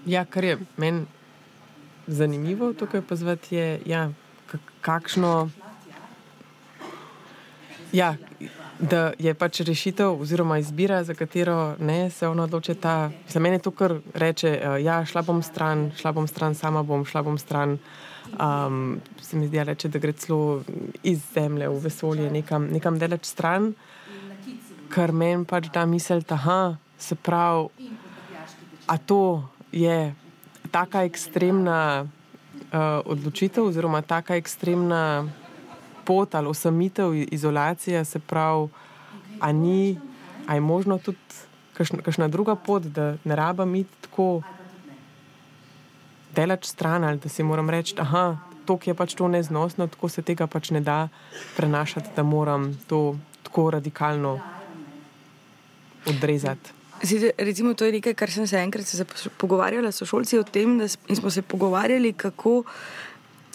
Ja, 0.06 0.24
kar 0.24 0.44
je 0.44 0.56
meni 0.76 1.04
zanimivo 2.06 2.72
tukaj 2.72 3.02
pozvati, 3.02 3.56
je, 3.56 3.80
ja, 3.86 4.08
kak- 4.08 4.29
kakšno. 4.80 5.50
Ja, 7.92 8.14
da 8.80 9.12
je 9.18 9.34
pač 9.34 9.60
rešitev 9.60 10.20
oziroma 10.20 10.58
izbira, 10.58 11.04
za 11.04 11.14
katero 11.14 11.76
ne, 11.78 12.10
se 12.10 12.28
ona 12.28 12.42
odloči. 12.42 12.74
Ta, 12.74 13.10
za 13.28 13.40
mene 13.40 13.58
to, 13.58 13.70
kar 13.70 13.98
reče, 14.14 14.48
eh, 14.48 14.82
ja, 14.82 15.04
šla 15.04 15.22
bom 15.22 15.42
stran, 15.42 15.90
šla 15.96 16.12
bom 16.12 16.28
stran, 16.28 16.54
sama 16.54 16.82
bom, 16.82 17.04
šla 17.04 17.22
bom 17.22 17.38
stran. 17.38 17.78
Um, 18.30 19.00
se 19.20 19.36
mi 19.36 19.46
zdi, 19.46 19.56
da 19.56 19.62
reče, 19.62 19.88
da 19.88 19.98
gre 19.98 20.12
celo 20.12 20.62
iz 21.02 21.20
zemlje 21.34 21.68
v 21.68 21.78
vesolje, 21.82 22.30
nekam, 22.30 22.68
nekam 22.70 22.98
daleč 22.98 23.26
stran, 23.26 23.72
kar 24.88 25.12
meni 25.12 25.44
pač 25.44 25.66
da 25.74 25.86
misel, 25.86 26.22
da 26.28 26.76
se 26.98 27.14
pravi, 27.14 27.90
a 28.86 28.98
to 28.98 29.48
je 29.72 30.14
taka 30.70 31.02
ekstremna 31.04 32.06
uh, 32.72 33.00
odločitev, 33.04 33.64
oziroma 33.64 34.02
taka 34.02 34.36
ekstremna 34.36 35.28
pot 36.04 36.34
ali 36.34 36.48
osamitev, 36.48 37.14
izolacija, 37.14 38.04
se 38.04 38.18
pravi, 38.18 38.68
a 39.40 39.52
ni, 39.52 39.98
a 40.46 40.54
je 40.54 40.60
možno 40.60 40.98
tudi 40.98 41.18
kakšna, 41.74 42.02
kakšna 42.02 42.28
druga 42.28 42.54
pot, 42.54 42.82
da 42.82 43.14
ne 43.24 43.36
rabim 43.36 43.74
iti 43.74 44.08
tako 44.08 44.42
daleč 46.34 46.66
stran 46.66 47.04
ali 47.04 47.18
da 47.18 47.28
si 47.28 47.42
moram 47.42 47.70
reči, 47.70 47.94
da 47.94 48.36
to 48.66 48.78
je 48.84 48.94
pač 48.94 49.14
to 49.14 49.28
neznosno, 49.28 49.86
tako 49.86 50.08
se 50.08 50.22
tega 50.22 50.46
pač 50.46 50.70
ne 50.70 50.80
da 50.80 51.08
prenašati, 51.56 52.10
da 52.16 52.22
moram 52.22 52.78
to 52.86 53.16
tako 53.42 53.70
radikalno 53.70 54.38
odrezati. 56.06 56.79
Zdaj, 57.02 57.30
recimo, 57.38 57.74
to 57.74 57.84
je 57.84 57.92
nekaj, 57.92 58.14
kar 58.14 58.30
sem 58.30 58.46
se 58.46 58.58
enkrat 58.60 58.86
se 58.86 59.04
pogovarjala 59.38 59.92
s 59.92 60.04
šolci 60.04 60.38
o 60.38 60.42
tem, 60.44 60.78
da 60.78 60.88
smo 60.88 61.30
se 61.30 61.42
pogovarjali, 61.42 62.12
kako 62.12 62.62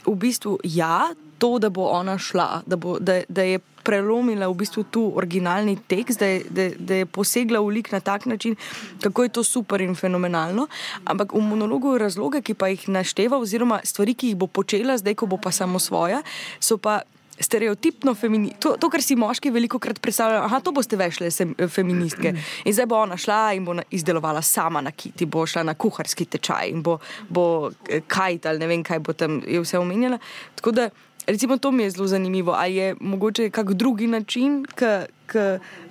v 0.05 0.15
bistvu 0.15 0.59
ja, 0.63 1.13
to, 1.37 1.59
da 1.59 1.69
bo 1.69 1.89
ona 1.93 2.17
šla, 2.17 2.61
da, 2.65 2.75
bo, 2.75 2.97
da, 2.99 3.21
da 3.29 3.43
je 3.43 3.59
prelomila 3.85 4.49
v 4.49 4.57
bistvu 4.57 4.83
tu 4.89 5.03
originalni 5.15 5.77
tekst, 5.87 6.19
da 6.19 6.25
je, 6.25 6.43
da, 6.49 6.69
da 6.79 7.01
je 7.01 7.05
posegla 7.05 7.61
v 7.61 7.77
lik 7.77 7.91
na 7.93 7.99
tak 7.99 8.25
način, 8.25 8.55
kako 9.01 9.23
je 9.23 9.29
to 9.29 9.43
super 9.43 9.81
in 9.81 9.95
fenomenalno. 9.95 10.67
Ampak 11.05 11.33
v 11.33 11.41
monologu 11.45 11.97
razloge, 12.01 12.41
ki 12.41 12.57
pa 12.57 12.71
jih 12.73 12.87
našteva, 12.89 13.37
oziroma 13.37 13.81
stvari, 13.83 14.17
ki 14.17 14.33
jih 14.33 14.39
bo 14.41 14.47
počela, 14.47 14.97
zdaj, 14.97 15.19
ko 15.21 15.29
bo 15.29 15.37
pa 15.37 15.53
samo 15.53 15.79
svoja, 15.79 16.23
so 16.59 16.81
pa. 16.81 17.03
Stereotipno 17.39 18.13
feministke, 18.15 18.59
to, 18.63 18.75
to, 18.79 18.89
kar 18.89 19.03
si 19.03 19.17
moški 19.19 19.51
veliko 19.51 19.79
krat 19.79 19.99
predstavljajo, 19.99 20.47
da 20.51 20.59
to 20.63 20.71
boste 20.71 20.95
vešle 20.95 21.31
sem, 21.31 21.51
feministke. 21.69 22.31
In 22.63 22.73
zdaj 22.73 22.87
bo 22.87 23.01
ona 23.03 23.17
šla 23.19 23.39
in 23.57 23.65
bo 23.67 23.75
na, 23.75 23.83
izdelovala 23.91 24.41
sama 24.41 24.81
na 24.81 24.91
kiti, 24.91 25.25
bo 25.25 25.43
šla 25.45 25.65
na 25.67 25.73
kuharski 25.75 26.25
tečaj 26.25 26.71
in 26.71 26.83
bo, 26.85 26.99
bo 27.29 27.71
eh, 27.89 28.05
kajt 28.07 28.45
ali 28.45 28.63
ne 28.63 28.71
vem, 28.71 28.85
kaj 28.87 29.03
bo 29.03 29.13
tam 29.13 29.41
je 29.47 29.59
vse 29.59 29.79
omenjala. 29.79 30.19
Tako 30.55 30.71
da, 30.71 30.89
recimo, 31.27 31.57
to 31.57 31.71
mi 31.71 31.83
je 31.83 31.91
zelo 31.97 32.07
zanimivo. 32.07 32.55
Ali 32.55 32.75
je 32.75 32.95
mogoče 32.99 33.49
kak 33.49 33.73
drugi 33.73 34.07
način, 34.07 34.63
ki 34.75 34.95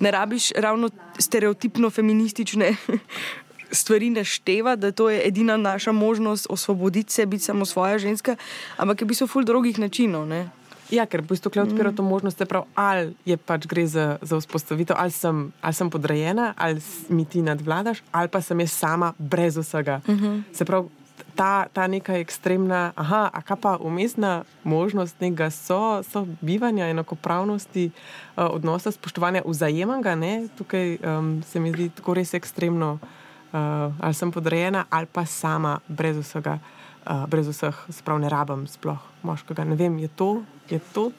ne 0.01 0.11
rabiš 0.11 0.51
ravno 0.57 0.91
stereotipno 1.19 1.91
feministične 1.91 2.77
stvari 3.75 4.11
našteva, 4.11 4.77
da 4.77 4.93
to 4.93 5.11
je 5.11 5.27
edina 5.29 5.57
naša 5.57 5.93
možnost 5.93 6.47
osvoboditi 6.51 7.13
se, 7.13 7.27
biti 7.27 7.45
samo 7.45 7.65
svoja 7.65 7.99
ženska, 7.99 8.37
ampak 8.77 9.01
je 9.01 9.05
v 9.05 9.09
bistvu 9.09 9.27
ful 9.27 9.45
drugih 9.45 9.79
načinov. 9.79 10.27
Ne? 10.27 10.49
Ja, 10.93 11.07
ker 11.09 11.25
v 11.25 11.33
bistvu 11.33 11.49
tukaj 11.49 11.65
odpira 11.65 11.93
to 11.97 12.05
možnost, 12.05 12.39
da 12.39 12.49
prav, 12.49 12.67
ali 12.75 13.15
je 13.25 13.37
pač 13.37 13.65
gre 13.67 13.87
za, 13.89 14.19
za 14.21 14.37
vzpostavitev, 14.41 14.97
ali 14.99 15.11
sem, 15.11 15.53
ali 15.61 15.75
sem 15.75 15.91
podrejena, 15.91 16.53
ali 16.57 16.83
mi 17.09 17.25
ti 17.25 17.43
nadvladaš, 17.43 18.03
ali 18.13 18.29
pa 18.29 18.41
sem 18.45 18.61
jaz 18.61 18.73
sama 18.73 19.15
brez 19.19 19.57
vsega. 19.57 20.01
Uh 20.05 20.15
-huh. 20.15 20.43
Se 20.53 20.65
pravi, 20.65 20.89
ta, 21.35 21.67
ta 21.73 21.87
neka 21.87 22.19
ekstremna, 22.19 22.93
aha, 22.97 23.31
a 23.33 23.43
kaj 23.43 23.57
pa 23.61 23.77
umestna 23.81 24.45
možnost 24.65 25.21
nekega 25.21 25.51
so, 25.51 26.03
so 26.03 26.27
bivanja, 26.41 26.87
enakopravnosti, 26.87 27.91
uh, 28.37 28.45
odnosa, 28.51 28.91
spoštovanja 28.91 29.43
vzajemnega, 29.47 30.15
ne? 30.15 30.49
tukaj 30.59 30.99
um, 31.03 31.43
se 31.43 31.61
mi 31.61 31.73
zdi 31.73 31.89
tako 31.89 32.15
res 32.15 32.35
ekstremno, 32.35 32.93
uh, 32.93 33.59
ali 34.01 34.15
sem 34.15 34.33
podrejena, 34.33 34.85
ali 34.91 35.07
pa 35.07 35.27
sama, 35.27 35.79
brez 35.89 36.17
vsega, 36.17 36.53
uh, 36.53 36.84
brez 37.29 37.49
vseh, 37.49 37.77
sprav 37.93 38.19
ne 38.21 38.29
rabim 38.29 38.67
sploh 38.67 39.01
moškega. 39.23 39.65
Ne 39.65 39.77
vem, 39.77 39.99
je 39.99 40.09
to, 40.09 40.43
je 40.71 40.81
to, 40.93 41.11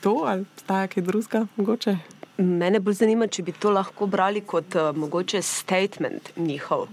to 0.00 0.24
ali 0.26 0.44
staja 0.56 0.88
kaj 0.88 1.02
drugega, 1.02 1.46
mogoče. 1.56 1.96
Mene 2.38 2.80
bolj 2.80 3.00
zanima, 3.00 3.28
če 3.32 3.42
bi 3.42 3.52
to 3.52 3.72
lahko 3.72 4.06
brali 4.06 4.42
kot 4.44 4.76
uh, 4.76 4.90
mogoče 4.96 5.42
statement 5.42 6.32
njihov. 6.36 6.86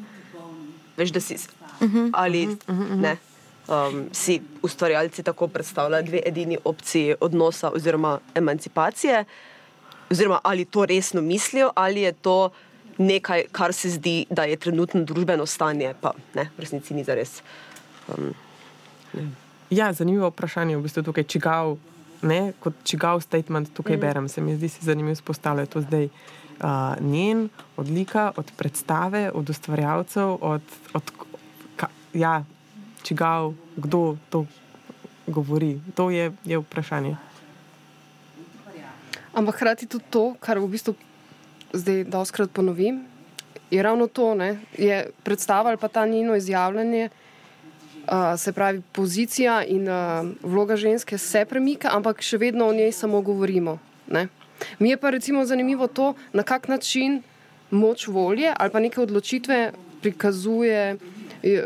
Veš, 0.97 1.11
da 1.11 1.19
si 1.19 1.35
uh 1.35 1.39
-huh, 1.81 2.09
ali 2.13 2.47
uh 2.47 2.51
-huh, 2.51 2.71
uh 2.71 2.89
-huh. 2.91 3.01
ne. 3.01 3.17
Um, 3.67 4.09
si 4.11 4.41
ustvarjalci 4.61 5.23
tako 5.23 5.47
predstavljajo 5.47 6.03
dve 6.03 6.21
edini 6.25 6.57
opciji 6.63 7.15
odnosa 7.19 7.69
oziroma 7.69 8.19
emancipacije, 8.35 9.25
oziroma 10.11 10.39
ali 10.43 10.65
to 10.65 10.85
resno 10.85 11.21
mislijo, 11.21 11.71
ali 11.75 12.01
je 12.01 12.11
to 12.11 12.49
nekaj, 12.97 13.43
kar 13.51 13.73
se 13.73 13.89
zdi, 13.89 14.25
da 14.29 14.43
je 14.43 14.55
trenutno 14.55 15.03
družbeno 15.03 15.45
stanje, 15.45 15.93
pa 16.01 16.11
ne, 16.33 16.49
v 16.57 16.61
resnici 16.61 16.93
ni 16.93 17.03
za 17.03 17.15
res. 17.15 17.41
Um, 18.07 18.33
ja, 19.69 19.93
zanimivo 19.93 20.29
vprašanje 20.29 20.73
je 20.73 20.77
v 20.77 20.83
bistvu 20.83 21.03
tukaj, 21.03 21.23
čigav, 21.23 21.77
ne, 22.21 22.53
kot 22.59 22.73
čigav 22.83 23.21
statement 23.21 23.73
tukaj 23.73 23.97
mm. 23.97 23.99
berem. 23.99 24.29
Se 24.29 24.41
mi 24.41 24.55
zdi 24.55 24.69
se 24.69 24.85
zanimivo 24.85 25.15
spostavljati 25.15 25.71
to 25.71 25.81
zdaj 25.81 26.05
uh, 26.05 27.01
njen, 27.01 27.49
odlika, 27.77 28.31
od 28.35 28.51
predstave, 28.57 29.31
od 29.33 29.49
ustvarjalcev, 29.49 30.37
od, 30.41 30.61
od 30.93 31.11
ka, 31.75 31.87
ja, 32.13 32.43
čigav, 33.03 33.53
kdo 33.75 34.17
to 34.29 34.45
govori. 35.27 35.79
To 35.95 36.09
je, 36.09 36.31
je 36.45 36.57
vprašanje. 36.57 37.15
Ampak 39.33 39.55
hkrati 39.55 39.87
tudi 39.89 40.05
to, 40.09 40.35
kar 40.39 40.59
v 40.61 40.67
bistvu 40.69 40.93
zdaj 41.73 42.03
doskrat 42.03 42.51
ponovim, 42.53 43.01
je 43.71 43.83
ravno 43.83 44.07
to, 44.07 44.35
da 44.35 44.53
je 44.77 45.09
predstava 45.23 45.69
ali 45.69 45.77
pa 45.77 45.87
ta 45.87 46.05
njeno 46.05 46.35
izjavljanje. 46.35 47.09
Uh, 48.03 48.35
se 48.37 48.51
pravi, 48.51 48.81
pozicija 48.91 49.63
in 49.63 49.87
uh, 49.87 50.27
vloga 50.43 50.75
ženske 50.75 51.17
se 51.17 51.45
premika, 51.45 51.89
ampak 51.95 52.21
še 52.21 52.37
vedno 52.37 52.67
o 52.67 52.73
njej 52.73 52.91
samo 52.91 53.21
govorimo. 53.21 53.77
Ne? 54.11 54.27
Mi 54.79 54.89
je 54.89 54.97
pa 54.97 55.09
recimo 55.09 55.45
zanimivo 55.45 55.87
to, 55.87 56.13
na 56.33 56.43
kak 56.43 56.67
način 56.67 57.21
moč 57.71 58.07
volje 58.07 58.51
ali 58.57 58.71
pa 58.71 58.79
neke 58.79 59.01
odločitve 59.01 59.71
prikazuje, 60.01 60.97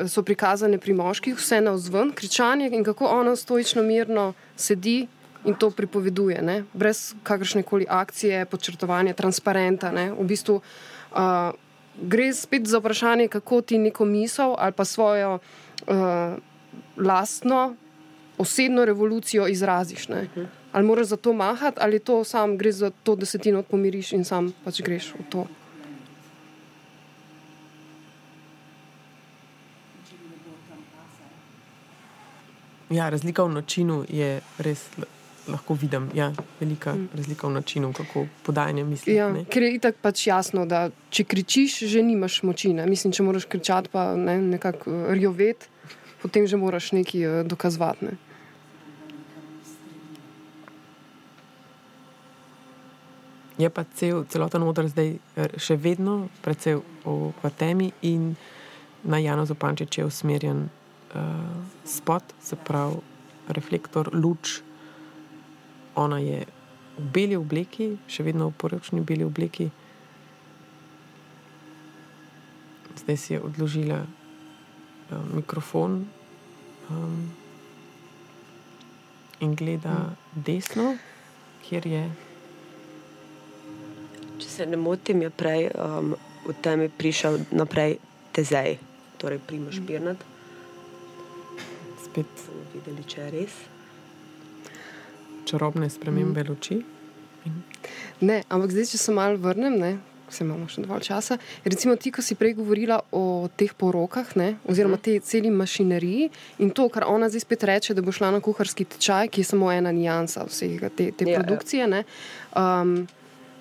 so 0.07 0.23
prikazane 0.23 0.77
pri 0.77 0.93
moških, 0.93 1.37
vse 1.37 1.61
na 1.61 1.73
vzven, 1.75 2.11
kričanje 2.13 2.69
in 2.73 2.83
kako 2.83 3.05
ona 3.05 3.35
stoično 3.35 3.83
mirno 3.83 4.33
sedi 4.55 5.07
in 5.45 5.55
to 5.55 5.69
pripoveduje, 5.71 6.41
ne? 6.41 6.63
brez 6.73 7.13
kakršne 7.23 7.63
koli 7.63 7.85
akcije, 7.89 8.45
podčrtovanja, 8.45 9.13
transparenta. 9.13 9.91
Ne? 9.91 10.11
V 10.11 10.25
bistvu 10.27 10.59
uh, 10.59 11.53
gre 12.01 12.33
spet 12.33 12.67
za 12.67 12.81
vprašanje, 12.81 13.27
kako 13.27 13.61
ti 13.61 13.77
neko 13.77 14.05
misel 14.05 14.55
ali 14.57 14.73
pa 14.73 14.85
svojo 14.85 15.39
uh, 15.87 16.37
lastno 16.97 17.75
osebno 18.37 18.85
revolucijo 18.85 19.47
izraziš. 19.47 20.07
Ne? 20.07 20.27
Ali 20.71 20.85
moraš 20.85 21.07
za 21.07 21.17
to 21.17 21.33
mahati, 21.33 21.77
ali 21.81 21.99
to 21.99 22.23
sam 22.23 22.57
gre 22.57 22.71
za 22.71 22.91
to, 23.03 23.15
da 23.15 23.25
se 23.25 23.37
ti 23.37 23.51
not 23.51 23.67
pomiriš 23.67 24.13
in 24.13 24.25
sam 24.25 24.53
pač 24.63 24.81
greš 24.81 25.13
v 25.13 25.29
to. 25.29 25.47
Ja, 32.89 33.09
razlika 33.09 33.43
v 33.43 33.51
načinu 33.51 34.05
je 34.09 34.41
res 34.63 34.85
lahko 35.47 35.73
vidim. 35.73 36.09
Ja, 36.13 36.31
velika 36.59 36.93
mm. 36.93 37.09
razlika 37.15 37.47
v 37.47 37.51
načinu, 37.51 37.93
kako 37.93 38.27
podajanje 38.43 38.83
misli. 38.83 39.13
Ja, 39.13 39.27
ker 39.49 39.63
je 39.63 39.73
itak 39.75 39.95
pač 40.01 40.27
jasno, 40.27 40.65
da 40.65 40.89
če 41.09 41.23
kričiš, 41.23 41.79
že 41.91 42.03
nimaš 42.03 42.41
moči. 42.43 42.73
Ne? 42.73 42.85
Mislim, 42.87 43.13
če 43.13 43.23
moraš 43.23 43.47
kričati, 43.49 43.91
pa 43.91 44.13
ne, 44.15 44.37
nekako 44.41 44.91
uh, 44.91 45.11
rjovet, 45.15 45.69
potem 46.21 46.47
že 46.47 46.57
moraš 46.57 46.91
nekaj 46.91 47.21
uh, 47.25 47.47
dokazovati. 47.47 48.05
Ne? 48.05 48.13
Je 53.57 53.69
pa 53.69 53.83
cel, 53.97 54.21
celoten 54.29 54.61
odr 54.61 54.85
zdaj 54.85 55.17
eh, 55.17 55.53
še 55.57 55.81
vedno 55.81 56.29
precej 56.45 56.77
v, 56.77 57.33
v 57.33 57.43
temi 57.57 57.89
in 58.05 58.37
na 59.01 59.17
Jano 59.17 59.45
Zopančič 59.49 59.97
je 59.97 60.05
usmerjen 60.05 60.67
uh, 60.67 61.21
spot, 61.85 62.33
se 62.41 62.57
pravi 62.57 62.99
reflektor, 63.47 64.09
luč. 64.13 64.61
Ona 65.95 66.19
je 66.19 66.43
v 66.97 67.05
beli 67.13 67.37
obleki, 67.37 67.95
še 68.09 68.25
vedno 68.27 68.49
v 68.51 68.57
poročni 68.57 69.01
beli 69.01 69.23
obleki. 69.23 69.69
Zdaj 72.97 73.17
si 73.17 73.33
je 73.37 73.39
odložila 73.39 74.03
uh, 75.11 75.23
mikrofon 75.33 76.05
um, 76.89 77.19
in 79.39 79.55
gleda 79.55 80.15
desno, 80.33 80.95
kjer 81.67 81.87
je 81.87 82.05
Če 84.37 84.49
se 84.49 84.65
ne 84.69 84.77
motim, 84.77 85.23
je 85.25 85.29
prej 85.33 85.71
um, 85.73 86.11
v 86.45 86.53
tem 86.61 86.83
prišel 86.93 87.39
naprej 87.57 87.97
tezej, 88.37 88.77
torej 89.17 89.41
primoš 89.41 89.79
Pirnat. 89.81 90.21
Spet 92.05 92.29
smo 92.43 92.61
videli, 92.75 93.01
če 93.01 93.23
je 93.23 93.29
res. 93.33 93.55
Čarobne 95.49 95.89
spremembe 95.89 96.43
mm. 96.43 96.49
luči. 96.51 96.77
Ne, 98.21 98.43
ampak 98.45 98.75
zdaj, 98.75 98.91
če 98.93 99.01
se 99.01 99.15
malo 99.15 99.41
vrnem, 99.41 99.79
ne, 99.81 99.91
se 100.33 100.43
imamo 100.43 100.67
še 100.67 100.83
dovolj 100.83 101.07
časa. 101.07 101.37
Recimo 101.65 101.95
ti, 101.95 102.11
ko 102.11 102.21
si 102.21 102.35
prej 102.35 102.57
govorila 102.59 102.99
o 103.15 103.47
teh 103.57 103.73
porokah, 103.73 104.35
ne, 104.39 104.55
oziroma 104.67 104.97
mhm. 104.97 105.03
tej 105.03 105.19
celi 105.27 105.51
mašineriji 105.51 106.29
in 106.63 106.71
to, 106.71 106.87
kar 106.93 107.07
ona 107.07 107.29
zdaj 107.29 107.45
spet 107.45 107.67
reče, 107.69 107.97
da 107.97 108.05
bo 108.05 108.15
šla 108.15 108.31
na 108.37 108.41
kuharski 108.43 108.87
tečaj, 108.95 109.31
ki 109.31 109.43
je 109.43 109.51
samo 109.53 109.71
ena 109.71 109.91
nijansa 109.91 110.47
vsega 110.47 110.89
te, 110.89 111.11
te 111.11 111.29
ja, 111.29 111.37
ja. 111.37 111.43
produkcije. 111.43 111.87
Ja. 111.87 112.03
Um, 112.55 113.07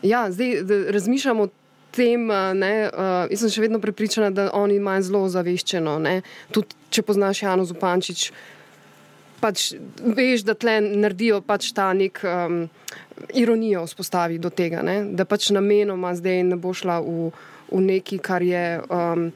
Ja, 0.03 0.31
zdaj 0.31 0.63
razmišljamo 0.93 1.43
o 1.43 1.49
tem. 1.91 2.27
Ne, 2.55 2.91
uh, 2.93 3.25
jaz 3.31 3.41
sem 3.41 3.53
še 3.53 3.65
vedno 3.65 3.81
prepričana, 3.81 4.31
da 4.31 4.51
oni 4.55 4.77
imajo 4.77 5.07
zelo 5.09 5.23
zaveščeno. 5.33 5.97
Ne. 6.05 6.21
Tudi 6.55 6.77
če 6.93 7.03
poznaš 7.07 7.43
Jano 7.43 7.65
Zupančič, 7.67 8.29
pač 9.41 9.73
veš, 10.01 10.45
da 10.47 10.55
tle 10.55 10.79
naredijo 10.85 11.41
pač 11.47 11.73
ta 11.77 11.91
nek 11.97 12.23
um, 12.25 12.65
ironijo 13.35 13.85
vzpostavi 13.87 14.39
do 14.39 14.51
tega, 14.51 14.83
ne. 14.87 15.03
da 15.17 15.25
pač 15.25 15.51
namenoma 15.55 16.15
zdaj 16.17 16.43
ne 16.51 16.57
bo 16.61 16.75
šla 16.77 17.01
v, 17.05 17.31
v 17.73 17.83
neki, 17.91 18.21
kar 18.25 18.45
je. 18.45 18.67
Um, 18.91 19.31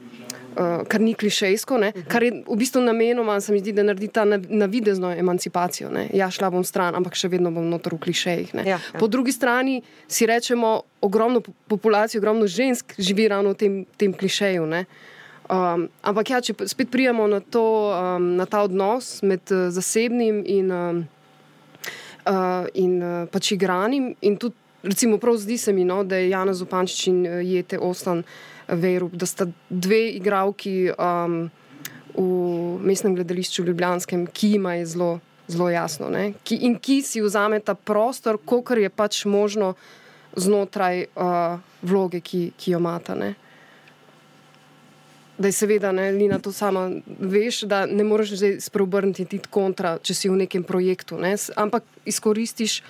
uh, 0.55 0.83
kar 0.87 1.01
ni 1.01 1.13
klišejsko, 1.13 1.77
ne? 1.77 1.91
kar 2.07 2.23
je 2.23 2.31
v 2.47 2.57
bistvu 2.57 2.81
namenoma, 2.83 3.39
se 3.41 3.53
mi 3.53 3.59
zdi, 3.59 3.73
da 3.75 3.83
naredi 3.83 4.07
ta 4.07 4.25
navidezno 4.25 5.13
emancipacijo. 5.17 5.91
Ne? 5.93 6.07
Ja, 6.13 6.31
šla 6.31 6.51
bom 6.53 6.65
stran, 6.67 6.95
ampak 6.97 7.15
še 7.19 7.31
vedno 7.31 7.51
bom 7.55 7.67
notor 7.69 7.95
v 7.97 8.03
klišejih. 8.07 8.53
Ja, 8.61 8.65
ja. 8.75 8.79
Po 8.99 9.07
drugi 9.11 9.33
strani 9.35 9.81
si 10.07 10.27
rečemo, 10.29 10.81
ogromno 11.01 11.41
populacijo, 11.41 12.21
ogromno 12.21 12.47
žensk 12.47 12.97
živi 12.99 13.27
ravno 13.31 13.55
v 13.55 13.57
tem, 13.57 13.79
tem 13.97 14.13
klišeju. 14.13 14.67
Um, 15.49 15.87
ampak 16.01 16.29
ja, 16.29 16.41
če 16.41 16.55
spet 16.69 16.91
prijemo 16.91 17.25
na, 17.27 17.41
to, 17.41 17.63
um, 17.91 18.35
na 18.39 18.45
ta 18.45 18.61
odnos 18.63 19.19
med 19.25 19.41
uh, 19.51 19.67
zasebnim 19.73 20.43
in, 20.47 20.71
um, 20.71 21.01
uh, 22.29 22.69
in 22.73 23.01
uh, 23.01 23.25
pač 23.31 23.51
igranim, 23.57 24.13
in 24.21 24.37
tudi, 24.39 24.55
recimo, 24.85 25.17
prav 25.19 25.35
zdi 25.41 25.57
se 25.59 25.73
mi, 25.73 25.83
no, 25.83 26.03
da 26.07 26.21
je 26.21 26.29
Jana 26.31 26.53
Zupančič 26.55 27.07
in 27.11 27.19
uh, 27.25 27.41
Jete 27.43 27.81
Ostan 27.81 28.23
uh, 28.23 28.39
veru, 28.71 29.09
da 29.13 29.25
sta 29.25 29.45
dve 29.69 30.09
igravki 30.09 30.91
um, 30.97 31.49
v 32.15 32.79
mestnem 32.83 33.15
gledališču 33.15 33.63
Ljubljanskem, 33.63 34.27
ki 34.27 34.53
ima 34.55 34.73
je 34.73 34.85
zelo, 34.85 35.19
zelo 35.47 35.69
jasno 35.69 36.09
ki, 36.43 36.55
in 36.55 36.75
ki 36.79 37.01
si 37.01 37.21
vzame 37.21 37.59
ta 37.59 37.73
prostor, 37.73 38.37
kolikor 38.45 38.77
je 38.77 38.89
pač 38.89 39.25
možno 39.25 39.73
znotraj 40.35 41.05
uh, 41.15 41.59
vloge, 41.81 42.21
ki, 42.21 42.51
ki 42.57 42.71
jo 42.71 42.79
imata. 42.79 43.15
Ne? 43.15 43.35
Da 45.41 45.49
je 45.49 45.55
seveda, 45.57 45.89
ne, 45.95 46.11
Lina, 46.13 46.37
to 46.39 46.51
sama 46.53 46.83
veš, 47.19 47.63
da 47.65 47.85
ne 47.89 48.03
moreš 48.05 48.35
zdaj 48.37 48.59
spreobrniti 48.61 49.25
ti 49.25 49.39
kontra, 49.49 49.95
če 49.97 50.13
si 50.13 50.29
v 50.29 50.37
nekem 50.43 50.61
projektu, 50.67 51.17
ne, 51.17 51.33
ampak 51.57 51.87
izkoristiš 52.05 52.81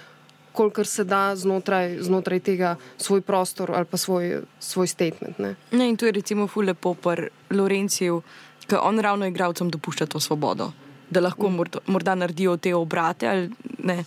kolikor 0.52 0.88
se 0.88 1.04
da 1.04 1.36
znotraj, 1.36 1.98
znotraj 2.04 2.40
tega 2.40 2.76
svoj 2.98 3.22
prostor 3.22 3.72
ali 3.76 3.86
pa 3.86 3.98
svoj, 3.98 4.42
svoj 4.60 4.88
statement. 4.88 5.40
Ne? 5.40 5.56
Ne, 5.72 5.90
in 5.90 5.98
to 5.98 6.06
je 6.06 6.12
recimo 6.12 6.48
fulepo 6.48 6.94
pri 6.94 7.30
Lorenciju, 7.50 8.22
ker 8.68 8.80
on 8.82 9.00
ravno 9.00 9.26
igravcem 9.26 9.70
dopušča 9.72 10.06
to 10.06 10.20
svobodo, 10.20 10.72
da 11.10 11.20
lahko 11.20 11.50
mm. 11.50 11.66
morda 11.88 12.16
naredijo 12.16 12.58
te 12.58 12.76
obrate 12.76 13.28
ali, 13.28 13.50
ne, 13.84 14.04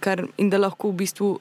kar, 0.00 0.26
in 0.36 0.50
da 0.50 0.58
lahko 0.58 0.90
v 0.90 1.00
bistvu 1.02 1.38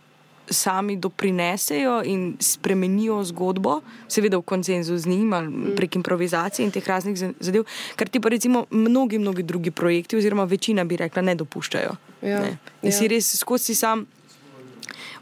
sami 0.50 0.96
doprinesejo 0.98 2.02
in 2.06 2.38
spremenijo 2.40 3.24
zgodbo, 3.24 3.80
seveda 4.08 4.38
v 4.38 4.42
konsenzu 4.44 4.98
z 4.98 5.06
njim 5.06 5.34
ali 5.34 5.76
prek 5.76 5.96
improvizacije 5.96 6.66
in 6.66 6.72
teh 6.72 6.88
raznih 6.88 7.18
za- 7.18 7.34
zadev, 7.40 7.64
kar 7.96 8.08
ti 8.08 8.20
pa 8.20 8.30
recimo 8.30 8.66
mnogi, 8.70 9.20
mnogi 9.20 9.44
drugi 9.44 9.72
projekti, 9.72 10.18
oziroma 10.18 10.44
večina 10.44 10.84
bi 10.84 10.98
rekla, 10.98 11.22
ne 11.22 11.36
dopuščajo. 11.36 11.96
Ja, 12.22 12.40
Ne. 12.40 12.58
In 12.82 12.92
si 12.92 13.04
ja. 13.04 13.10
res 13.10 13.36
skozi 13.38 13.76
sam 13.76 14.06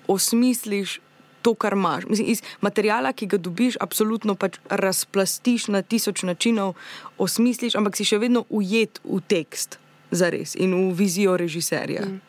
osmisliš 0.07 0.99
to, 1.41 1.53
kar 1.53 1.73
imaš. 1.73 2.05
Mislim, 2.05 2.27
iz 2.27 2.41
materijala, 2.61 3.13
ki 3.13 3.25
ga 3.25 3.37
dobiš, 3.37 3.75
absolutno 3.79 4.35
pač 4.35 4.57
razplastiš 4.69 5.67
na 5.67 5.81
tisoč 5.81 6.23
načinov, 6.23 6.73
osmisliš, 7.17 7.75
ampak 7.75 7.95
si 7.95 8.05
še 8.05 8.17
vedno 8.17 8.45
ujet 8.49 8.99
v 9.03 9.19
tekst, 9.21 9.79
zares 10.11 10.55
in 10.55 10.73
v 10.73 10.93
vizijo 10.93 11.37
režiserja. 11.37 12.05
Mm. 12.05 12.21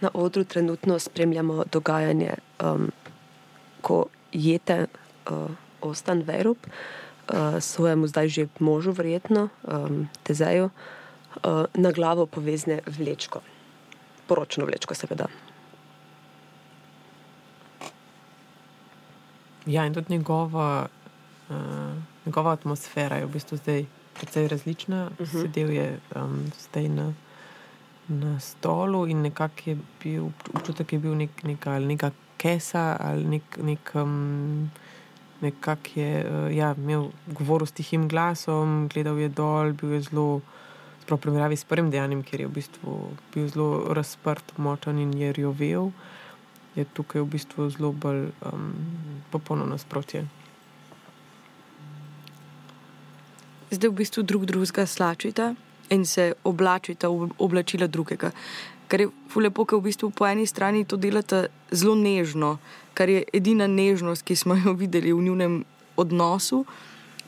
Na 0.00 0.10
odru 0.14 0.44
trenutno 0.44 0.98
spremljamo 0.98 1.64
dogajanje, 1.72 2.34
um, 2.64 2.90
ko 3.80 4.06
jete 4.32 4.86
uh, 5.30 5.50
Ostan 5.80 6.22
Verup, 6.22 6.58
uh, 6.66 7.60
svojemu 7.60 8.06
zdaj 8.06 8.28
že 8.28 8.46
možu, 8.58 8.92
verjetno, 8.92 9.48
um, 9.62 10.08
Tezeju, 10.22 10.70
uh, 11.44 11.64
na 11.74 11.92
glavo 11.92 12.26
povezne 12.26 12.80
vlečko, 12.86 13.40
poročno 14.26 14.64
vlečko, 14.64 14.94
seveda. 14.94 15.26
Ja, 19.66 19.86
in 19.86 19.94
tudi 19.94 20.16
njegova, 20.16 20.88
uh, 21.50 21.56
njegova 22.26 22.52
atmosfera 22.52 23.16
je 23.16 23.26
v 23.26 23.32
bistvu 23.32 23.56
zdaj 23.56 23.84
precej 24.14 24.48
različna. 24.48 25.10
Uh 25.18 25.26
-huh. 25.26 25.42
Sedel 25.42 25.70
je 25.70 25.98
um, 26.16 26.52
zdaj 26.60 26.88
na, 26.88 27.12
na 28.10 28.38
stolu 28.40 29.06
in 29.06 29.22
nekako 29.22 29.70
je 29.70 29.76
bil 30.02 30.30
občutek, 30.54 30.92
je 30.92 30.98
bil 30.98 31.14
nek, 31.14 31.66
ali 31.66 31.86
neka 31.94 32.10
kesa 32.36 32.96
ali 33.00 33.24
nek. 33.24 33.58
nek 33.62 33.92
um, 33.94 34.70
Nekako 35.40 35.90
je 35.96 36.20
uh, 36.20 36.56
ja, 36.56 36.74
imel 36.76 37.06
govor 37.26 37.62
s 37.64 37.72
tihim 37.72 38.08
glasom, 38.12 38.90
gledal 38.92 39.16
je 39.16 39.28
dol, 39.32 39.72
bil 39.72 39.94
je 39.96 40.00
zelo, 40.10 40.42
sploh 41.00 41.16
v 41.16 41.22
primerjavi 41.22 41.56
s 41.56 41.64
prvim 41.64 41.88
dejanjem, 41.90 42.20
kjer 42.20 42.42
je 42.42 42.48
v 42.48 42.52
bistvu 42.58 42.96
bil 43.32 43.46
zelo 43.48 43.94
razprt, 43.96 44.52
močan 44.60 45.00
in 45.00 45.14
je 45.16 45.32
rjovel, 45.32 45.88
je 46.76 46.84
tukaj 46.84 47.24
v 47.24 47.30
bistvu 47.38 47.70
zelo 47.72 47.92
bolj 47.96 48.28
um, 48.52 48.68
popolno 49.32 49.64
nasprotje. 49.64 50.26
Zdaj 53.70 53.88
v 53.88 53.98
bistvu 54.04 54.28
drug 54.28 54.44
drugega 54.44 54.84
slačita 54.84 55.54
in 55.90 56.06
se 56.06 56.32
oblačita 56.44 57.08
v 57.08 57.30
oblačila 57.38 57.86
drugega. 57.86 58.30
Kar 58.88 59.00
je 59.00 59.08
fulepo, 59.30 59.64
ker 59.64 59.78
v 59.78 59.90
bistvu 59.90 60.10
po 60.10 60.26
eni 60.26 60.46
strani 60.46 60.84
to 60.84 60.96
delata 60.96 61.46
zelo 61.70 61.94
nežno, 61.94 62.58
kar 62.94 63.08
je 63.08 63.24
edina 63.32 63.66
nežnost, 63.70 64.26
ki 64.26 64.36
smo 64.36 64.56
jo 64.58 64.74
videli 64.74 65.12
v 65.12 65.22
njunem 65.22 65.64
odnosu. 65.96 66.64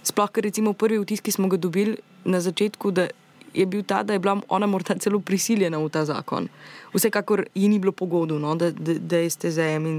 Sploh, 0.03 0.31
ker 0.31 0.45
recimo 0.49 0.73
prvi 0.75 0.99
vtis, 0.99 1.23
ki 1.23 1.35
smo 1.35 1.49
ga 1.49 1.57
dobili 1.57 1.99
na 2.25 2.41
začetku, 2.41 2.91
da 2.91 3.07
je 3.55 3.67
bil 3.67 3.85
ta, 3.87 4.03
da 4.03 4.13
je 4.13 4.19
bila 4.19 4.41
ona 4.49 4.67
morda 4.67 4.97
celo 4.99 5.21
prisiljena 5.21 5.79
v 5.79 5.91
ta 5.93 6.05
zakon. 6.05 6.49
Vsekakor 6.95 7.47
ji 7.55 7.69
ni 7.69 7.79
bilo 7.79 7.93
pogodu, 7.93 8.39
no, 8.39 8.55
da, 8.57 8.71
da, 8.71 8.99
da 8.99 9.23
je 9.23 9.31
ste 9.31 9.51
zajem 9.51 9.87
in 9.87 9.99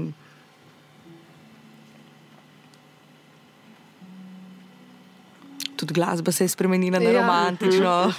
tudi 5.76 5.94
glasba 5.94 6.32
se 6.32 6.44
je 6.44 6.48
spremenila 6.48 6.98
na 6.98 7.04
Ja. 7.04 7.20
romantično. 7.20 8.12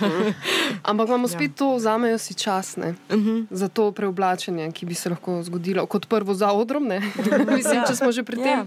Ampak 0.83 1.07
imamo 1.07 1.27
spet 1.27 1.51
ja. 1.51 1.55
to, 1.55 1.75
vzamejo 1.75 2.17
si 2.17 2.33
čas 2.33 2.75
ne, 2.75 2.93
uh 3.09 3.15
Mhm. 3.15 3.29
-huh. 3.29 3.45
za 3.49 3.67
to 3.67 3.91
preoblačenje, 3.91 4.71
ki 4.71 4.85
bi 4.85 4.93
se 4.93 5.09
lahko 5.09 5.43
zgodilo 5.43 5.85
kot 5.85 6.05
prvo 6.05 6.33
za 6.33 6.51
odrom, 6.51 6.83
ne, 6.83 6.99
Mislim, 7.55 7.83
če 7.87 7.95
smo 7.95 8.11
že 8.11 8.23
pri 8.23 8.35
tem. 8.37 8.59
Ja. 8.59 8.65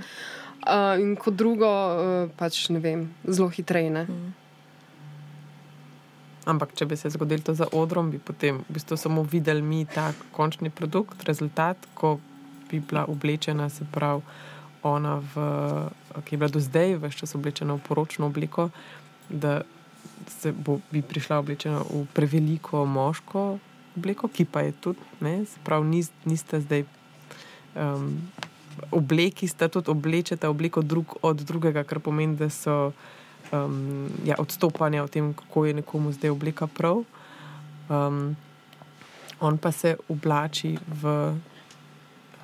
Uh, 0.59 1.01
in 1.01 1.17
kot 1.17 1.35
drugo, 1.35 1.67
uh, 2.25 2.31
pač 2.37 2.69
ne 2.69 2.79
vem, 2.79 3.15
zelo 3.25 3.49
hitreje. 3.49 3.91
Ne. 3.91 4.07
Ampak, 6.45 6.73
če 6.75 6.87
bi 6.87 6.97
se 6.97 7.11
zgodilo 7.11 7.43
to 7.43 7.55
za 7.55 7.67
odrom, 7.73 8.11
bi 8.11 8.19
potem 8.19 8.59
v 8.59 8.73
bistvu 8.73 8.97
samo 8.97 9.23
videli 9.23 9.63
mi 9.63 9.85
ta 9.85 10.13
končni 10.33 10.71
produkt, 10.71 11.25
rezultat, 11.25 11.77
ko 11.95 12.19
bi 12.71 12.81
bila 12.81 13.05
oblečena, 13.05 13.69
se 13.69 13.85
pravi, 13.93 14.23
ona, 14.83 15.19
v, 15.35 15.49
ki 16.25 16.35
je 16.35 16.39
bila 16.39 16.51
do 16.53 16.61
zdaj 16.63 16.99
več 17.03 17.19
čas 17.23 17.35
oblečena 17.35 17.75
v 17.79 17.85
poročno 17.87 18.27
obliko, 18.27 18.71
da 19.29 19.63
se 20.29 20.53
bo, 20.53 20.79
bi 20.93 21.03
prišla 21.03 21.41
oblečena 21.41 21.83
v 21.89 22.05
preveliko 22.15 22.85
moško 22.87 23.59
obliko, 23.99 24.29
ki 24.29 24.45
pa 24.45 24.63
je 24.67 24.73
tudi, 24.73 25.03
ne, 25.21 25.43
se 25.47 25.59
pravi, 25.65 25.87
nis, 25.89 26.13
nista 26.25 26.61
zdaj. 26.61 26.87
Um, 27.75 28.31
Obleki 28.95 29.49
sta 29.51 29.67
tudi 29.69 29.91
oblečeta 29.91 30.47
obliko 30.51 30.85
drug 30.87 31.17
od 31.23 31.41
drugega, 31.43 31.83
kar 31.83 31.99
pomeni, 31.99 32.37
da 32.39 32.47
so 32.47 32.93
um, 33.51 34.07
ja, 34.25 34.37
odstopanja 34.39 35.03
o 35.03 35.09
tem, 35.11 35.33
kako 35.35 35.65
je 35.67 35.75
nekomu 35.81 36.13
zdaj 36.15 36.31
obleka 36.31 36.69
prav. 36.71 37.03
Um, 37.91 38.37
on 39.41 39.59
pa 39.59 39.73
se 39.73 39.97
oblači 40.09 40.77
v 40.87 41.35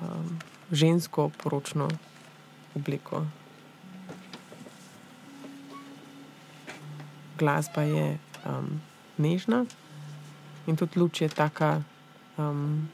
um, 0.01 0.35
žensko 0.71 1.29
poročno 1.43 1.87
obliko. 2.75 3.25
Glasba 7.39 7.81
je 7.81 8.17
um, 8.45 8.81
nežna 9.17 9.65
in 10.67 10.75
tudi 10.75 10.99
luč 10.99 11.21
je 11.21 11.29
taka. 11.29 11.81
Um, 12.37 12.89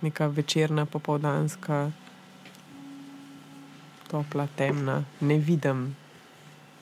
Neka 0.00 0.26
večerna, 0.32 0.86
popoldanska, 0.86 1.92
topla, 4.08 4.46
temna, 4.56 5.04
ne 5.20 5.36
vidim, 5.38 5.96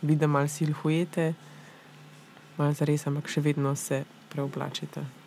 vidim 0.03 0.31
malo 0.31 0.49
silhuete, 0.49 1.35
malo 2.57 2.73
zares, 2.79 3.07
ampak 3.11 3.27
še 3.27 3.43
vedno 3.43 3.75
se 3.75 4.05
preoblačite. 4.31 5.18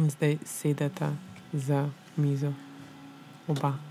In 0.00 0.10
zdaj 0.10 0.38
sedeta 0.44 1.12
za 1.52 1.90
mizo, 2.16 2.52
oba. 3.48 3.89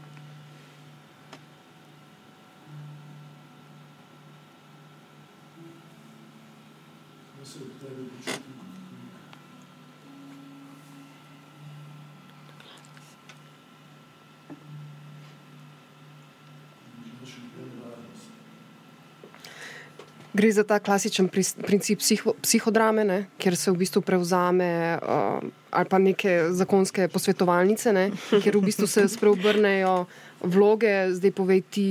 Gre 20.40 20.52
za 20.56 20.64
ta 20.64 20.78
klasičen 20.80 21.28
princip 21.68 22.00
psiho, 22.00 22.32
psihodrame, 22.40 23.04
ne, 23.04 23.18
kjer 23.44 23.58
se 23.60 23.72
v 23.74 23.82
bistvu 23.82 24.00
prevzame 24.08 24.96
uh, 24.96 25.44
ali 25.76 25.90
pa 25.92 25.98
neke 26.00 26.54
zakonske 26.56 27.10
posvetovalnice, 27.12 27.92
ne, 27.92 28.06
kjer 28.32 28.56
v 28.56 28.62
bistvu 28.70 28.88
se 28.88 29.04
spreobrnejo 29.12 30.06
vloge, 30.40 31.12
zdaj 31.12 31.34
povej 31.36 31.64
ti 31.68 31.88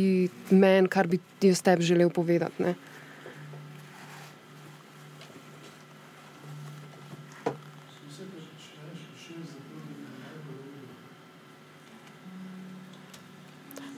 meni, 0.49 0.89
kar 0.89 1.05
bi 1.07 1.21
ti 1.39 1.53
jaz 1.53 1.61
tebi 1.61 1.85
želel 1.85 2.09
povedati. 2.09 2.63
Ne. 2.63 2.73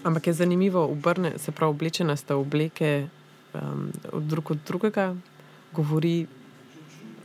Ampak 0.02 0.26
je 0.26 0.32
zanimivo, 0.32 0.82
obrne, 0.90 1.36
se 1.38 1.52
pravi, 1.52 1.70
oblečena 1.70 2.16
sta 2.16 2.34
obleke 2.36 3.06
um, 3.54 3.92
od 4.12 4.22
drug 4.22 4.50
od 4.50 4.58
drugega, 4.66 5.14
govori 5.72 6.26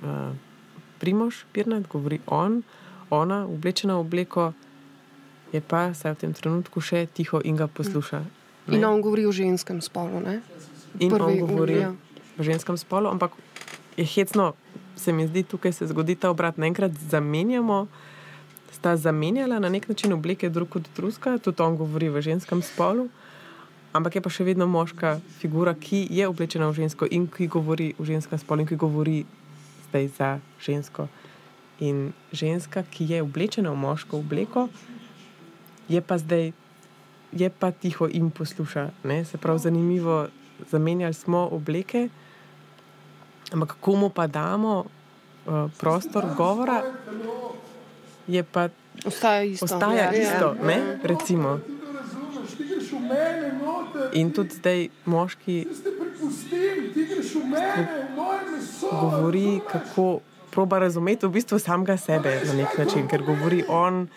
uh, 0.01 0.33
Primož 0.99 1.45
Pirnat, 1.51 1.87
govori 1.87 2.19
on, 2.27 2.63
ona, 3.09 3.45
oblečena 3.45 3.95
v 3.95 3.99
obleko, 3.99 4.53
je 5.53 5.61
pa 5.61 5.93
se 5.93 6.11
v 6.11 6.15
tem 6.15 6.33
trenutku 6.33 6.81
še 6.81 7.05
tiho 7.13 7.41
in 7.43 7.55
ga 7.55 7.67
posluša. 7.67 8.19
ne. 8.67 8.77
In 8.77 8.85
on 8.85 9.01
govori 9.01 9.25
o 9.25 9.31
ženskem 9.31 9.81
spolu. 9.81 10.19
Ne. 10.19 10.41
In 10.99 11.11
prvi 11.11 11.21
on 11.21 11.47
govori 11.47 11.77
ja. 11.79 11.93
v 12.37 12.43
ženskem 12.43 12.77
spolu, 12.77 13.11
ampak 13.11 13.31
je 13.97 14.05
hecno, 14.05 14.53
se 14.95 15.13
mi 15.13 15.27
zdi, 15.27 15.43
tukaj 15.43 15.73
se 15.73 15.87
zgodi 15.87 16.15
ta 16.15 16.29
obrat. 16.29 16.57
Naenkrat 16.57 16.91
zamenjamo, 16.91 17.87
sta 18.71 18.95
zamenjala 18.97 19.59
na 19.59 19.69
nek 19.69 19.87
način 19.87 20.13
obleke 20.13 20.49
drug 20.49 20.75
od 20.75 20.89
drugega, 20.95 21.37
tudi 21.37 21.61
on 21.61 21.77
govori 21.77 22.09
v 22.09 22.21
ženskem 22.21 22.61
spolu, 22.61 23.07
ampak 23.95 24.19
je 24.19 24.21
pa 24.21 24.29
še 24.29 24.43
vedno 24.43 24.67
moška 24.67 25.19
figura, 25.39 25.71
ki 25.71 26.03
je 26.11 26.27
oblečena 26.27 26.67
v 26.67 26.83
žensko 26.83 27.07
in 27.07 27.29
ki 27.31 27.47
govori 27.47 27.93
v 27.95 28.03
ženskem 28.11 28.39
spolu 28.39 28.65
in 28.65 28.69
ki 28.69 28.75
govori 28.75 29.23
zdaj 29.87 30.05
za 30.19 30.29
žensko. 30.59 31.07
In 31.79 32.11
ženska, 32.35 32.83
ki 32.83 33.07
je 33.07 33.23
oblečena 33.23 33.71
v 33.71 33.79
moško 33.79 34.19
obleko, 34.19 34.67
je 35.87 36.03
pa 36.03 36.19
zdaj 36.19 36.51
je 37.35 37.49
pa 37.51 37.71
tiho 37.71 38.07
in 38.07 38.31
posluša. 38.31 39.03
Ne? 39.03 39.25
Se 39.25 39.37
pravi, 39.37 39.59
zanimivo, 39.59 40.27
zamenjali 40.71 41.13
smo 41.13 41.49
obleke, 41.51 42.09
ampak 43.51 43.75
komu 43.79 44.09
pa 44.09 44.27
damo 44.27 44.85
uh, 44.85 45.67
prostor 45.77 46.25
govora, 46.37 46.83
je 48.27 48.43
pa 48.43 48.69
Ostaja 49.05 49.43
isto. 49.43 49.65
ostaja 49.65 49.95
Ja, 49.95 50.13
ja. 50.15 50.23
isto. 50.23 50.55
Ne? 50.63 50.97
Recimo. 51.03 51.59
Ti 51.59 51.71
ga 51.75 51.99
razumeš, 51.99 52.49
ti 52.57 52.63
greš 52.63 52.91
v 52.91 52.94
mene, 52.94 52.94
noter, 52.94 52.94
In 54.13 54.31
tudi 54.31 54.55
zdaj 54.55 54.87
moški 55.05 55.67
govori, 58.91 59.59
kako 59.71 60.19
proba 60.51 60.79
razumeti 60.79 61.25
v 61.25 61.29
bistvu 61.29 61.59
samega 61.59 61.97
sebe 61.97 62.41
na 62.45 62.53
nek 62.53 62.77
način, 62.77 63.07
ker 63.07 63.23
govori 63.23 63.63
on, 63.67 64.07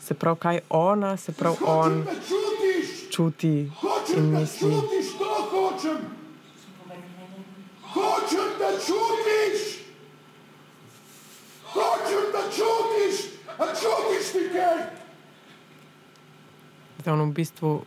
se 0.00 0.14
pravi, 0.14 0.38
kaj 0.38 0.60
ona, 0.70 1.16
se 1.16 1.32
pravi, 1.32 1.56
on 1.66 2.04
čuti 3.10 3.70
in 4.16 4.30
misli. 4.32 4.74
hočem. 7.92 8.48
Da 8.58 8.70
čutiš. 8.86 9.60
Hočem, 11.72 12.24
da 12.32 12.40
čutiš, 12.56 13.18
a 13.58 13.66
čutiš 13.66 14.32
ti 14.32 14.48
kaj? 14.52 14.78
Da 17.04 17.12
on 17.12 17.30
v 17.30 17.32
bistvu 17.34 17.84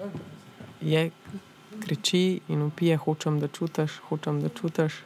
je, 0.82 1.12
kriči 1.80 2.40
in 2.48 2.62
upije, 2.62 2.98
hočem, 2.98 3.40
da 3.40 3.48
čutiš, 3.48 4.00
hočem, 4.10 4.42
da 4.42 4.50
čutiš. 4.50 5.02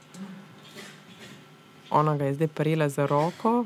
Ona 1.90 2.18
ga 2.18 2.26
je 2.26 2.34
zdaj 2.34 2.48
prijela 2.48 2.90
za 2.90 3.06
roko 3.06 3.66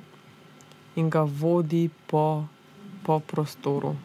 in 0.96 1.10
ga 1.10 1.22
vodi 1.22 1.90
po, 2.08 2.46
po 3.06 3.20
prostoru. 3.20 3.96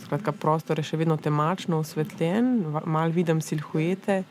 Skratka, 0.00 0.32
prostor 0.32 0.78
je 0.80 0.86
še 0.88 0.96
vedno 0.96 1.16
temačno 1.16 1.78
osvetljen, 1.84 2.64
malo 2.84 3.12
vidim 3.12 3.42
silhuete, 3.44 4.22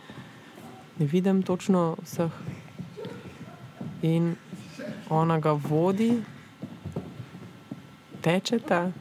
ne 0.98 1.06
vidim 1.06 1.44
točno 1.44 1.96
vseh. 2.02 2.40
In 4.02 4.34
ona 5.10 5.38
ga 5.40 5.52
vodi, 5.54 6.16
tečeta, 8.22 8.92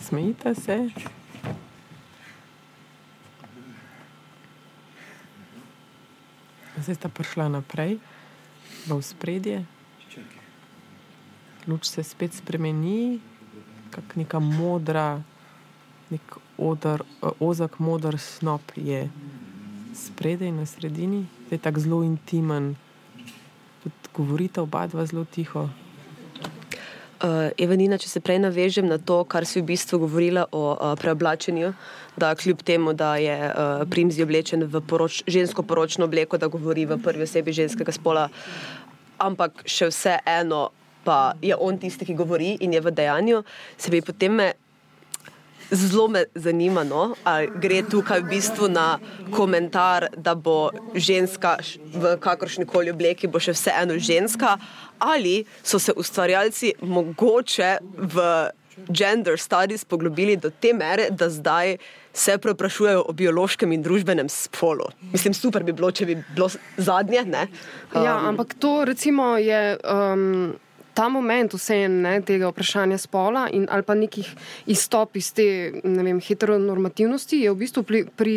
smejita 0.00 0.54
se. 0.54 0.78
Zdaj 6.80 6.96
sta 6.96 7.08
prišla 7.12 7.52
naprej, 7.52 8.00
v 8.88 9.02
spredje. 9.04 9.68
Luč 11.68 11.92
se 11.92 12.00
spet 12.00 12.32
spremeni, 12.32 13.20
kot 13.92 14.16
neka 14.16 14.40
modra, 14.40 15.20
nek 16.08 16.24
odr, 16.56 17.04
ozek 17.20 17.76
modr 17.78 18.16
snop 18.16 18.64
je 18.76 19.10
spredaj 19.92 20.52
na 20.56 20.64
sredini, 20.64 21.26
zdaj 21.46 21.58
tako 21.58 21.80
zelo 21.80 22.00
intimen. 22.02 22.74
Tudi 23.84 24.12
govorita 24.16 24.64
oba 24.64 24.86
dva 24.88 25.04
zelo 25.06 25.24
tiho. 25.28 25.68
Uh, 27.20 27.50
Evanina, 27.60 27.98
če 28.00 28.08
se 28.08 28.20
prej 28.24 28.38
navežem 28.40 28.86
na 28.88 28.96
to, 28.96 29.18
kar 29.28 29.44
si 29.44 29.60
v 29.60 29.66
bistvu 29.68 29.98
govorila 30.06 30.46
o 30.56 30.72
uh, 30.72 30.94
preoblačenju, 30.96 31.74
da 32.16 32.30
kljub 32.32 32.62
temu, 32.64 32.94
da 32.96 33.10
je 33.20 33.34
uh, 33.36 33.82
Primzi 33.92 34.24
oblečen 34.24 34.64
v 34.64 34.80
poroč, 34.80 35.20
žensko 35.28 35.60
poročno 35.68 36.08
obleko, 36.08 36.40
da 36.40 36.48
govori 36.48 36.86
v 36.88 36.96
prvi 37.04 37.28
osebi 37.28 37.52
ženskega 37.52 37.92
spola, 37.92 38.24
ampak 39.20 39.66
še 39.68 39.90
vseeno 39.92 40.70
pa 41.04 41.34
je 41.44 41.56
on 41.56 41.76
tisti, 41.80 42.08
ki 42.08 42.16
govori 42.16 42.54
in 42.64 42.72
je 42.72 42.80
v 42.80 42.92
dejanju, 42.92 43.44
se 43.76 43.92
mi 43.92 44.00
potem 44.00 44.40
me 44.40 44.48
Zelo 45.70 46.08
me 46.08 46.24
zanima, 46.34 46.84
no, 46.84 47.14
ali 47.24 47.48
gre 47.62 47.82
tukaj 47.86 48.24
v 48.24 48.30
bistvu 48.30 48.68
na 48.68 48.98
komentar, 49.30 50.08
da 50.16 50.34
bo 50.34 50.70
ženska 50.94 51.56
v 51.94 52.16
kakršni 52.20 52.66
koli 52.66 52.90
obleki, 52.90 53.30
bo 53.30 53.38
še 53.38 53.54
vseeno 53.54 53.98
ženska, 53.98 54.56
ali 54.98 55.44
so 55.62 55.78
se 55.78 55.94
ustvarjalci 55.96 56.74
mogoče 56.82 57.76
v 57.96 58.24
gender 58.88 59.38
studies 59.38 59.84
poglobili 59.84 60.36
do 60.36 60.50
te 60.50 60.72
mere, 60.72 61.10
da 61.10 61.30
zdaj 61.30 61.76
se 62.12 62.38
preprašujejo 62.38 63.04
o 63.06 63.12
biološkem 63.12 63.72
in 63.72 63.82
družbenem 63.82 64.28
spolu. 64.28 64.88
Mislim, 65.12 65.34
super 65.34 65.64
bi 65.64 65.72
bilo, 65.72 65.90
če 65.90 66.06
bi 66.06 66.16
bilo 66.34 66.48
zadnje. 66.76 67.24
Ne? 67.24 67.46
Ja, 67.94 68.16
ampak 68.28 68.54
to 68.58 68.84
recimo 68.84 69.36
je. 69.38 69.78
Um, 69.84 70.56
Ta 70.94 71.08
moment 71.08 71.54
vseeno 71.54 72.02
ne, 72.02 72.20
tega 72.26 72.50
vprašanja 72.50 72.98
spola 72.98 73.46
in 73.52 73.66
ali 73.70 73.86
pa 73.86 73.94
nekih 73.94 74.28
izstop 74.66 75.16
iz 75.16 75.32
te 75.32 75.46
ne 75.84 76.02
vem, 76.02 76.20
heteronormativnosti 76.20 77.42
je 77.44 77.52
v 77.52 77.60
bistvu 77.62 77.82
pri, 77.86 78.04
pri 78.16 78.34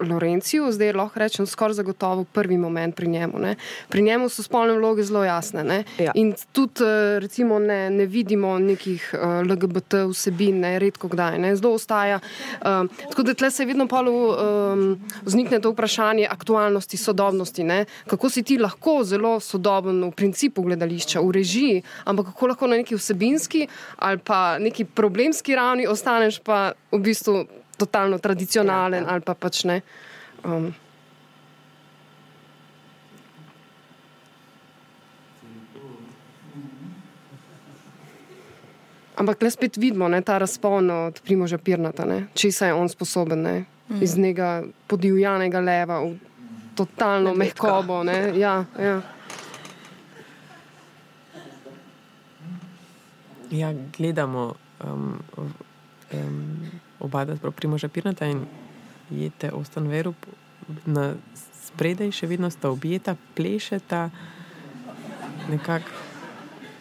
Lorenciju, 0.00 0.72
zdaj 0.72 0.92
lahko 0.92 1.18
rečem, 1.18 1.46
skoraj 1.46 1.74
zagotovo 1.74 2.24
prvi 2.24 2.56
moment 2.58 2.96
pri 2.96 3.08
njemu. 3.08 3.38
Ne. 3.38 3.56
Pri 3.88 4.02
njemu 4.02 4.28
so 4.28 4.42
spolne 4.42 4.74
vloge 4.78 5.02
zelo 5.02 5.24
jasne. 5.24 5.64
Ne. 5.64 5.84
Ja. 5.98 6.12
In 6.14 6.34
tudi 6.52 6.84
eh, 6.84 7.18
recimo, 7.20 7.58
ne, 7.58 7.90
ne 7.90 8.06
vidimo 8.06 8.58
nekih 8.58 9.14
uh, 9.14 9.42
LGBT 9.46 10.04
vsebin, 10.10 10.60
ne, 10.60 10.78
redko 10.78 11.08
kdaj. 11.08 11.38
Ne. 11.38 11.56
Zelo 11.56 11.74
ostaja. 11.74 12.20
Um, 12.66 12.88
tako 13.10 13.22
da 13.22 13.34
tle 13.34 13.50
se 13.50 13.64
vedno 13.64 13.86
polu 13.86 14.14
um, 14.32 15.00
vznikne 15.22 15.60
to 15.60 15.70
vprašanje 15.70 16.26
aktualnosti, 16.30 16.96
sodobnosti. 16.96 17.64
Ne. 17.64 17.84
Kako 18.06 18.30
si 18.30 18.42
ti 18.42 18.58
lahko 18.58 19.00
zelo 19.04 19.40
sodoben 19.40 20.02
v 20.04 20.10
principu 20.10 20.62
gledališča, 20.62 21.20
v 21.20 21.30
režiji, 21.30 21.82
ampak 22.04 22.32
kako 22.32 22.46
lahko 22.46 22.66
na 22.66 22.76
neki 22.76 22.94
vsebinski 22.96 23.66
ali 23.96 24.18
pa 24.18 24.58
neki 24.58 24.84
problemski 24.84 25.56
ravni 25.56 25.86
ostaneš 25.86 26.40
pa 26.40 26.72
v 26.92 26.98
bistvu 26.98 27.46
totalno 27.82 28.18
tradicionalen 28.22 29.04
Ja, 29.04 29.10
ali 29.14 29.26
pa 29.26 29.34
pač 29.34 29.64
ne. 29.68 29.80
Um, 30.44 30.72
Ampak 39.22 39.42
le 39.42 39.50
spet 39.54 39.76
vidimo 39.76 40.08
ne, 40.08 40.18
ta 40.24 40.38
razpon 40.38 40.90
od 40.90 41.20
Primoža 41.22 41.58
Pirnata, 41.58 42.06
česa 42.34 42.66
je 42.66 42.74
on 42.74 42.88
sposoben. 42.88 43.42
Ne, 43.42 43.64
mm. 43.88 44.02
Iz 44.02 44.16
njega 44.18 44.62
podivjanega 44.86 45.60
leva 45.60 46.00
v 46.00 46.16
totalno 46.74 47.34
Medvedka. 47.34 47.66
mehkobo. 47.66 48.02
Ne, 48.02 48.38
ja, 48.38 48.64
ja. 48.80 49.00
Ja, 53.50 53.74
gledamo 53.98 54.54
um, 54.84 55.20
um, 56.12 56.81
oba, 57.02 57.24
da 57.24 57.36
smo 57.36 57.50
Primoža 57.50 57.88
Pirnata 57.88 58.26
in 58.26 58.46
jete 59.10 59.50
Ostan 59.52 59.88
Veru 59.88 60.14
na 60.86 61.14
spredaj, 61.66 62.12
še 62.14 62.28
vedno 62.30 62.50
sta 62.50 62.70
objeta, 62.70 63.16
plešeta, 63.36 64.08
nekako, 65.50 65.90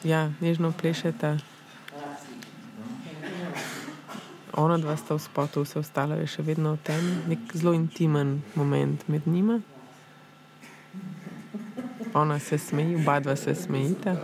ja, 0.04 0.30
nežno 0.42 0.72
plešeta. 0.72 1.38
Ona 4.60 4.78
dva 4.78 4.98
sta 5.00 5.16
v 5.16 5.24
spotu, 5.24 5.64
vse 5.64 5.80
ostalo 5.80 6.18
je 6.20 6.28
še 6.28 6.44
vedno 6.44 6.76
v 6.76 6.84
temi, 6.84 7.14
nek 7.32 7.54
zelo 7.56 7.74
intimen 7.74 8.42
moment 8.56 9.08
med 9.08 9.28
njima. 9.28 9.62
Ona 12.14 12.40
se 12.40 12.60
smeji, 12.60 13.00
oba 13.00 13.22
dva 13.24 13.36
se 13.40 13.56
smejita. 13.56 14.18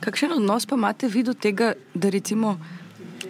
Kakšen 0.00 0.32
odnos 0.32 0.66
pa 0.66 0.78
imate 0.78 1.08
vi 1.08 1.22
do 1.22 1.34
tega, 1.34 1.74
da 1.94 2.10
recimo 2.10 2.56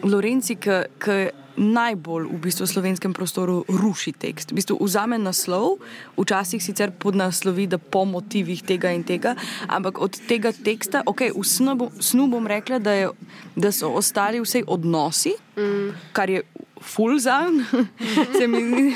Lorenci, 0.03 0.57
ki 0.57 1.19
najbolj 1.61 2.29
v 2.31 2.39
bistvu 2.41 2.65
v 2.65 2.71
slovenskem 2.71 3.13
prostoru 3.13 3.65
ruši 3.69 4.15
tekst? 4.17 4.55
V 4.55 4.61
bistvu 4.61 4.79
vzame 4.81 5.19
naslov, 5.19 5.83
včasih 6.17 6.63
sicer 6.63 6.95
podnaslovi, 6.95 7.67
da 7.67 7.77
po 7.77 8.07
motivih 8.09 8.63
tega 8.65 8.95
in 8.95 9.05
tega, 9.05 9.35
ampak 9.69 10.01
od 10.01 10.17
tega 10.31 10.55
teksta, 10.55 11.03
ok, 11.05 11.35
v 11.35 11.45
snu, 11.45 11.77
bom- 11.77 11.93
snu 12.01 12.31
bom 12.31 12.47
rekla, 12.47 12.79
da, 12.79 12.95
je, 12.97 13.11
da 13.57 13.75
so 13.75 13.93
ostali 13.93 14.41
vsej 14.41 14.65
odnosi, 14.67 15.35
mm. 15.59 16.15
kar 16.17 16.31
je 16.31 16.47
ful 16.81 17.19
za 17.21 17.45
se 18.39 18.47
mi 18.49 18.61
zdi. 18.65 18.87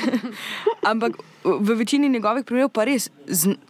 Ampak 0.81 1.34
v 1.45 1.75
večini 1.77 2.09
njegovih 2.09 2.45
primerov 2.45 2.71
pa 2.73 2.83
res 2.83 3.09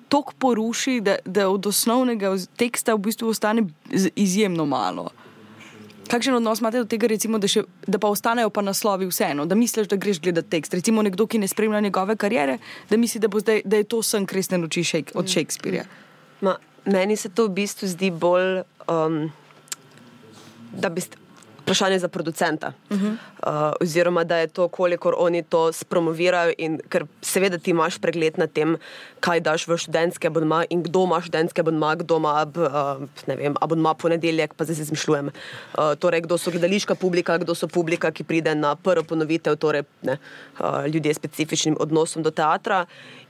tako 0.09 0.33
poruši, 0.39 0.99
da, 1.01 1.17
da 1.25 1.49
od 1.49 1.67
osnovnega 1.67 2.31
teksta 2.57 2.95
v 2.95 3.05
bistvu 3.09 3.29
ostane 3.29 3.67
izjemno 4.15 4.65
malo. 4.65 5.09
Kakšen 6.07 6.35
odnos 6.37 6.61
imate 6.61 6.77
do 6.77 6.85
tega, 6.85 7.07
recimo, 7.09 7.39
da, 7.41 7.49
še, 7.49 7.63
da 7.89 7.97
pa 7.99 8.11
ostanejo 8.13 8.51
pa 8.53 8.61
naslovi 8.61 9.07
vseeno, 9.09 9.47
da 9.49 9.57
misliš, 9.57 9.89
da 9.89 9.97
greš 9.97 10.21
gledati 10.21 10.51
tekst? 10.53 10.77
Recimo 10.77 11.01
nekdo, 11.01 11.25
ki 11.27 11.41
ne 11.41 11.49
spremlja 11.49 11.81
njegove 11.81 12.15
kariere, 12.21 12.59
da 12.89 12.97
misli, 13.01 13.19
da, 13.23 13.29
zdaj, 13.33 13.63
da 13.65 13.81
je 13.81 13.87
to 13.89 14.03
sen 14.05 14.27
kresne 14.29 14.61
noči 14.61 14.83
šejk, 14.85 15.15
od 15.17 15.31
Shakespearea. 15.31 15.87
Ma, 16.45 16.55
meni 16.85 17.17
se 17.17 17.33
to 17.33 17.47
v 17.49 17.55
bistvu 17.57 17.89
zdi 17.89 18.11
bolj, 18.13 18.61
um, 18.85 19.31
da 20.77 20.93
bi 20.93 21.01
vprašanje 21.65 21.99
za 21.99 22.07
producenta. 22.07 22.73
Uh 22.89 22.97
-huh. 22.97 23.11
uh, 23.11 23.73
oziroma, 23.81 24.23
da 24.23 24.37
je 24.37 24.47
to, 24.47 24.67
koliko 24.67 25.13
oni 25.17 25.43
to 25.43 25.73
spromovirajo, 25.73 26.53
in 26.57 26.79
ker 26.89 27.05
seveda 27.21 27.57
ti 27.57 27.71
imaš 27.71 27.97
pregled 27.97 28.37
nad 28.37 28.51
tem, 28.51 28.77
kaj 29.19 29.39
daš 29.39 29.67
v 29.67 29.77
študentske 29.77 30.27
abonma 30.27 30.65
in 30.69 30.83
kdo 30.83 31.03
ima 31.03 31.21
študentske 31.21 31.61
abonma, 31.61 31.95
kdo 31.95 32.17
ima 32.17 32.41
ab, 32.41 32.57
uh, 32.57 33.01
vem, 33.27 33.55
abonma 33.61 33.93
ponedeljek, 33.93 34.53
pa 34.53 34.63
zdaj 34.63 34.75
se 34.75 34.83
zmišljujem. 34.83 35.25
Uh, 35.27 35.95
torej, 35.99 36.21
kdo 36.21 36.37
so 36.37 36.51
gledališka 36.51 36.95
publika, 36.95 37.37
kdo 37.37 37.55
so 37.55 37.67
publika, 37.67 38.11
ki 38.11 38.23
pride 38.23 38.55
na 38.55 38.75
prvo 38.75 39.03
ponovitev, 39.03 39.55
torej 39.55 39.83
ne, 40.01 40.17
uh, 40.59 40.85
ljudje 40.85 41.13
s 41.13 41.17
specifičnim 41.17 41.77
odnosom 41.79 42.23
do 42.23 42.31
teatra. 42.31 42.85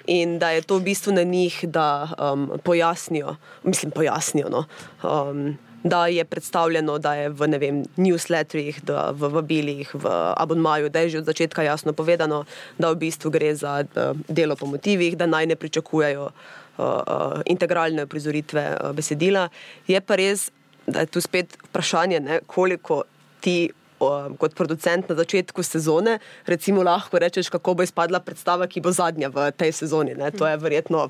In 0.08 0.40
da 0.40 0.50
je 0.50 0.62
to 0.62 0.78
v 0.78 0.82
bistvu 0.82 1.14
na 1.14 1.24
njih, 1.24 1.66
da 1.68 2.08
um, 2.34 2.52
pojasnijo, 2.64 3.36
mislim, 3.64 3.92
pojasnijo. 3.92 4.50
No, 4.50 4.66
um, 5.04 5.58
da 5.86 6.08
je 6.08 6.26
predstavljeno, 6.26 6.98
da 6.98 7.14
je 7.14 7.30
v 7.30 7.48
vem, 7.62 7.84
newsletterjih, 7.98 8.82
da 8.84 9.12
v 9.14 9.30
vabilih, 9.30 9.92
v 9.94 10.14
abonmaju, 10.38 10.90
da 10.90 11.06
je 11.06 11.10
že 11.10 11.20
od 11.22 11.30
začetka 11.30 11.62
jasno 11.62 11.94
povedano, 11.94 12.44
da 12.78 12.90
v 12.90 12.98
bistvu 13.06 13.30
gre 13.30 13.54
za 13.56 13.84
delo 14.28 14.56
po 14.56 14.66
motivih, 14.66 15.18
da 15.18 15.30
naj 15.30 15.46
ne 15.46 15.56
pričakujejo 15.56 16.26
uh, 16.26 16.34
uh, 16.78 17.42
integralne 17.46 18.08
prizoritve 18.08 18.66
uh, 18.74 18.92
besedila. 18.98 19.50
Je 19.88 20.02
pa 20.02 20.18
res, 20.18 20.50
da 20.88 21.06
je 21.06 21.14
tu 21.14 21.22
spet 21.22 21.58
vprašanje, 21.70 22.20
ne, 22.20 22.40
koliko 22.48 23.04
ti. 23.40 23.72
Kot 24.38 24.54
producent 24.60 25.08
na 25.10 25.16
začetku 25.16 25.64
sezone, 25.64 26.18
recimo, 26.46 26.84
lahko 26.84 27.16
rečeš, 27.18 27.48
kako 27.50 27.78
bo 27.80 27.84
izpadla 27.88 28.20
predstava, 28.20 28.68
ki 28.68 28.84
bo 28.84 28.92
zadnja 28.92 29.30
v 29.32 29.48
tej 29.56 29.72
sezoni. 29.72 30.18
Ne? 30.20 30.34
To 30.36 30.44
je 30.46 30.58
verjetno 30.60 31.06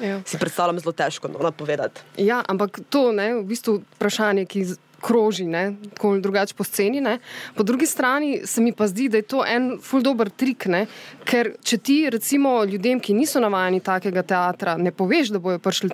Ja. 0.00 0.20
Si 0.24 0.38
predstavljam 0.38 0.80
zelo 0.80 0.92
težko 0.92 1.28
no, 1.28 1.38
napovedati. 1.42 2.00
Ja, 2.16 2.42
ampak 2.48 2.80
to 2.90 3.10
je 3.12 3.34
v 3.34 3.44
bistvu 3.44 3.80
vprašanje, 3.96 4.44
ki 4.44 4.66
kroži 5.00 5.46
tako 5.94 6.10
ali 6.10 6.20
drugače 6.20 6.54
po 6.54 6.64
sceni. 6.64 7.00
Ne? 7.00 7.18
Po 7.54 7.62
drugi 7.62 7.86
strani 7.86 8.40
se 8.44 8.60
mi 8.60 8.72
pa 8.72 8.86
zdi, 8.86 9.08
da 9.08 9.16
je 9.16 9.22
to 9.22 9.44
en 9.46 9.78
ful 9.82 10.02
dobr 10.02 10.30
trik. 10.30 10.66
Ne? 10.66 10.86
Ker 11.24 11.54
če 11.62 11.78
ti 11.78 11.98
recimo 12.10 12.64
ljudem, 12.64 13.00
ki 13.00 13.14
niso 13.14 13.40
navajeni 13.40 13.80
takega 13.80 14.22
teatra, 14.22 14.76
ne 14.76 14.92
poveš, 14.92 15.34
da 15.34 15.38
bojo 15.38 15.58
prišli. 15.58 15.90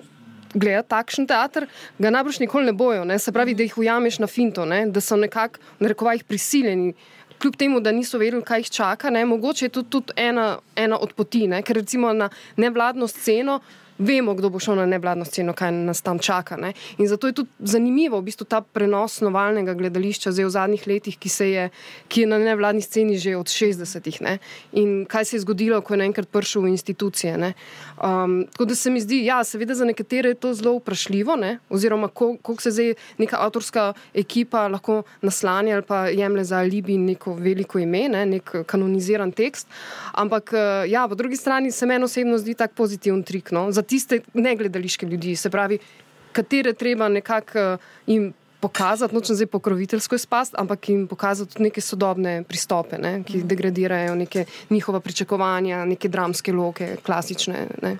Gledati 0.53 0.89
takšen 0.89 1.25
teater, 1.25 1.65
ga 1.97 2.11
najbrž 2.13 2.37
nikoli 2.43 2.67
ne 2.67 2.75
bojo, 2.77 3.01
ne? 3.09 3.15
se 3.19 3.31
pravi, 3.33 3.55
da 3.57 3.65
jih 3.65 3.77
ujameš 3.81 4.19
na 4.21 4.27
finto, 4.29 4.67
ne? 4.69 4.83
da 4.85 5.01
so 5.01 5.17
nekako, 5.17 5.57
na 5.79 5.89
rekovajih, 5.89 6.27
prisiljeni, 6.29 6.91
kljub 7.41 7.55
temu, 7.57 7.79
da 7.81 7.91
niso 7.91 8.19
vedeli, 8.21 8.45
kaj 8.45 8.61
jih 8.61 8.69
čaka. 8.69 9.09
Ne? 9.09 9.25
Mogoče 9.25 9.65
je 9.65 9.71
to 9.73 9.81
tudi 9.81 10.13
ena, 10.15 10.59
ena 10.75 10.99
od 11.01 11.15
poti, 11.17 11.47
ne? 11.49 11.63
ker 11.65 11.81
recimo 11.81 12.13
na 12.13 12.29
nevladno 12.55 13.09
sceno 13.09 13.63
vemo, 13.97 14.33
kdo 14.33 14.49
bo 14.49 14.59
šel 14.59 14.75
na 14.75 14.85
nevladno 14.85 15.25
sceno, 15.25 15.53
kaj 15.53 15.71
nas 15.71 16.01
tam 16.01 16.19
čaka. 16.19 16.57
Ne? 16.57 16.73
In 16.97 17.07
zato 17.07 17.27
je 17.27 17.33
tudi 17.33 17.49
zanimivo 17.59 18.19
v 18.19 18.29
bistvu 18.29 18.45
ta 18.45 18.61
prenos 18.61 19.21
novalnega 19.21 19.73
gledališča 19.73 20.33
v 20.33 20.49
zadnjih 20.49 20.87
letih, 20.87 21.17
ki, 21.17 21.29
je, 21.43 21.69
ki 22.07 22.21
je 22.21 22.27
na 22.27 22.37
nevladni 22.37 22.81
sceni 22.81 23.17
že 23.17 23.35
od 23.37 23.47
60-ih. 23.47 24.21
In 24.73 25.05
kaj 25.05 25.25
se 25.25 25.35
je 25.35 25.41
zgodilo, 25.45 25.81
ko 25.81 25.93
je 25.93 26.03
naenkrat 26.03 26.29
prišel 26.29 26.65
v 26.65 26.73
institucije. 26.73 27.53
Um, 28.01 28.47
tako 28.51 28.65
da 28.65 28.75
se 28.75 28.89
mi 28.89 29.01
zdi, 29.01 29.25
ja, 29.25 29.43
seveda 29.43 29.75
za 29.75 29.85
nekatere 29.85 30.29
je 30.29 30.35
to 30.35 30.53
zelo 30.53 30.75
vprašljivo, 30.77 31.35
ne? 31.35 31.59
oziroma 31.69 32.07
koliko 32.07 32.61
se 32.61 32.71
zdaj 32.71 32.93
neka 33.17 33.37
avtorska 33.39 33.93
ekipa 34.13 34.67
lahko 34.67 35.03
naslanja 35.21 35.75
ali 35.75 35.83
pa 35.87 36.07
jemlje 36.07 36.43
za 36.43 36.57
alibi 36.57 36.97
neko 36.97 37.33
veliko 37.33 37.79
ime, 37.79 38.07
ne? 38.09 38.25
nek 38.25 38.55
kanoniziran 38.65 39.31
tekst. 39.31 39.67
Ampak 40.11 40.53
uh, 40.53 40.89
ja, 40.89 41.07
po 41.07 41.15
drugi 41.15 41.35
strani 41.35 41.71
se 41.71 41.85
meni 41.85 42.03
osebno 42.03 42.37
zdi 42.37 42.53
tak 42.53 42.73
pozitiven 42.73 43.23
trik. 43.23 43.51
No? 43.51 43.69
tiste 43.87 44.21
negledališke 44.33 45.05
ljudi, 45.05 45.35
se 45.35 45.49
pravi, 45.49 45.77
katere 46.31 46.73
treba 46.73 47.09
nekako 47.09 47.59
uh, 47.59 47.79
jim 48.07 48.33
pokazati, 48.63 49.15
nočem 49.15 49.35
zdaj 49.35 49.49
pokroviteljsko 49.51 50.15
izpast, 50.15 50.55
ampak 50.57 50.89
jim 50.89 51.03
pokazati 51.07 51.51
tudi 51.51 51.67
neke 51.67 51.81
sodobne 51.83 52.35
pristope, 52.47 52.97
ne, 52.97 53.17
ki 53.27 53.41
mm. 53.41 53.47
degradirajo 53.51 54.15
neke 54.15 54.45
njihova 54.69 55.01
pričakovanja, 55.03 55.81
neke 55.89 56.07
dramske 56.07 56.53
loke, 56.55 56.93
klasične. 57.03 57.65
Ne. 57.83 57.97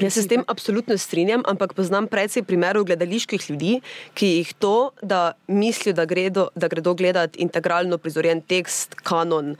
Jaz 0.00 0.16
se 0.16 0.24
s 0.24 0.30
tem 0.32 0.44
absolutno 0.48 0.96
strinjam, 0.98 1.44
ampak 1.44 1.74
poznam 1.76 2.08
predvsej 2.08 2.46
primerov 2.48 2.86
gledaliških 2.88 3.50
ljudi, 3.50 3.80
ki 4.16 4.30
jih 4.38 4.54
to, 4.58 4.76
da 5.02 5.32
mislijo, 5.48 5.92
da 6.00 6.08
gredo, 6.08 6.48
da 6.54 6.70
gredo 6.72 6.94
gledati 6.96 7.42
integralno 7.44 7.98
prizorjen 7.98 8.40
tekst, 8.40 8.96
kanon 9.04 9.56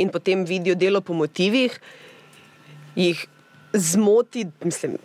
in 0.00 0.10
potem 0.10 0.42
vidijo 0.48 0.74
delo 0.74 1.00
po 1.00 1.14
motivih, 1.14 1.78
jih 2.96 3.26
zmoti, 3.72 4.46
mislim, 4.64 4.98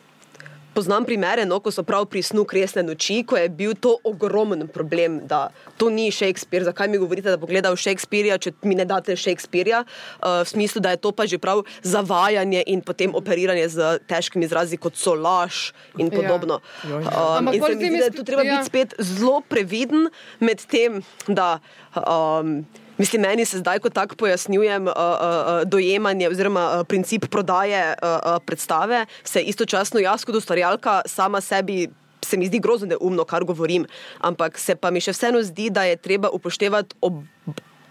poznam 0.75 1.05
primere, 1.07 1.45
no, 1.47 1.59
ko 1.63 1.71
so 1.71 1.83
prav 1.87 2.05
pri 2.11 2.21
snu 2.25 2.43
kresne 2.47 2.83
noči, 2.83 3.21
ko 3.27 3.39
je 3.39 3.47
bil 3.49 3.73
to 3.79 3.95
ogromen 4.03 4.67
problem, 4.67 5.21
da 5.29 5.47
to 5.79 5.89
ni 5.89 6.09
Shakespeare. 6.11 6.67
Zakaj 6.67 6.91
mi 6.91 6.99
govorite, 7.01 7.31
da 7.31 7.39
pogledam 7.41 7.77
Shakespearea, 7.79 8.37
če 8.41 8.53
mi 8.67 8.75
ne 8.75 8.85
date 8.87 9.15
Shakespearea, 9.19 9.83
uh, 9.85 10.43
v 10.43 10.51
smislu, 10.51 10.83
da 10.83 10.95
je 10.95 11.01
to 11.01 11.13
pa 11.15 11.25
že 11.25 11.39
prav 11.41 11.63
zavajanje 11.83 12.63
in 12.67 12.83
potem 12.85 13.15
operiranje 13.15 13.69
z 13.77 13.91
težkimi 14.09 14.45
izrazi, 14.45 14.77
kot 14.77 14.99
so 14.99 15.15
laž 15.15 15.71
in 15.97 16.11
ja. 16.11 16.15
podobno. 16.19 16.59
Ja. 16.83 17.39
Um, 17.39 17.53
in 17.53 17.63
se 17.63 17.75
mi 17.75 17.89
zdi, 17.89 17.99
da 17.99 18.09
je 18.11 18.15
tu 18.19 18.27
treba 18.27 18.43
ja. 18.43 18.57
biti 18.57 18.69
spet 18.69 18.97
zelo 18.99 19.39
previden 19.47 20.09
med 20.39 20.65
tem, 20.69 21.03
da. 21.27 21.59
Um, 21.95 22.65
Mislim, 22.97 23.21
meni 23.21 23.45
se 23.45 23.57
zdaj, 23.59 23.79
ko 23.79 23.89
tako 23.89 24.15
pojasnjujem, 24.15 24.87
uh, 24.87 24.93
uh, 24.93 25.63
dojemanje 25.67 26.29
oziroma 26.29 26.79
uh, 26.79 26.87
princip 26.87 27.25
prodaje 27.27 27.93
uh, 27.93 28.09
uh, 28.09 28.37
predstave, 28.45 29.05
se 29.23 29.41
istočasno 29.41 29.99
jaz 29.99 30.25
kot 30.25 30.35
ustvarjalka 30.35 31.01
sama 31.05 31.41
sebi. 31.41 31.89
Se 32.25 32.37
mi 32.37 32.47
zdi 32.47 32.59
grozno 32.59 32.87
neumno, 32.87 33.23
kar 33.23 33.43
govorim, 33.43 33.85
ampak 34.19 34.57
se 34.57 34.75
pa 34.75 34.89
mi 34.91 35.01
še 35.01 35.13
vseeno 35.13 35.43
zdi, 35.43 35.69
da 35.69 35.83
je 35.83 35.97
treba 35.97 36.31
upoštevati 36.33 36.95
ob, 37.01 37.19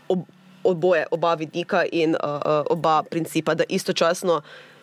ob, 0.09 0.25
oboje, 0.65 1.05
oba 1.11 1.35
vidika 1.39 1.85
in 1.93 2.17
uh, 2.17 2.41
uh, 2.41 2.65
oba 2.73 3.03
principa, 3.11 3.55
da 3.55 3.69
istočasno, 3.69 4.41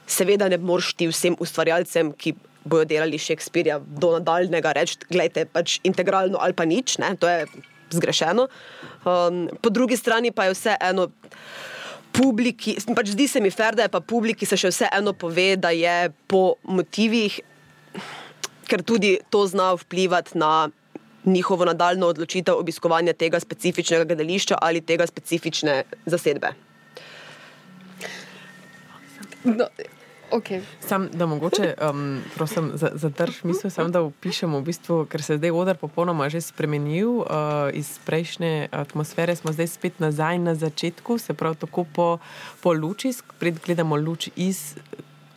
seveda, 0.08 0.48
ne 0.48 0.62
moreš 0.62 0.94
ti 0.94 1.10
vsem 1.10 1.36
ustvarjalcem, 1.40 2.14
ki 2.14 2.36
bodo 2.64 2.86
delali 2.86 3.20
Shakespearea, 3.20 3.80
do 3.82 4.14
nadaljnega 4.20 4.72
reči: 4.78 5.02
Glejte, 5.10 5.46
pač 5.50 5.80
integralno 5.84 6.40
ali 6.40 6.54
pa 6.54 6.66
nič, 6.70 6.98
ne? 7.02 7.16
to 7.20 7.28
je 7.28 7.48
zgrešeno. 7.94 8.48
Um, 9.06 9.48
po 9.62 9.70
drugi 9.70 9.98
strani 9.98 10.32
pa 10.32 10.46
je 10.50 10.56
vse 10.56 10.76
eno. 10.82 11.10
Publiki, 12.12 12.76
pač 12.92 13.14
zdi 13.14 13.24
se 13.32 13.40
mi 13.40 13.48
fair, 13.56 13.72
da 13.72 13.86
je 13.86 13.90
pa 13.90 14.02
publiki 14.04 14.44
se 14.46 14.58
še 14.60 14.68
vseeno 14.68 15.14
pove, 15.16 15.56
da 15.56 15.70
je 15.72 16.10
po 16.28 16.58
motivih, 16.68 17.38
ker 18.68 18.84
tudi 18.84 19.14
to 19.32 19.46
zna 19.48 19.70
vplivati 19.80 20.36
na 20.36 20.68
njihovo 21.26 21.66
nadaljno 21.66 22.08
odločitev 22.12 22.60
obiskovanja 22.60 23.14
tega 23.14 23.40
specifičnega 23.40 24.04
gledališča 24.12 24.58
ali 24.62 24.82
tega 24.82 25.08
specifične 25.08 25.84
zasedbe. 26.06 26.52
No, 29.44 29.66
Okay. 30.32 30.62
Sam, 30.80 31.10
da 31.14 31.26
mogoče 31.26 31.74
um, 31.92 32.22
zadrž 32.94 33.44
misel, 33.44 33.72
sam, 33.72 33.92
da 33.92 34.02
opišemo, 34.02 34.60
v 34.60 34.64
bistvu, 34.64 35.06
ker 35.12 35.24
se 35.24 35.34
je 35.34 35.42
zdaj 35.42 35.52
odr 35.52 35.76
popolnoma 35.76 36.30
že 36.30 36.42
spremenil 36.42 37.10
uh, 37.10 37.28
iz 37.74 38.00
prejšnje 38.06 38.68
atmosfere, 38.72 39.36
smo 39.36 39.52
zdaj 39.52 39.68
spet 39.68 40.00
nazaj 40.00 40.40
na 40.40 40.56
začetku, 40.56 41.18
se 41.18 41.34
pravi 41.34 41.56
tako 41.56 41.84
po, 41.84 42.18
po 42.64 42.74
luči, 42.74 43.14
spet 43.14 43.60
gledamo 43.66 43.96
luč 43.96 44.30
iz. 44.36 44.76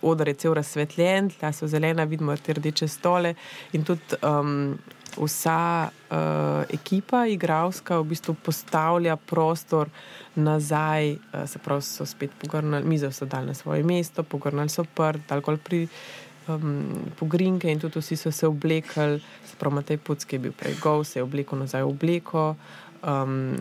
Odr 0.05 0.29
je 0.29 0.35
cel 0.35 0.53
razsvetljen, 0.53 1.31
tla 1.41 1.49
so 1.53 1.67
zelena, 1.67 2.05
vidimo 2.05 2.37
te 2.37 2.53
rdeče 2.53 2.89
stole 2.89 3.35
in 3.73 3.85
tudi 3.89 4.19
um, 4.21 4.77
vsa 5.17 5.89
uh, 5.89 6.65
ekipa, 6.69 7.27
igralska, 7.27 7.99
v 8.01 8.15
bistvu 8.15 8.35
postavlja 8.35 9.17
prostor 9.17 9.89
nazaj, 10.35 11.13
uh, 11.15 11.47
se 11.47 11.59
pravi, 11.59 11.83
so 11.83 12.07
spet 12.07 12.31
pogrnili, 12.41 12.85
mizo 12.85 13.13
so 13.13 13.27
dali 13.27 13.47
na 13.47 13.55
svoje 13.55 13.83
mesto, 13.83 14.23
pogrnili 14.23 14.69
so 14.69 14.85
prt, 14.85 15.33
alkohol 15.33 15.59
pri 15.59 15.89
um, 16.49 17.11
pogrinke 17.19 17.71
in 17.71 17.81
tudi 17.81 18.01
vsi 18.01 18.17
so 18.17 18.33
se 18.33 18.47
oblekli, 18.47 19.21
se 19.47 19.57
pravi, 19.59 19.75
Matej 19.75 19.97
Puck 19.97 20.33
je 20.33 20.39
bil 20.39 20.53
prej 20.53 20.75
gov, 20.83 21.05
se 21.05 21.19
je 21.19 21.23
oblekel 21.23 21.59
nazaj 21.59 21.83
v 21.83 21.89
obleko. 21.89 22.57
Um, 23.05 23.57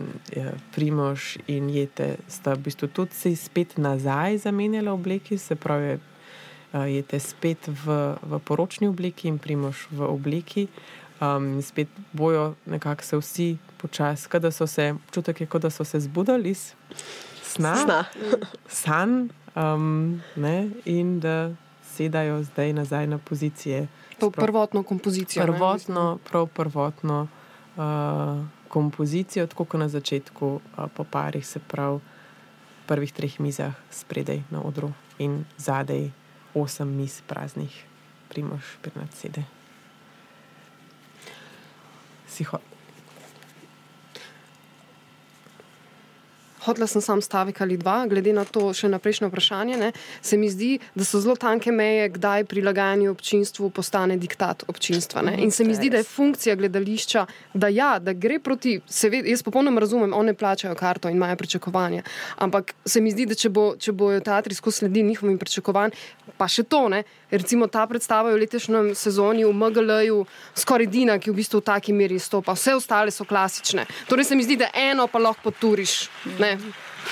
Primož 0.72 1.36
in 1.46 1.68
Jete 1.68 2.16
sta 2.28 2.54
v 2.54 2.64
bistvu 2.64 2.88
tudi 2.88 3.12
se 3.12 3.36
spet 3.36 3.76
nazaj 3.76 4.38
zamenjali 4.38 4.88
v 4.88 4.92
obleki, 4.92 5.38
se 5.38 5.54
pravi, 5.54 5.98
uh, 6.72 6.88
Jete 6.88 7.20
spet 7.20 7.68
v, 7.68 8.16
v 8.22 8.38
poročni 8.40 8.88
obleki 8.88 9.28
in 9.28 9.38
Primož 9.38 9.86
v 9.92 10.08
obleki. 10.08 10.68
Um, 11.24 11.62
spet 11.62 11.88
bojo 12.12 12.54
nekako 12.66 13.02
se 13.02 13.16
vsi 13.16 13.56
počasi, 13.76 14.28
da 14.38 14.50
so 14.50 14.66
se, 14.66 14.94
čutek 15.10 15.40
je, 15.40 15.46
kot 15.46 15.62
da 15.62 15.70
so 15.70 15.84
se 15.84 16.00
zbudili 16.00 16.50
iz 16.50 16.72
sna, 17.42 17.76
sna. 17.76 18.04
san 18.68 19.30
um, 19.54 20.20
ne, 20.36 20.70
in 20.84 21.20
da 21.20 21.50
sedajo 21.82 22.42
zdaj 22.42 22.72
nazaj 22.72 23.06
na 23.06 23.18
pozicije. 23.18 23.86
To 24.18 24.30
sprav, 24.30 24.46
prvotno 24.46 24.82
kompozicijo. 24.82 25.42
Prvotno, 25.46 26.18
prav 26.30 26.46
prvotno 26.46 27.28
uh, 27.76 27.82
kompozicijo, 28.68 29.46
tako 29.46 29.64
kot 29.64 29.80
na 29.80 29.88
začetku, 29.88 30.60
uh, 30.78 30.84
po 30.96 31.04
parih, 31.04 31.46
se 31.46 31.58
pravi, 31.58 32.00
prvih 32.86 33.12
treh 33.12 33.40
mizah, 33.40 33.74
spredaj 33.90 34.42
na 34.50 34.62
odru 34.62 34.92
in 35.18 35.44
zadaj 35.56 36.10
osem 36.54 36.96
miz 36.96 37.22
praznih, 37.26 37.84
primož, 38.28 38.76
pirnat 38.82 39.14
sedaj 39.14 39.53
si 42.34 42.44
hotla 46.64 46.86
sem 46.86 47.02
sam 47.04 47.22
stavek 47.22 47.60
ali 47.60 47.76
dva, 47.76 48.06
glede 48.10 48.32
na 48.32 48.44
to 48.44 48.72
še 48.74 48.88
na 48.88 48.98
prejšnje 48.98 49.28
vprašanje, 49.28 49.76
ne, 49.80 49.90
se 50.22 50.36
mi 50.40 50.50
zdi, 50.50 50.78
da 50.94 51.04
so 51.04 51.20
zelo 51.20 51.36
tanke 51.40 51.72
meje, 51.72 52.08
kdaj 52.16 52.46
prilagajanje 52.50 53.10
občinstvu 53.10 53.70
postane 53.70 54.16
diktat 54.20 54.64
občinstva. 54.68 55.22
Ne. 55.28 55.36
In 55.44 55.50
se 55.50 55.64
mi 55.64 55.74
zdi, 55.74 55.90
da 55.92 56.00
je 56.00 56.08
funkcija 56.08 56.56
gledališča, 56.60 57.26
da 57.54 57.68
ja, 57.72 57.98
da 57.98 58.12
gre 58.12 58.38
proti, 58.38 58.78
seveda, 58.86 59.28
jaz 59.30 59.44
popolnoma 59.46 59.82
razumem, 59.84 60.14
one 60.14 60.34
plačajo 60.34 60.74
karto 60.78 61.08
in 61.08 61.16
imajo 61.16 61.36
pričakovanja, 61.36 62.02
ampak 62.38 62.74
se 62.84 63.00
mi 63.00 63.12
zdi, 63.12 63.26
da 63.30 63.38
če, 63.38 63.50
bo, 63.50 63.66
če 63.78 63.92
bojo 63.92 64.20
teatri 64.24 64.54
skozi 64.54 64.84
sledi 64.84 65.02
njihovim 65.02 65.38
pričakovanjem, 65.38 65.94
pa 66.38 66.48
še 66.50 66.64
to, 66.66 66.86
ne, 66.88 67.04
recimo 67.30 67.66
ta 67.66 67.84
predstava 67.86 68.30
je 68.30 68.38
v 68.38 68.42
letošnjem 68.44 68.90
sezoni 68.98 69.44
v 69.44 69.52
MGL-ju 69.52 70.24
skoraj 70.58 70.88
Dina, 70.90 71.18
ki 71.18 71.30
v 71.30 71.38
bistvu 71.38 71.60
v 71.60 71.66
taki 71.68 71.94
meri 71.96 72.18
stopa, 72.18 72.54
vse 72.56 72.74
ostale 72.78 73.14
so 73.14 73.26
klasične. 73.28 73.86
Torej 74.08 74.30
se 74.30 74.38
mi 74.38 74.46
zdi, 74.46 74.58
da 74.60 74.70
eno 74.74 75.06
pa 75.10 75.22
lahko 75.22 75.50
poturiš 75.50 76.08
ne, 76.40 76.53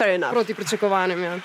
Enough. 0.00 0.32
proti 0.32 0.54
pričakovanjem. 0.54 1.24
Ja. 1.24 1.38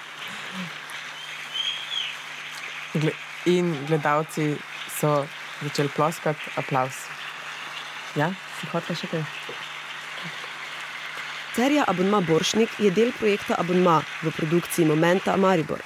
Gle 2.93 3.11
in 3.45 3.75
gledalci 3.87 4.55
so 4.99 5.25
začeli 5.63 5.89
ploskati, 5.95 6.39
aplaus. 6.55 7.05
Ja, 8.15 8.31
si 8.59 8.67
hotel 8.71 8.95
še 8.95 9.07
kaj? 9.11 9.23
Serija 11.57 11.87
Abonma 11.87 12.21
Boršnik 12.21 12.75
je 12.79 12.91
del 12.93 13.11
projekta 13.17 13.55
Abonma 13.57 14.01
v 14.21 14.33
produkciji 14.35 14.85
Momenta 14.85 15.37
Maribor. 15.37 15.81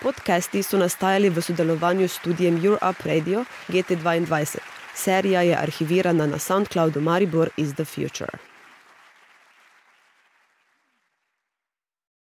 Podcasti 0.00 0.62
so 0.62 0.78
nastajali 0.80 1.28
v 1.30 1.42
sodelovanju 1.42 2.08
s 2.08 2.16
studijem 2.20 2.56
Europe 2.64 3.04
Radio 3.04 3.44
GT2. 3.68 4.56
Serija 4.94 5.42
je 5.42 5.56
arhivirana 5.56 6.26
na 6.26 6.38
SoundCloudu 6.38 7.00
Maribor 7.00 7.52
is 7.56 7.74
the 7.74 7.84
Future. 7.84 8.51